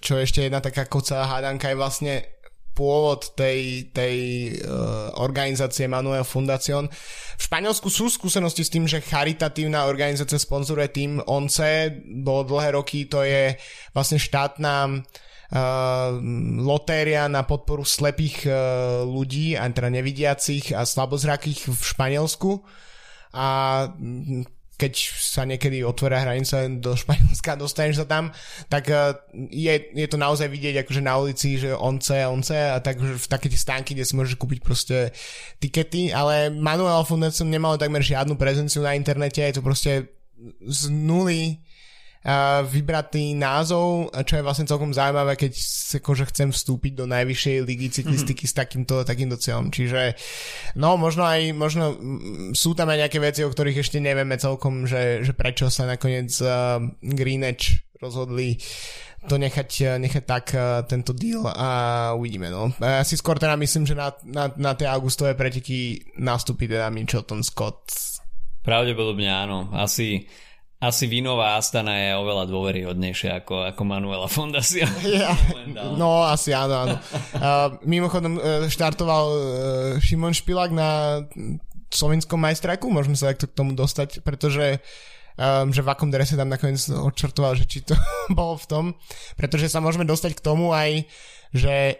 čo 0.00 0.16
ešte 0.16 0.48
jedna 0.48 0.64
taká 0.64 0.88
kocá 0.88 1.28
hádanka 1.28 1.68
je 1.68 1.76
vlastne 1.76 2.14
pôvod 2.78 3.34
tej, 3.34 3.90
tej 3.90 4.16
uh, 4.62 5.10
organizácie 5.18 5.90
Manuel 5.90 6.22
Fundación. 6.22 6.86
V 7.34 7.42
Španielsku 7.42 7.90
sú 7.90 8.06
skúsenosti 8.06 8.62
s 8.62 8.70
tým, 8.70 8.86
že 8.86 9.02
charitatívna 9.02 9.90
organizácia 9.90 10.38
sponzoruje 10.38 10.94
tým 10.94 11.18
ONCE, 11.26 11.90
bolo 12.22 12.46
dlhé 12.46 12.78
roky, 12.78 13.10
to 13.10 13.26
je 13.26 13.58
vlastne 13.90 14.22
štátna 14.22 14.86
uh, 14.86 16.14
lotéria 16.62 17.26
na 17.26 17.42
podporu 17.42 17.82
slepých 17.82 18.46
uh, 18.46 18.54
ľudí, 19.02 19.58
a 19.58 19.66
teda 19.66 19.90
nevidiacich 19.90 20.70
a 20.70 20.86
slabozrakých 20.86 21.74
v 21.74 21.80
Španielsku. 21.82 22.62
A 23.34 23.46
keď 24.78 24.92
sa 25.18 25.42
niekedy 25.42 25.82
otvoria 25.82 26.22
hranice 26.22 26.70
do 26.78 26.94
Španielska, 26.94 27.58
dostaneš 27.58 28.00
sa 28.00 28.06
tam, 28.06 28.30
tak 28.70 28.86
eh, 28.88 29.18
je, 29.50 29.74
je 29.92 30.06
to 30.06 30.14
naozaj 30.14 30.46
vidieť 30.46 30.86
akože 30.86 31.02
na 31.02 31.18
ulici, 31.18 31.58
že 31.58 31.74
once, 31.74 32.14
once 32.30 32.54
a 32.54 32.78
tak 32.78 33.02
v 33.02 33.26
také 33.26 33.50
tie 33.50 33.58
stánky, 33.58 33.98
kde 33.98 34.06
si 34.06 34.14
môžeš 34.14 34.38
kúpiť 34.38 34.62
proste 34.62 35.10
tikety, 35.58 36.14
ale 36.14 36.54
Manuel 36.54 37.02
Fundation 37.02 37.50
nemal 37.50 37.74
takmer 37.74 38.06
žiadnu 38.06 38.38
prezenciu 38.38 38.86
na 38.86 38.94
internete, 38.94 39.42
je 39.42 39.58
to 39.58 39.66
proste 39.66 39.92
z 40.62 40.80
nuly 40.94 41.58
vybratý 42.68 43.32
názov, 43.38 44.10
čo 44.26 44.36
je 44.38 44.44
vlastne 44.44 44.66
celkom 44.66 44.90
zaujímavé, 44.90 45.38
keď 45.38 45.52
akože 46.02 46.24
chcem 46.34 46.48
vstúpiť 46.50 46.92
do 46.98 47.06
najvyššej 47.06 47.56
ligy 47.64 47.88
cyklistiky 47.94 48.44
mm-hmm. 48.44 48.58
s 48.58 48.60
takýmto, 48.60 48.94
takýmto 49.06 49.36
cieľom. 49.38 49.70
Čiže 49.70 50.18
no 50.76 50.98
možno 50.98 51.24
aj 51.24 51.40
možno 51.54 51.94
sú 52.52 52.74
tam 52.74 52.90
aj 52.90 53.06
nejaké 53.06 53.18
veci, 53.22 53.40
o 53.46 53.52
ktorých 53.52 53.80
ešte 53.80 54.02
nevieme 54.02 54.36
celkom, 54.36 54.84
že, 54.84 55.22
že 55.24 55.32
prečo 55.32 55.70
sa 55.70 55.86
nakoniec 55.86 56.28
uh, 56.42 56.82
Greenwich 57.00 57.86
rozhodli 58.02 58.58
to 59.26 59.34
nechať, 59.34 59.98
nechať 59.98 60.24
tak 60.24 60.44
uh, 60.54 60.86
tento 60.86 61.10
deal 61.10 61.42
a 61.42 62.12
uvidíme. 62.14 62.50
No. 62.50 62.70
Ja 62.78 63.02
si 63.02 63.18
skôr 63.18 63.34
teda 63.38 63.58
myslím, 63.58 63.86
že 63.86 63.98
na, 63.98 64.14
na, 64.26 64.50
na 64.54 64.72
tie 64.78 64.86
augustové 64.86 65.34
preteky 65.34 66.02
nastúpi 66.22 66.70
teda 66.70 66.90
Mitchelton 66.90 67.42
Scott. 67.42 67.82
Pravdepodobne 68.62 69.26
áno. 69.26 69.72
Asi 69.74 70.28
asi 70.78 71.10
Vinová 71.10 71.58
Astana 71.58 71.98
je 71.98 72.10
oveľa 72.14 72.44
dôveryhodnejšia 72.46 73.42
ako, 73.42 73.74
ako 73.74 73.82
Manuela 73.82 74.30
Fondacia. 74.30 74.86
Ja, 75.02 75.34
no, 75.98 76.22
asi 76.22 76.54
áno, 76.54 76.86
áno. 76.86 76.96
Uh, 77.34 77.82
mimochodom 77.82 78.38
uh, 78.38 78.70
štartoval 78.70 79.26
uh, 79.26 79.42
Šimon 79.98 80.30
Špilák 80.30 80.70
na 80.70 81.22
slovenskom 81.90 82.38
majstraku, 82.38 82.86
môžeme 82.94 83.18
sa 83.18 83.34
takto 83.34 83.50
k 83.50 83.58
tomu 83.58 83.74
dostať, 83.74 84.22
pretože 84.22 84.78
um, 85.34 85.74
že 85.74 85.82
v 85.82 85.90
akom 85.90 86.14
drese 86.14 86.38
tam 86.38 86.46
nakoniec 86.46 86.78
odčartoval, 86.86 87.58
že 87.58 87.66
či 87.66 87.82
to 87.82 87.98
bolo 88.38 88.54
v 88.54 88.66
tom, 88.70 88.84
pretože 89.34 89.66
sa 89.66 89.82
môžeme 89.82 90.06
dostať 90.06 90.38
k 90.38 90.44
tomu 90.44 90.70
aj, 90.70 91.10
že 91.50 91.98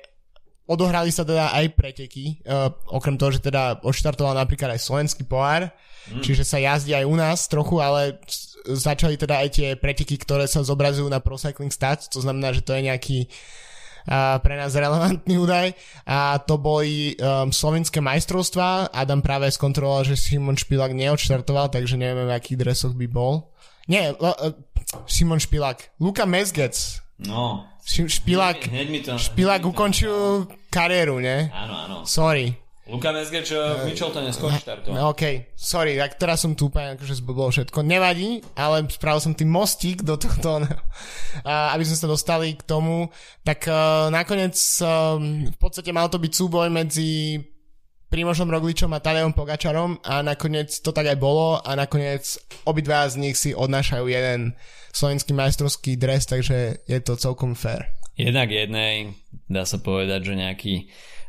odohrali 0.68 1.08
sa 1.08 1.24
teda 1.24 1.50
aj 1.56 1.72
preteky, 1.74 2.44
uh, 2.44 2.68
okrem 2.92 3.16
toho, 3.16 3.32
že 3.32 3.40
teda 3.40 3.80
odštartoval 3.80 4.36
napríklad 4.36 4.76
aj 4.76 4.84
slovenský 4.84 5.24
pohár, 5.24 5.72
mm. 6.12 6.20
čiže 6.20 6.44
sa 6.44 6.60
jazdí 6.60 6.92
aj 6.92 7.08
u 7.08 7.16
nás 7.16 7.48
trochu, 7.48 7.80
ale 7.80 8.20
začali 8.68 9.16
teda 9.16 9.40
aj 9.40 9.48
tie 9.48 9.68
preteky, 9.80 10.20
ktoré 10.20 10.44
sa 10.44 10.60
zobrazujú 10.60 11.08
na 11.08 11.24
Pro 11.24 11.40
Cycling 11.40 11.72
Stats, 11.72 12.12
to 12.12 12.20
znamená, 12.20 12.52
že 12.52 12.60
to 12.60 12.76
je 12.76 12.84
nejaký 12.84 13.18
a 14.08 14.40
pre 14.40 14.56
nás 14.56 14.72
relevantný 14.72 15.36
údaj 15.36 15.76
a 16.08 16.40
to 16.40 16.56
boli 16.56 17.12
um, 17.20 17.52
slovenské 17.52 18.00
majstrovstvá. 18.00 18.88
Adam 18.88 19.20
práve 19.20 19.52
skontroloval, 19.52 20.08
že 20.08 20.16
Simon 20.16 20.56
Špilák 20.56 20.96
neodštartoval, 20.96 21.68
takže 21.68 22.00
neviem, 22.00 22.24
v 22.24 22.32
akých 22.32 22.56
dresoch 22.56 22.96
by 22.96 23.04
bol. 23.04 23.52
Nie, 23.84 24.16
uh, 24.16 24.32
Simon 25.04 25.36
Špilák. 25.36 26.00
Luka 26.00 26.24
Mezgec. 26.24 27.04
No. 27.20 27.68
Špilák, 27.88 28.68
hneď, 28.68 28.86
hneď 28.92 29.02
to, 29.08 29.12
Špilák 29.16 29.64
ukončil 29.64 30.44
kariéru, 30.68 31.24
ne? 31.24 31.48
Áno, 31.56 31.74
áno. 31.74 31.96
Sorry. 32.04 32.52
Luka 32.88 33.12
Mesgeč 33.12 33.52
uh, 33.52 33.84
v 33.84 33.92
Mitcheltone 33.92 34.32
skôr 34.32 34.48
štartoval. 34.48 34.96
No, 34.96 35.12
OK, 35.12 35.52
sorry, 35.52 36.00
tak 36.00 36.16
teraz 36.16 36.40
som 36.40 36.56
tu 36.56 36.72
úplne 36.72 36.96
akože 36.96 37.20
zblbol 37.20 37.52
všetko. 37.52 37.84
Nevadí, 37.84 38.40
ale 38.56 38.88
spravil 38.88 39.20
som 39.20 39.36
tým 39.36 39.52
mostík 39.52 40.00
do 40.00 40.16
tohto, 40.16 40.64
aby 41.74 41.84
sme 41.84 41.96
sa 42.00 42.08
dostali 42.08 42.56
k 42.56 42.64
tomu. 42.64 43.12
Tak 43.44 43.68
uh, 43.68 44.08
nakoniec 44.08 44.56
um, 44.80 45.44
v 45.52 45.58
podstate 45.60 45.92
mal 45.92 46.08
to 46.08 46.16
byť 46.16 46.32
súboj 46.32 46.72
medzi 46.72 47.44
Primožom 48.08 48.48
Rogličom 48.48 48.88
a 48.96 49.04
Tadejom 49.04 49.36
Pogačarom 49.36 50.00
a 50.00 50.24
nakoniec 50.24 50.72
to 50.80 50.96
tak 50.96 51.12
aj 51.12 51.20
bolo 51.20 51.60
a 51.60 51.76
nakoniec 51.76 52.40
obidva 52.64 53.04
z 53.04 53.20
nich 53.20 53.36
si 53.36 53.52
odnášajú 53.52 54.08
jeden 54.08 54.56
slovenský 54.96 55.36
majstrovský 55.36 56.00
dres, 56.00 56.24
takže 56.24 56.88
je 56.88 56.98
to 57.04 57.20
celkom 57.20 57.52
fair. 57.52 57.92
Jednak 58.16 58.48
jednej, 58.48 59.12
dá 59.46 59.68
sa 59.68 59.76
povedať, 59.76 60.32
že 60.32 60.40
nejaký 60.40 60.74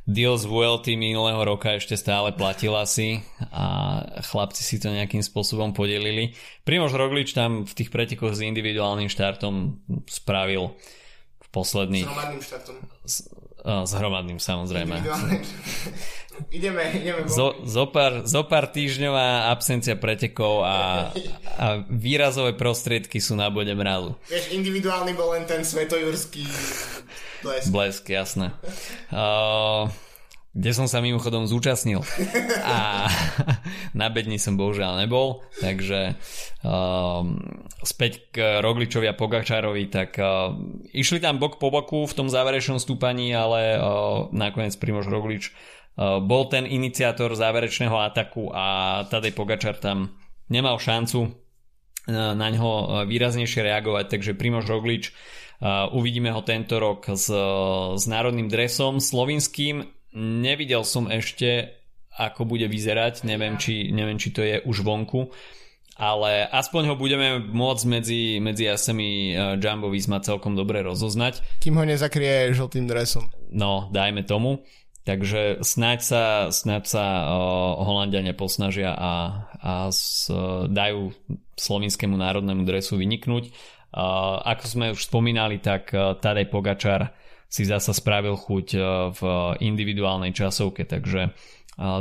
deal 0.09 0.34
z 0.39 0.49
VLT 0.49 0.97
minulého 0.97 1.38
roka 1.45 1.77
ešte 1.77 1.93
stále 1.93 2.34
platil 2.34 2.73
asi 2.73 3.21
a 3.53 3.99
chlapci 4.25 4.65
si 4.65 4.82
to 4.82 4.89
nejakým 4.89 5.21
spôsobom 5.21 5.75
podelili. 5.75 6.34
Primož 6.65 6.97
Roglič 6.97 7.38
tam 7.38 7.67
v 7.67 7.73
tých 7.77 7.93
pretekoch 7.93 8.34
s 8.34 8.41
individuálnym 8.41 9.11
štartom 9.11 9.84
spravil 10.09 10.73
v 11.43 11.47
posledných... 11.53 12.07
S 12.07 12.09
hromadným 12.09 12.41
štartom. 12.41 12.75
S, 13.60 13.91
hromadným 13.91 14.39
samozrejme. 14.39 15.03
ideme, 16.57 16.84
ideme. 16.95 17.28
Zo, 17.28 17.60
zopár, 17.68 18.24
zopár 18.24 18.72
týždňová 18.72 19.51
absencia 19.51 19.99
pretekov 19.99 20.64
a, 20.64 21.12
a 21.60 21.84
výrazové 21.91 22.55
prostriedky 22.55 23.20
sú 23.20 23.36
na 23.36 23.51
bode 23.51 23.76
mrazu. 23.76 24.16
Vieš, 24.32 24.55
individuálny 24.55 25.12
bol 25.14 25.36
len 25.36 25.43
ten 25.43 25.68
svetojurský 25.68 26.47
blesk. 27.43 27.68
Blesk, 27.72 28.03
jasné. 28.07 28.55
Uh, 29.12 29.91
kde 30.50 30.72
som 30.74 30.89
sa 30.89 30.97
mimochodom 30.97 31.45
zúčastnil. 31.45 32.02
A 32.66 33.06
na 34.02 34.08
bedni 34.10 34.41
som 34.41 34.58
bohužiaľ 34.58 35.06
nebol, 35.06 35.45
takže 35.62 36.18
um, 36.66 37.38
späť 37.86 38.34
k 38.34 38.58
Rogličovi 38.58 39.06
a 39.06 39.14
Pogačárovi, 39.14 39.93
tak 39.93 40.18
uh, 40.18 40.58
išli 40.89 41.22
tam 41.22 41.38
bok 41.38 41.62
po 41.62 41.70
boku 41.70 42.10
v 42.10 42.18
tom 42.18 42.28
záverečnom 42.34 42.82
stúpaní, 42.82 43.30
ale 43.30 43.78
uh, 43.78 44.28
nakoniec 44.34 44.74
Primož 44.82 45.06
Roglič 45.06 45.54
uh, 45.54 46.18
bol 46.18 46.50
ten 46.50 46.66
iniciátor 46.66 47.30
záverečného 47.38 47.93
ataku 47.93 48.50
a 48.50 48.66
Tadej 49.06 49.38
Pogačar 49.38 49.78
tam 49.78 50.18
nemal 50.50 50.82
šancu 50.82 51.30
uh, 51.30 51.32
na 52.10 52.47
ňo 52.50 53.06
výraznejšie 53.06 53.70
reagovať, 53.70 54.18
takže 54.18 54.38
Primož 54.38 54.66
Roglič 54.66 55.14
Uh, 55.60 55.91
uvidíme 55.91 56.32
ho 56.32 56.39
tento 56.39 56.80
rok 56.80 57.04
s, 57.12 57.28
s 58.00 58.04
národným 58.08 58.47
dresom 58.47 59.04
slovinským. 59.04 59.99
Nevidel 60.16 60.82
som 60.86 61.07
ešte, 61.07 61.78
ako 62.18 62.49
bude 62.49 62.66
vyzerať, 62.66 63.24
neviem 63.26 63.55
či, 63.62 63.93
neviem, 63.93 64.18
či 64.18 64.34
to 64.34 64.41
je 64.41 64.60
už 64.66 64.82
vonku, 64.82 65.30
ale 65.99 66.47
aspoň 66.49 66.93
ho 66.93 66.95
budeme 66.95 67.43
môcť 67.43 67.84
medzi, 67.86 68.39
medzi 68.39 68.66
jasemi 68.66 69.36
uh, 69.36 69.60
Jumbo 69.60 69.91
Visma 69.91 70.24
celkom 70.24 70.55
dobre 70.55 70.82
rozoznať. 70.82 71.60
Kým 71.60 71.76
ho 71.76 71.86
nezakrie 71.86 72.55
žltým 72.55 72.88
dresom. 72.88 73.28
No, 73.51 73.91
dajme 73.91 74.24
tomu. 74.24 74.64
Takže 75.03 75.66
snáď 75.66 75.99
sa, 76.05 76.24
snáď 76.53 76.84
sa 76.86 77.03
uh, 77.03 77.32
Holandiania 77.84 78.38
posnažia 78.38 78.93
a, 78.93 79.14
a 79.60 79.72
s, 79.89 80.30
uh, 80.32 80.70
dajú 80.70 81.12
slovinskému 81.60 82.16
národnému 82.16 82.64
dresu 82.64 82.95
vyniknúť 82.95 83.51
ako 84.45 84.64
sme 84.66 84.86
už 84.93 85.10
spomínali, 85.10 85.57
tak 85.57 85.89
e, 85.93 86.14
Tadej 86.22 86.47
Pogačar 86.49 87.10
si 87.50 87.66
zasa 87.66 87.91
spravil 87.91 88.38
chuť 88.38 88.68
e, 88.78 88.80
v 89.12 89.22
individuálnej 89.66 90.32
časovke, 90.32 90.86
takže 90.86 91.22
e, 91.28 91.32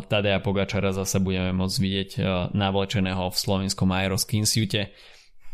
Tadeja 0.07 0.45
Pogačara 0.45 0.93
zase 0.93 1.19
budeme 1.19 1.57
môcť 1.57 1.77
vidieť 1.81 2.11
navlečeného 2.53 3.33
v 3.33 3.37
slovenskom 3.37 3.89
Aeroskinsiute. 3.91 4.93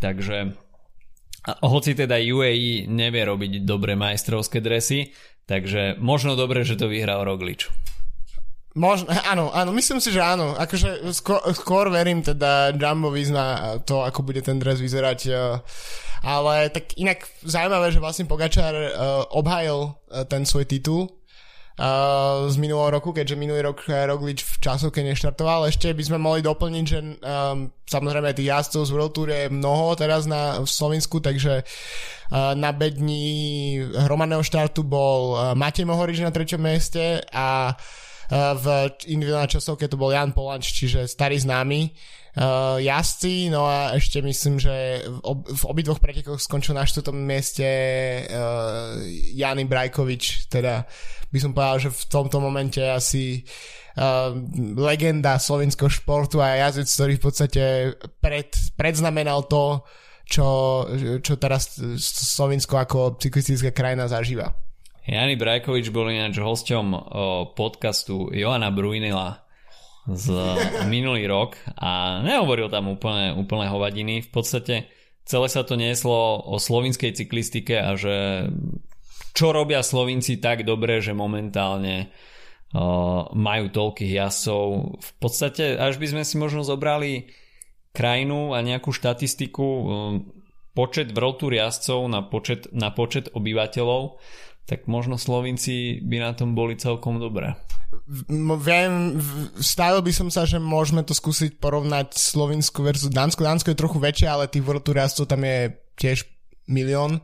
Takže 0.02 0.58
hoci 1.44 1.92
teda 1.94 2.16
UAE 2.18 2.90
nevie 2.90 3.22
robiť 3.24 3.52
dobré 3.62 3.94
majstrovské 3.94 4.64
dresy, 4.64 5.12
takže 5.44 6.00
možno 6.00 6.34
dobre, 6.34 6.64
že 6.64 6.80
to 6.80 6.88
vyhral 6.88 7.24
Roglič. 7.24 7.68
Možno, 8.74 9.06
áno, 9.30 9.54
áno, 9.54 9.70
myslím 9.70 10.02
si, 10.02 10.10
že 10.10 10.18
áno. 10.18 10.58
Akože 10.58 11.06
skôr, 11.14 11.38
skôr 11.54 11.86
verím 11.94 12.26
teda 12.26 12.74
Jumbo 12.74 13.14
na 13.30 13.78
to, 13.78 14.02
ako 14.02 14.26
bude 14.26 14.42
ten 14.42 14.58
dres 14.58 14.82
vyzerať. 14.82 15.20
Eh, 15.30 15.62
ale 16.24 16.74
tak 16.74 16.98
inak 16.98 17.22
zaujímavé, 17.46 17.92
že 17.92 18.00
vlastne 18.00 18.24
Pogačar 18.24 18.72
uh, 18.72 18.88
obhajil 19.36 19.92
uh, 19.92 20.24
ten 20.24 20.48
svoj 20.48 20.64
titul 20.64 21.04
uh, 21.04 22.48
z 22.48 22.56
minulého 22.56 22.96
roku, 22.96 23.12
keďže 23.12 23.36
minulý 23.36 23.60
rok 23.60 23.84
Roglič 23.84 24.40
v 24.40 24.54
časovke 24.56 25.04
neštartoval. 25.04 25.68
Ešte 25.68 25.92
by 25.92 26.00
sme 26.00 26.16
mohli 26.16 26.40
doplniť, 26.40 26.84
že 26.88 26.98
um, 27.04 27.68
samozrejme 27.84 28.32
tých 28.32 28.56
jazdcov 28.56 28.88
z 28.88 28.92
World 28.96 29.12
Tour 29.12 29.28
je 29.28 29.52
mnoho 29.52 29.92
teraz 30.00 30.24
na, 30.24 30.64
v 30.64 30.68
Slovensku, 30.68 31.20
takže 31.20 31.60
uh, 31.60 32.56
na 32.56 32.72
bední 32.72 33.84
hromadného 33.92 34.40
štartu 34.40 34.80
bol 34.80 35.36
uh, 35.36 35.52
Matej 35.52 35.84
Mohorič 35.84 36.24
na 36.24 36.32
treťom 36.32 36.64
mieste 36.64 37.20
a 37.36 37.76
v 38.34 38.66
individuálnej 39.06 39.54
časovke 39.54 39.86
to 39.86 39.94
bol 39.94 40.10
Jan 40.10 40.34
Polanč, 40.34 40.74
čiže 40.74 41.06
starý 41.06 41.38
známy 41.38 41.86
uh, 41.86 42.82
jazdci, 42.82 43.46
no 43.54 43.62
a 43.62 43.94
ešte 43.94 44.18
myslím, 44.26 44.58
že 44.58 45.06
v, 45.06 45.18
ob, 45.22 45.46
v 45.46 45.62
obidvoch 45.70 46.02
pretekoch 46.02 46.42
skončil 46.42 46.74
na 46.74 46.82
štvrtom 46.82 47.14
mieste 47.14 47.66
uh, 48.26 48.98
Jany 49.30 49.70
Brajkovič, 49.70 50.50
teda 50.50 50.82
by 51.30 51.38
som 51.38 51.54
povedal, 51.54 51.78
že 51.86 51.90
v 51.94 52.04
tomto 52.10 52.42
momente 52.42 52.82
asi 52.82 53.46
uh, 53.98 54.34
legenda 54.82 55.38
slovenského 55.38 55.90
športu 55.90 56.42
a 56.42 56.58
jazdec, 56.58 56.90
ktorý 56.90 57.12
v 57.18 57.22
podstate 57.22 57.62
pred, 58.18 58.50
predznamenal 58.74 59.46
to, 59.46 59.86
čo, 60.26 60.48
čo 61.20 61.36
teraz 61.36 61.78
Slovensko 62.00 62.80
ako 62.80 63.20
cyklistická 63.20 63.70
krajina 63.70 64.10
zažíva. 64.10 64.63
Jani 65.04 65.36
Brajkovič 65.36 65.92
bol 65.92 66.08
ináč 66.08 66.40
hosťom 66.40 66.86
podcastu 67.52 68.32
Joana 68.32 68.72
Bruinila 68.72 69.44
z 70.08 70.32
minulý 70.92 71.28
rok 71.28 71.60
a 71.76 72.24
nehovoril 72.24 72.72
tam 72.72 72.88
úplne, 72.88 73.36
úplne 73.36 73.68
hovadiny. 73.68 74.24
V 74.24 74.30
podstate 74.32 74.88
celé 75.28 75.48
sa 75.52 75.60
to 75.64 75.76
nieslo 75.76 76.40
o 76.44 76.56
slovinskej 76.56 77.16
cyklistike 77.16 77.76
a 77.76 77.96
že 78.00 78.48
čo 79.34 79.50
robia 79.50 79.82
Slovinci 79.82 80.38
tak 80.38 80.62
dobre, 80.62 81.02
že 81.02 81.10
momentálne 81.10 82.06
uh, 82.06 83.26
majú 83.34 83.66
toľkých 83.66 84.12
jazdcov. 84.14 84.64
V 84.94 85.12
podstate, 85.18 85.74
až 85.74 85.98
by 85.98 86.06
sme 86.14 86.22
si 86.22 86.38
možno 86.38 86.62
zobrali 86.62 87.34
krajinu 87.90 88.54
a 88.54 88.62
nejakú 88.62 88.94
štatistiku, 88.94 89.66
uh, 89.66 89.86
počet 90.70 91.10
World 91.10 91.42
Tour 91.42 91.50
jazdcov 91.50 92.00
na 92.06 92.22
počet, 92.22 92.70
na 92.70 92.94
počet 92.94 93.34
obyvateľov, 93.34 94.22
tak 94.64 94.88
možno 94.88 95.20
Slovinci 95.20 96.00
by 96.00 96.16
na 96.24 96.32
tom 96.32 96.56
boli 96.56 96.76
celkom 96.80 97.20
dobré. 97.20 97.52
Viem, 98.40 99.20
stavil 99.60 100.00
by 100.02 100.12
som 100.12 100.28
sa, 100.32 100.48
že 100.48 100.58
môžeme 100.58 101.04
to 101.06 101.14
skúsiť 101.14 101.62
porovnať 101.62 102.16
Slovinsku 102.16 102.82
versus 102.82 103.12
Dánsko. 103.12 103.44
Dánsko 103.44 103.70
je 103.72 103.78
trochu 103.78 103.98
väčšie, 104.00 104.26
ale 104.28 104.50
tých 104.50 104.64
World 104.66 104.82
Tour 104.82 104.98
tam 105.28 105.44
je 105.46 105.78
tiež 105.94 106.26
milión. 106.66 107.20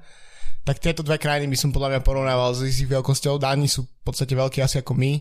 Tak 0.62 0.78
tieto 0.78 1.00
dve 1.00 1.16
krajiny 1.16 1.48
by 1.48 1.56
som 1.56 1.72
podľa 1.72 1.96
mňa 1.96 2.00
porovnával 2.04 2.52
s 2.52 2.62
ich 2.68 2.86
veľkosťou. 2.86 3.40
Dáni 3.40 3.66
sú 3.66 3.88
v 3.88 4.02
podstate 4.04 4.36
veľkí 4.36 4.60
asi 4.60 4.84
ako 4.84 4.92
my. 4.92 5.18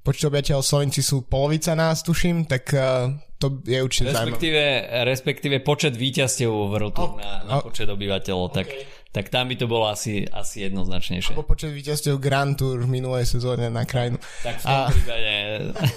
Počet 0.00 0.32
obyvateľov 0.32 0.64
Slovenci 0.64 1.00
sú 1.04 1.28
polovica 1.28 1.76
nás, 1.76 2.00
tuším, 2.00 2.48
tak 2.48 2.72
uh, 2.72 3.12
to 3.36 3.60
je 3.68 3.84
určite 3.84 4.16
respektíve, 4.16 4.64
respektíve 5.04 5.56
počet 5.60 5.92
víťazstiev 5.92 6.48
World 6.48 6.96
Tour 6.96 7.20
okay. 7.20 7.24
na, 7.24 7.32
na 7.44 7.54
počet 7.60 7.84
obyvateľov. 7.84 8.48
Okay. 8.48 8.56
Tak 8.56 8.66
tak 9.10 9.26
tam 9.26 9.50
by 9.50 9.58
to 9.58 9.66
bolo 9.66 9.90
asi, 9.90 10.22
asi 10.30 10.70
jednoznačnejšie. 10.70 11.34
Ako 11.34 11.42
počet 11.42 11.74
víťazstiev 11.74 12.22
Grand 12.22 12.54
Tour 12.54 12.78
v 12.78 12.88
minulej 12.90 13.26
sezóne 13.26 13.66
na 13.66 13.82
krajinu. 13.82 14.22
Tak 14.46 14.62
v 14.62 14.64
tom 14.64 14.78
a... 14.78 14.86
prípade, 14.86 15.34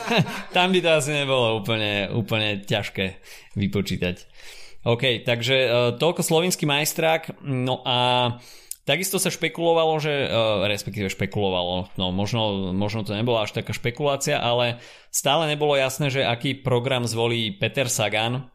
tam 0.58 0.68
by 0.74 0.80
to 0.82 0.90
asi 0.90 1.12
nebolo 1.14 1.62
úplne, 1.62 2.10
úplne 2.10 2.66
ťažké 2.66 3.22
vypočítať. 3.54 4.26
OK, 4.84 5.22
takže 5.24 5.56
uh, 5.64 5.72
toľko 5.96 6.26
slovinský 6.26 6.66
majstrák. 6.66 7.46
No 7.46 7.86
a 7.86 7.98
takisto 8.84 9.22
sa 9.22 9.30
špekulovalo, 9.30 9.94
že, 10.02 10.28
uh, 10.28 10.66
respektíve 10.66 11.08
špekulovalo, 11.14 11.94
no 11.96 12.06
možno, 12.10 12.74
možno 12.74 13.06
to 13.06 13.14
nebola 13.14 13.46
až 13.46 13.54
taká 13.56 13.72
špekulácia, 13.78 14.42
ale 14.42 14.82
stále 15.14 15.46
nebolo 15.48 15.78
jasné, 15.78 16.10
že 16.10 16.26
aký 16.26 16.66
program 16.66 17.06
zvolí 17.06 17.54
Peter 17.56 17.86
Sagan, 17.88 18.50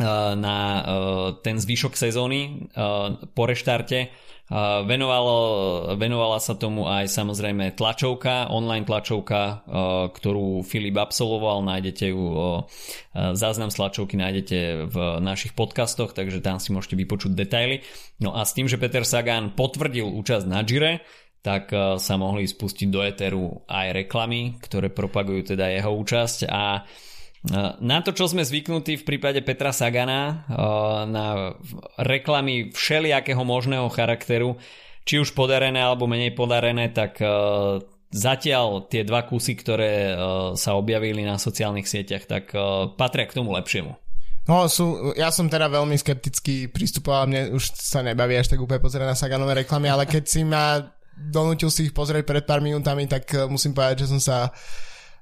na 0.00 0.56
eh, 0.80 0.82
ten 1.44 1.60
zvyšok 1.60 1.92
sezóny 1.98 2.40
eh, 2.40 3.12
po 3.36 3.42
reštarte. 3.44 4.30
Venovalo, 4.52 5.38
venovala 5.96 6.36
sa 6.36 6.52
tomu 6.52 6.84
aj 6.84 7.08
samozrejme 7.08 7.72
tlačovka, 7.72 8.52
online 8.52 8.84
tlačovka, 8.84 9.64
ktorú 10.12 10.60
Filip 10.60 10.92
absolvoval, 11.00 11.64
nájdete 11.64 12.12
ju, 12.12 12.20
záznam 13.16 13.72
z 13.72 13.76
tlačovky 13.80 14.20
nájdete 14.20 14.58
v 14.92 14.96
našich 15.24 15.56
podcastoch, 15.56 16.12
takže 16.12 16.44
tam 16.44 16.60
si 16.60 16.68
môžete 16.68 17.00
vypočuť 17.00 17.32
detaily. 17.32 17.80
No 18.20 18.36
a 18.36 18.44
s 18.44 18.52
tým, 18.52 18.68
že 18.68 18.76
Peter 18.76 19.08
Sagan 19.08 19.56
potvrdil 19.56 20.04
účasť 20.04 20.44
na 20.44 20.60
Gire, 20.68 21.00
tak 21.40 21.72
sa 21.96 22.14
mohli 22.20 22.44
spustiť 22.44 22.92
do 22.92 23.00
Eteru 23.00 23.64
aj 23.72 24.04
reklamy, 24.04 24.60
ktoré 24.60 24.92
propagujú 24.92 25.56
teda 25.56 25.72
jeho 25.72 25.96
účasť 25.96 26.44
a 26.44 26.84
na 27.82 27.98
to, 28.06 28.14
čo 28.14 28.30
sme 28.30 28.46
zvyknutí 28.46 29.02
v 29.02 29.06
prípade 29.06 29.42
Petra 29.42 29.74
Sagana, 29.74 30.46
na 31.10 31.58
reklamy 31.98 32.70
všelijakého 32.70 33.42
možného 33.42 33.90
charakteru, 33.90 34.62
či 35.02 35.18
už 35.18 35.34
podarené 35.34 35.82
alebo 35.82 36.06
menej 36.06 36.38
podarené, 36.38 36.94
tak 36.94 37.18
zatiaľ 38.14 38.86
tie 38.86 39.02
dva 39.02 39.26
kusy, 39.26 39.58
ktoré 39.58 40.14
sa 40.54 40.78
objavili 40.78 41.26
na 41.26 41.34
sociálnych 41.34 41.90
sieťach, 41.90 42.30
tak 42.30 42.54
patria 42.94 43.26
k 43.26 43.34
tomu 43.34 43.50
lepšiemu. 43.58 43.98
No, 44.46 44.66
sú, 44.66 45.14
ja 45.14 45.30
som 45.30 45.46
teda 45.46 45.70
veľmi 45.70 45.94
skeptický 45.94 46.66
pristupoval, 46.66 47.30
mne 47.30 47.54
už 47.54 47.78
sa 47.78 48.02
nebaví 48.02 48.34
až 48.34 48.50
tak 48.50 48.62
úplne 48.62 48.82
pozerať 48.82 49.06
na 49.06 49.18
Saganové 49.18 49.62
reklamy, 49.62 49.86
ale 49.86 50.06
keď 50.06 50.24
si 50.26 50.42
ma 50.42 50.82
donútil 51.14 51.70
si 51.70 51.86
ich 51.86 51.94
pozrieť 51.94 52.26
pred 52.26 52.42
pár 52.42 52.58
minútami, 52.58 53.06
tak 53.06 53.30
musím 53.46 53.70
povedať, 53.70 54.02
že 54.02 54.10
som 54.10 54.18
sa 54.18 54.50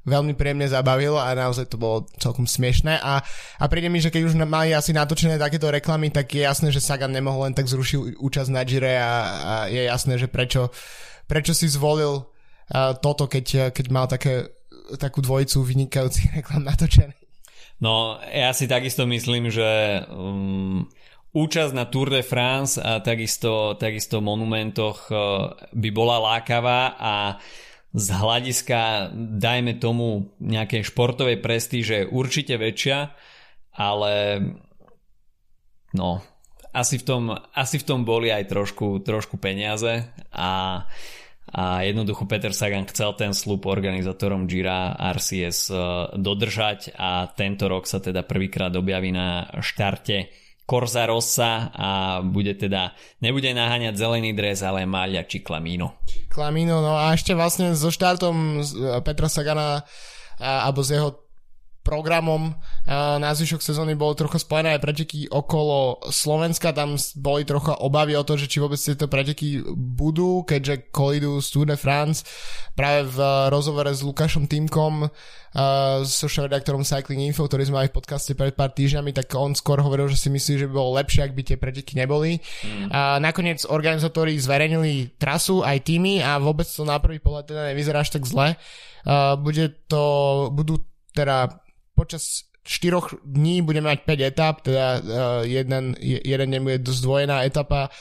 veľmi 0.09 0.32
príjemne 0.32 0.64
zabavilo 0.64 1.20
a 1.20 1.36
naozaj 1.36 1.68
to 1.68 1.76
bolo 1.76 2.09
celkom 2.16 2.48
smiešné 2.48 2.96
a, 3.01 3.20
a 3.61 3.64
príde 3.68 3.92
mi, 3.92 4.01
že 4.01 4.09
keď 4.09 4.22
už 4.32 4.34
mali 4.48 4.72
asi 4.72 4.96
natočené 4.96 5.36
takéto 5.36 5.68
reklamy, 5.68 6.09
tak 6.09 6.32
je 6.32 6.40
jasné, 6.40 6.72
že 6.72 6.80
Sagan 6.80 7.12
nemohol 7.12 7.53
len 7.53 7.55
tak 7.57 7.68
zrušiť 7.68 8.16
účasť 8.16 8.51
na 8.51 8.64
Gire 8.64 8.96
a, 8.96 9.12
a 9.12 9.55
je 9.68 9.82
jasné, 9.84 10.16
že 10.16 10.32
prečo, 10.32 10.72
prečo 11.28 11.53
si 11.53 11.68
zvolil 11.68 12.24
uh, 12.24 12.96
toto, 12.96 13.28
keď, 13.28 13.76
keď 13.76 13.86
mal 13.92 14.09
také, 14.09 14.48
takú 14.96 15.20
dvojicu 15.20 15.61
vynikajúcich 15.61 16.32
reklam 16.40 16.64
natočené. 16.64 17.12
No, 17.80 18.20
ja 18.28 18.53
si 18.53 18.68
takisto 18.68 19.09
myslím, 19.09 19.48
že 19.48 20.05
um, 20.12 20.84
účasť 21.32 21.72
na 21.72 21.88
Tour 21.88 22.12
de 22.12 22.20
France 22.20 22.76
a 22.76 23.01
takisto, 23.01 23.76
takisto 23.76 24.20
monumentoch 24.20 25.09
uh, 25.09 25.53
by 25.72 25.88
bola 25.92 26.20
lákavá 26.20 26.96
a 26.96 27.12
uh, 27.36 27.68
z 27.91 28.07
hľadiska, 28.14 29.11
dajme 29.43 29.74
tomu, 29.82 30.30
nejakej 30.38 30.86
športovej 30.86 31.43
prestíže 31.43 32.07
určite 32.07 32.55
väčšia, 32.55 33.11
ale 33.74 34.12
no, 35.91 36.22
asi 36.70 37.03
v 37.03 37.05
tom, 37.05 37.22
asi 37.34 37.82
v 37.82 37.86
tom 37.86 38.07
boli 38.07 38.30
aj 38.30 38.47
trošku, 38.47 39.03
trošku 39.03 39.43
peniaze 39.43 40.07
a, 40.30 40.86
a 41.51 41.62
jednoducho 41.82 42.30
Peter 42.30 42.55
Sagan 42.55 42.86
chcel 42.86 43.11
ten 43.18 43.34
slúb 43.34 43.66
organizátorom 43.66 44.47
Gira 44.47 44.95
RCS 44.95 45.74
eh, 45.74 45.78
dodržať 46.14 46.95
a 46.95 47.26
tento 47.34 47.66
rok 47.66 47.91
sa 47.91 47.99
teda 47.99 48.22
prvýkrát 48.22 48.70
objaví 48.70 49.11
na 49.11 49.51
štarte 49.59 50.30
Corsa 50.71 51.03
Rossa 51.11 51.75
a 51.75 51.89
bude 52.23 52.55
teda, 52.55 52.95
nebude 53.18 53.51
naháňať 53.51 53.99
zelený 53.99 54.39
dres, 54.39 54.62
ale 54.62 54.87
Malia 54.87 55.27
či 55.27 55.43
Klamino. 55.43 55.99
Klamino, 56.31 56.79
no 56.79 56.95
a 56.95 57.11
ešte 57.11 57.35
vlastne 57.35 57.75
so 57.75 57.91
štartom 57.91 58.62
Petra 59.03 59.27
Sagana 59.27 59.83
alebo 60.39 60.87
s 60.87 60.95
jeho 60.95 61.30
programom 61.81 62.55
na 63.20 63.31
zvyšok 63.33 63.64
sezóny 63.64 63.97
bolo 63.97 64.12
trochu 64.12 64.37
spojené 64.37 64.76
aj 64.76 64.85
preteky 64.85 65.20
okolo 65.33 66.05
Slovenska, 66.12 66.76
tam 66.76 67.01
boli 67.16 67.49
trocha 67.49 67.81
obavy 67.81 68.14
o 68.14 68.26
to, 68.26 68.37
že 68.37 68.47
či 68.47 68.61
vôbec 68.61 68.76
tieto 68.76 69.09
preteky 69.09 69.64
budú, 69.74 70.45
keďže 70.45 70.93
kolidu 70.93 71.41
z 71.41 71.49
Tour 71.51 71.66
de 71.66 71.76
France 71.81 72.24
práve 72.76 73.09
v 73.12 73.18
rozhovore 73.53 73.91
s 73.93 74.01
Lukášom 74.01 74.49
Týmkom 74.49 75.05
uh, 75.05 75.11
so 76.07 76.26
šéf-redaktorom 76.31 76.87
Cycling 76.87 77.28
Info, 77.28 77.45
ktorý 77.45 77.68
sme 77.68 77.85
mali 77.85 77.89
v 77.93 77.97
podcaste 78.01 78.33
pred 78.33 78.57
pár 78.57 78.72
týždňami, 78.72 79.12
tak 79.12 79.33
on 79.37 79.53
skôr 79.53 79.81
hovoril, 79.85 80.09
že 80.09 80.16
si 80.16 80.33
myslí, 80.33 80.64
že 80.64 80.68
by 80.70 80.72
bolo 80.72 80.97
lepšie, 80.97 81.28
ak 81.28 81.37
by 81.37 81.43
tie 81.45 81.57
preteky 81.61 81.93
neboli. 81.99 82.41
Mm. 82.64 82.89
A 82.89 83.01
nakoniec 83.20 83.64
organizátori 83.68 84.39
zverejnili 84.41 85.16
trasu 85.20 85.61
aj 85.61 85.85
týmy 85.85 86.24
a 86.24 86.41
vôbec 86.41 86.68
to 86.68 86.89
na 86.89 86.97
prvý 86.97 87.20
pohľad 87.20 87.45
teda 87.53 87.62
nevyzerá 87.74 88.01
až 88.01 88.16
tak 88.16 88.24
zle. 88.24 88.57
Uh, 89.05 89.37
bude 89.37 89.76
to, 89.89 90.49
budú 90.53 90.81
teda 91.12 91.61
počas 92.01 92.48
4 92.64 93.20
dní 93.28 93.61
budeme 93.61 93.92
mať 93.92 94.09
5 94.09 94.30
etap, 94.32 94.55
teda 94.64 94.86
uh, 94.96 95.01
jeden, 95.44 95.92
jeden 96.01 96.48
deň 96.48 96.61
bude 96.64 96.80
zdvojená 96.88 97.44
etapa 97.44 97.92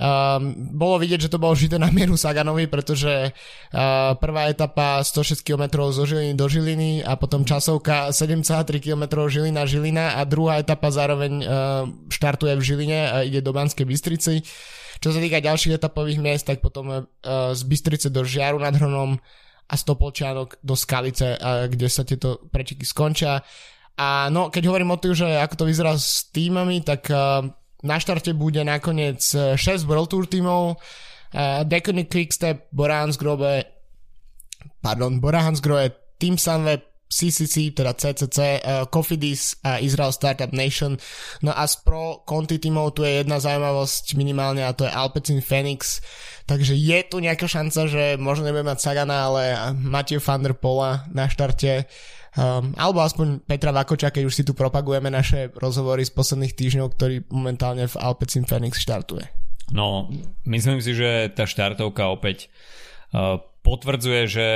Um, 0.00 0.56
bolo 0.80 0.96
vidieť, 0.96 1.28
že 1.28 1.32
to 1.36 1.36
bolo 1.36 1.52
žité 1.52 1.76
na 1.76 1.92
mieru 1.92 2.16
Saganovi, 2.16 2.72
pretože 2.72 3.36
uh, 3.36 4.16
prvá 4.16 4.48
etapa 4.48 5.04
106 5.04 5.44
km 5.44 5.92
zo 5.92 6.08
Žiliny 6.08 6.32
do 6.32 6.48
Žiliny 6.48 7.04
a 7.04 7.20
potom 7.20 7.44
časovka 7.44 8.08
7,3 8.08 8.80
km 8.80 9.28
Žilina 9.28 9.68
Žilina 9.68 10.16
a 10.16 10.24
druhá 10.24 10.56
etapa 10.56 10.88
zároveň 10.88 11.32
uh, 11.44 11.44
štartuje 12.08 12.56
v 12.56 12.64
Žiline 12.64 13.00
a 13.12 13.16
ide 13.28 13.44
do 13.44 13.52
Banskej 13.52 13.84
Bystrici. 13.84 14.40
Čo 15.04 15.12
sa 15.12 15.20
týka 15.20 15.36
ďalších 15.36 15.76
etapových 15.76 16.16
miest, 16.16 16.48
tak 16.48 16.64
potom 16.64 16.88
uh, 16.88 17.04
z 17.52 17.60
Bystrice 17.68 18.08
do 18.08 18.24
Žiaru 18.24 18.56
nad 18.56 18.72
Hronom 18.72 19.20
a 19.70 19.74
Stopolčianok 19.78 20.58
do 20.66 20.74
Skalice, 20.74 21.38
kde 21.70 21.86
sa 21.86 22.02
tieto 22.02 22.42
prečiky 22.50 22.82
skončia. 22.82 23.38
A 23.94 24.26
no, 24.32 24.50
keď 24.50 24.66
hovorím 24.66 24.96
o 24.96 25.00
tým, 25.00 25.14
že 25.14 25.28
ako 25.38 25.62
to 25.62 25.68
vyzerá 25.70 25.94
s 25.94 26.26
týmami, 26.34 26.82
tak 26.82 27.06
uh, 27.12 27.46
na 27.86 27.96
štarte 28.00 28.34
bude 28.34 28.64
nakoniec 28.64 29.20
6 29.22 29.56
e, 29.56 29.76
World 29.84 30.08
Tour 30.08 30.24
tímov, 30.24 30.74
uh, 30.74 31.62
Deconic 31.68 32.08
Quickstep, 32.08 32.72
Borans 32.72 33.20
Grobe, 33.20 33.60
pardon, 34.80 35.20
Borans 35.20 35.60
Team 36.16 36.40
Sunweb, 36.40 36.89
CCC, 37.10 37.74
teda 37.74 37.90
CCC, 37.98 38.62
uh, 38.62 38.86
Cofidis 38.86 39.58
a 39.66 39.82
Israel 39.82 40.14
Startup 40.14 40.54
Nation. 40.54 40.94
No 41.42 41.50
a 41.50 41.66
z 41.66 41.82
pro 41.82 42.22
Conti 42.22 42.62
tímov 42.62 42.94
tu 42.94 43.02
je 43.02 43.26
jedna 43.26 43.42
zaujímavosť 43.42 44.14
minimálne 44.14 44.62
a 44.62 44.70
to 44.70 44.86
je 44.86 44.94
Alpecin 44.94 45.42
Phoenix. 45.42 45.98
Takže 46.46 46.78
je 46.78 46.98
tu 47.10 47.18
nejaká 47.18 47.50
šanca, 47.50 47.90
že 47.90 48.14
možno 48.14 48.46
nebudeme 48.46 48.70
mať 48.70 48.82
Sagana, 48.82 49.26
ale 49.26 49.42
Matej 49.74 50.22
van 50.22 50.46
der 50.46 50.54
Pola 50.54 51.10
na 51.10 51.26
štarte. 51.26 51.90
Um, 52.30 52.78
alebo 52.78 53.02
aspoň 53.02 53.42
Petra 53.42 53.74
Vakoča, 53.74 54.14
keď 54.14 54.30
už 54.30 54.34
si 54.38 54.46
tu 54.46 54.54
propagujeme 54.54 55.10
naše 55.10 55.50
rozhovory 55.50 56.06
z 56.06 56.14
posledných 56.14 56.54
týždňov, 56.54 56.86
ktorý 56.94 57.26
momentálne 57.34 57.90
v 57.90 57.98
Alpecin 57.98 58.46
Phoenix 58.46 58.78
štartuje. 58.78 59.26
No, 59.74 60.06
myslím 60.46 60.78
si, 60.78 60.94
že 60.94 61.30
tá 61.34 61.46
štartovka 61.46 62.06
opäť 62.06 62.46
uh, 63.10 63.42
potvrdzuje, 63.66 64.22
že 64.30 64.48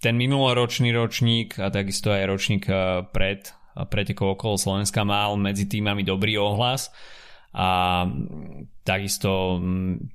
ten 0.00 0.16
minuloročný 0.16 0.90
ročník 0.96 1.60
a 1.60 1.68
takisto 1.68 2.10
aj 2.10 2.24
ročník 2.24 2.64
uh, 2.72 3.04
pred 3.12 3.52
pretekov 3.86 4.34
okolo 4.34 4.58
Slovenska 4.58 5.06
mal 5.06 5.38
medzi 5.38 5.70
týmami 5.70 6.02
dobrý 6.02 6.36
ohlas 6.36 6.90
a 7.50 8.06
takisto 8.86 9.58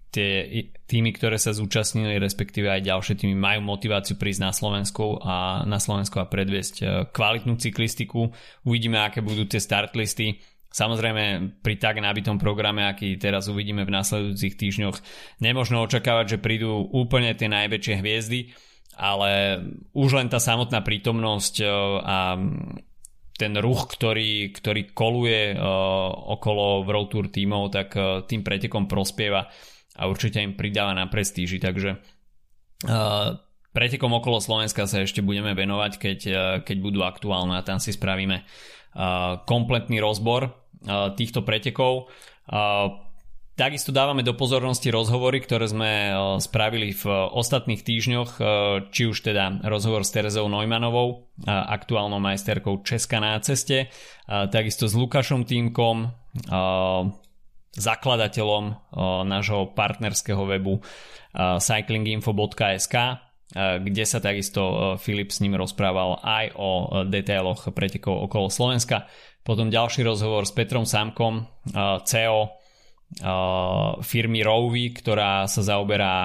tie 0.07 0.47
týmy, 0.87 1.11
ktoré 1.11 1.35
sa 1.35 1.51
zúčastnili, 1.51 2.15
respektíve 2.15 2.71
aj 2.71 2.87
ďalšie 2.87 3.15
týmy 3.19 3.35
majú 3.35 3.59
motiváciu 3.67 4.15
prísť 4.15 4.41
na 4.41 4.51
Slovensku 4.55 5.19
a 5.19 5.67
na 5.67 5.75
Slovensku 5.75 6.23
a 6.23 6.31
predviesť 6.31 6.75
e, 6.79 6.85
kvalitnú 7.11 7.59
cyklistiku. 7.59 8.31
Uvidíme, 8.63 9.03
aké 9.03 9.19
budú 9.19 9.43
tie 9.43 9.59
startlisty. 9.59 10.39
Samozrejme, 10.71 11.55
pri 11.59 11.75
tak 11.75 11.99
nabitom 11.99 12.39
programe, 12.39 12.87
aký 12.87 13.19
teraz 13.19 13.51
uvidíme 13.51 13.83
v 13.83 13.95
nasledujúcich 13.95 14.55
týždňoch, 14.55 14.97
nemožno 15.43 15.83
očakávať, 15.83 16.35
že 16.35 16.43
prídu 16.43 16.87
úplne 16.87 17.35
tie 17.35 17.51
najväčšie 17.51 17.95
hviezdy, 17.99 18.55
ale 18.95 19.61
už 19.91 20.15
len 20.15 20.27
tá 20.31 20.39
samotná 20.39 20.79
prítomnosť 20.81 21.55
e, 21.61 21.67
a 21.99 22.17
ten 23.35 23.53
ruch, 23.59 23.91
ktorý, 23.91 24.55
ktorý 24.55 24.95
koluje 24.95 25.59
uh, 25.59 25.59
okolo 26.39 26.87
World 26.87 27.11
Tour 27.11 27.27
tímov, 27.27 27.67
tak 27.67 27.91
uh, 27.99 28.23
tým 28.23 28.47
pretekom 28.47 28.87
prospieva 28.87 29.51
a 29.99 30.01
určite 30.07 30.39
im 30.39 30.55
pridáva 30.55 30.95
na 30.95 31.11
prestíži, 31.11 31.59
takže 31.59 31.99
pretekom 33.75 34.11
okolo 34.11 34.39
Slovenska 34.39 34.87
sa 34.87 35.03
ešte 35.03 35.19
budeme 35.19 35.51
venovať, 35.51 35.91
keď, 35.95 36.19
keď 36.63 36.77
budú 36.79 37.03
aktuálne 37.03 37.55
a 37.55 37.63
tam 37.63 37.79
si 37.79 37.95
spravíme 37.95 38.43
kompletný 39.47 40.03
rozbor 40.03 40.51
týchto 41.15 41.47
pretekov. 41.47 42.11
Takisto 43.55 43.95
dávame 43.95 44.19
do 44.19 44.35
pozornosti 44.35 44.91
rozhovory, 44.91 45.39
ktoré 45.39 45.71
sme 45.71 45.87
e, 45.87 46.13
spravili 46.43 46.91
v 46.91 47.07
ostatných 47.07 47.87
týždňoch, 47.87 48.31
e, 48.35 48.43
či 48.91 49.07
už 49.07 49.23
teda 49.23 49.63
rozhovor 49.63 50.03
s 50.03 50.11
Terezou 50.11 50.51
Neumannovou, 50.51 51.31
aktuálnou 51.47 52.19
majsterkou 52.19 52.83
Česka 52.83 53.23
na 53.23 53.39
ceste, 53.39 53.87
takisto 54.27 54.87
s 54.87 54.95
Lukášom 54.95 55.47
Týmkom, 55.47 56.11
zakladateľom 57.75 58.63
nášho 59.27 59.75
partnerského 59.75 60.43
webu 60.47 60.79
cyclinginfo.sk, 61.35 62.95
kde 63.55 64.03
sa 64.07 64.19
takisto 64.23 64.95
Filip 64.95 65.31
s 65.31 65.43
ním 65.43 65.59
rozprával 65.59 66.23
aj 66.23 66.45
o 66.55 66.71
detailoch 67.03 67.67
pretekov 67.75 68.31
okolo 68.31 68.47
Slovenska. 68.47 69.11
Potom 69.43 69.67
ďalší 69.67 70.07
rozhovor 70.07 70.47
s 70.47 70.55
Petrom 70.55 70.87
Samkom, 70.87 71.45
CEO 72.07 72.64
firmy 74.03 74.43
Rowy, 74.43 74.91
ktorá 74.91 75.47
sa 75.47 75.63
zaoberá 75.63 76.15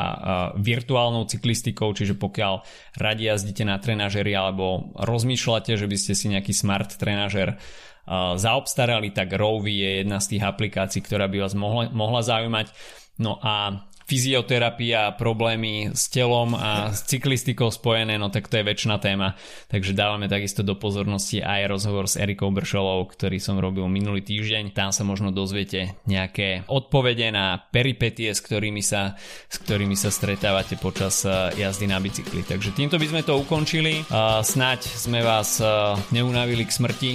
virtuálnou 0.59 1.23
cyklistikou, 1.31 1.95
čiže 1.95 2.19
pokiaľ 2.19 2.67
radi 2.99 3.31
jazdíte 3.31 3.63
na 3.63 3.79
trenažeri 3.79 4.35
alebo 4.35 4.91
rozmýšľate, 4.99 5.79
že 5.79 5.87
by 5.87 5.97
ste 5.97 6.13
si 6.19 6.27
nejaký 6.35 6.51
smart 6.51 6.99
trenažer 6.99 7.63
zaobstarali, 8.11 9.15
tak 9.15 9.31
Rowy 9.39 9.71
je 9.71 9.91
jedna 10.03 10.19
z 10.19 10.35
tých 10.35 10.43
aplikácií, 10.43 10.99
ktorá 10.99 11.31
by 11.31 11.47
vás 11.47 11.55
mohla, 11.55 11.87
mohla 11.95 12.27
zaujímať. 12.27 12.75
No 13.23 13.39
a 13.39 13.87
fyzioterapia, 14.11 15.15
problémy 15.15 15.95
s 15.95 16.11
telom 16.11 16.59
a 16.59 16.91
s 16.91 17.07
cyklistikou 17.07 17.71
spojené, 17.71 18.19
no 18.19 18.27
tak 18.27 18.51
to 18.51 18.59
je 18.59 18.67
väčšina 18.67 18.99
téma. 18.99 19.39
Takže 19.71 19.95
dávame 19.95 20.27
takisto 20.27 20.67
do 20.67 20.75
pozornosti 20.75 21.39
aj 21.39 21.71
rozhovor 21.71 22.11
s 22.11 22.19
Erikou 22.19 22.51
Bršovou, 22.51 23.07
ktorý 23.07 23.39
som 23.39 23.63
robil 23.63 23.87
minulý 23.87 24.27
týždeň. 24.27 24.75
Tam 24.75 24.91
sa 24.91 25.07
možno 25.07 25.31
dozviete 25.31 25.95
nejaké 26.11 26.67
odpovede 26.67 27.31
na 27.31 27.63
peripetie, 27.71 28.35
s 28.35 28.43
ktorými 28.43 28.83
sa, 28.83 29.15
s 29.47 29.63
ktorými 29.63 29.95
sa 29.95 30.11
stretávate 30.11 30.75
počas 30.75 31.23
eh, 31.23 31.55
jazdy 31.55 31.87
na 31.87 32.03
bicykli. 32.03 32.43
Takže 32.43 32.75
týmto 32.75 32.99
by 32.99 33.07
sme 33.07 33.23
to 33.23 33.39
ukončili. 33.39 34.03
Snaď 34.43 34.81
sme 34.83 35.23
vás 35.23 35.63
eh, 35.63 35.71
neunavili 36.11 36.67
k 36.67 36.75
smrti 36.75 37.13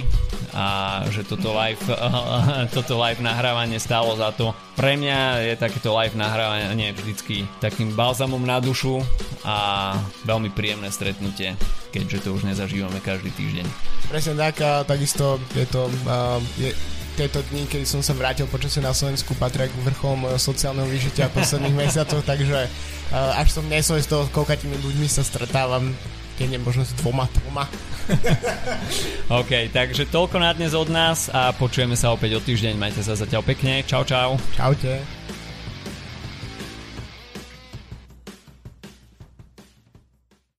a 0.56 1.04
že 1.12 1.28
toto 1.28 1.52
live, 1.52 1.84
toto 2.76 2.96
live 2.96 3.20
nahrávanie 3.20 3.76
stálo 3.76 4.16
za 4.16 4.32
to. 4.32 4.56
Pre 4.76 4.92
mňa 4.96 5.52
je 5.52 5.54
takéto 5.60 5.92
live 5.92 6.16
nahrávanie 6.16 6.85
je 6.90 6.96
vždycky 6.96 7.36
takým 7.58 7.92
balzamom 7.92 8.42
na 8.42 8.62
dušu 8.62 9.02
a 9.42 9.92
veľmi 10.24 10.50
príjemné 10.54 10.90
stretnutie, 10.90 11.58
keďže 11.90 12.26
to 12.26 12.28
už 12.34 12.46
nezažívame 12.46 13.02
každý 13.02 13.30
týždeň. 13.34 13.66
Presne 14.10 14.34
tak 14.38 14.62
a 14.62 14.86
takisto 14.86 15.42
je 15.58 15.66
to 15.66 15.90
uh, 16.06 16.38
je, 16.56 16.70
tieto 17.16 17.40
dni, 17.48 17.64
keď 17.64 17.82
som 17.88 18.04
sa 18.04 18.12
vrátil 18.12 18.44
počasie 18.46 18.84
na 18.84 18.92
Slovensku, 18.92 19.32
patria 19.40 19.72
k 19.72 19.74
vrcholom 19.82 20.36
sociálneho 20.36 20.86
vyžitia 20.86 21.32
posledných 21.32 21.74
mesiacov, 21.88 22.20
takže 22.22 22.68
uh, 22.68 23.40
až 23.40 23.56
som 23.56 23.64
nesol 23.66 23.98
z 23.98 24.06
toho, 24.06 24.28
koľkatými 24.30 24.76
ľuďmi 24.78 25.08
sa 25.08 25.24
stretávam, 25.24 25.96
keď 26.36 26.60
možno 26.60 26.84
s 26.84 26.92
dvoma, 27.00 27.24
dvoma. 27.32 27.64
OK, 29.40 29.72
takže 29.72 30.06
toľko 30.12 30.36
na 30.38 30.52
dnes 30.52 30.76
od 30.76 30.92
nás 30.92 31.32
a 31.32 31.50
počujeme 31.56 31.96
sa 31.96 32.12
opäť 32.12 32.38
o 32.38 32.40
týždeň. 32.44 32.76
Majte 32.76 33.00
sa 33.02 33.16
zatiaľ 33.16 33.42
pekne. 33.42 33.82
Čau, 33.82 34.04
čau. 34.04 34.36
Čaute. 34.54 35.15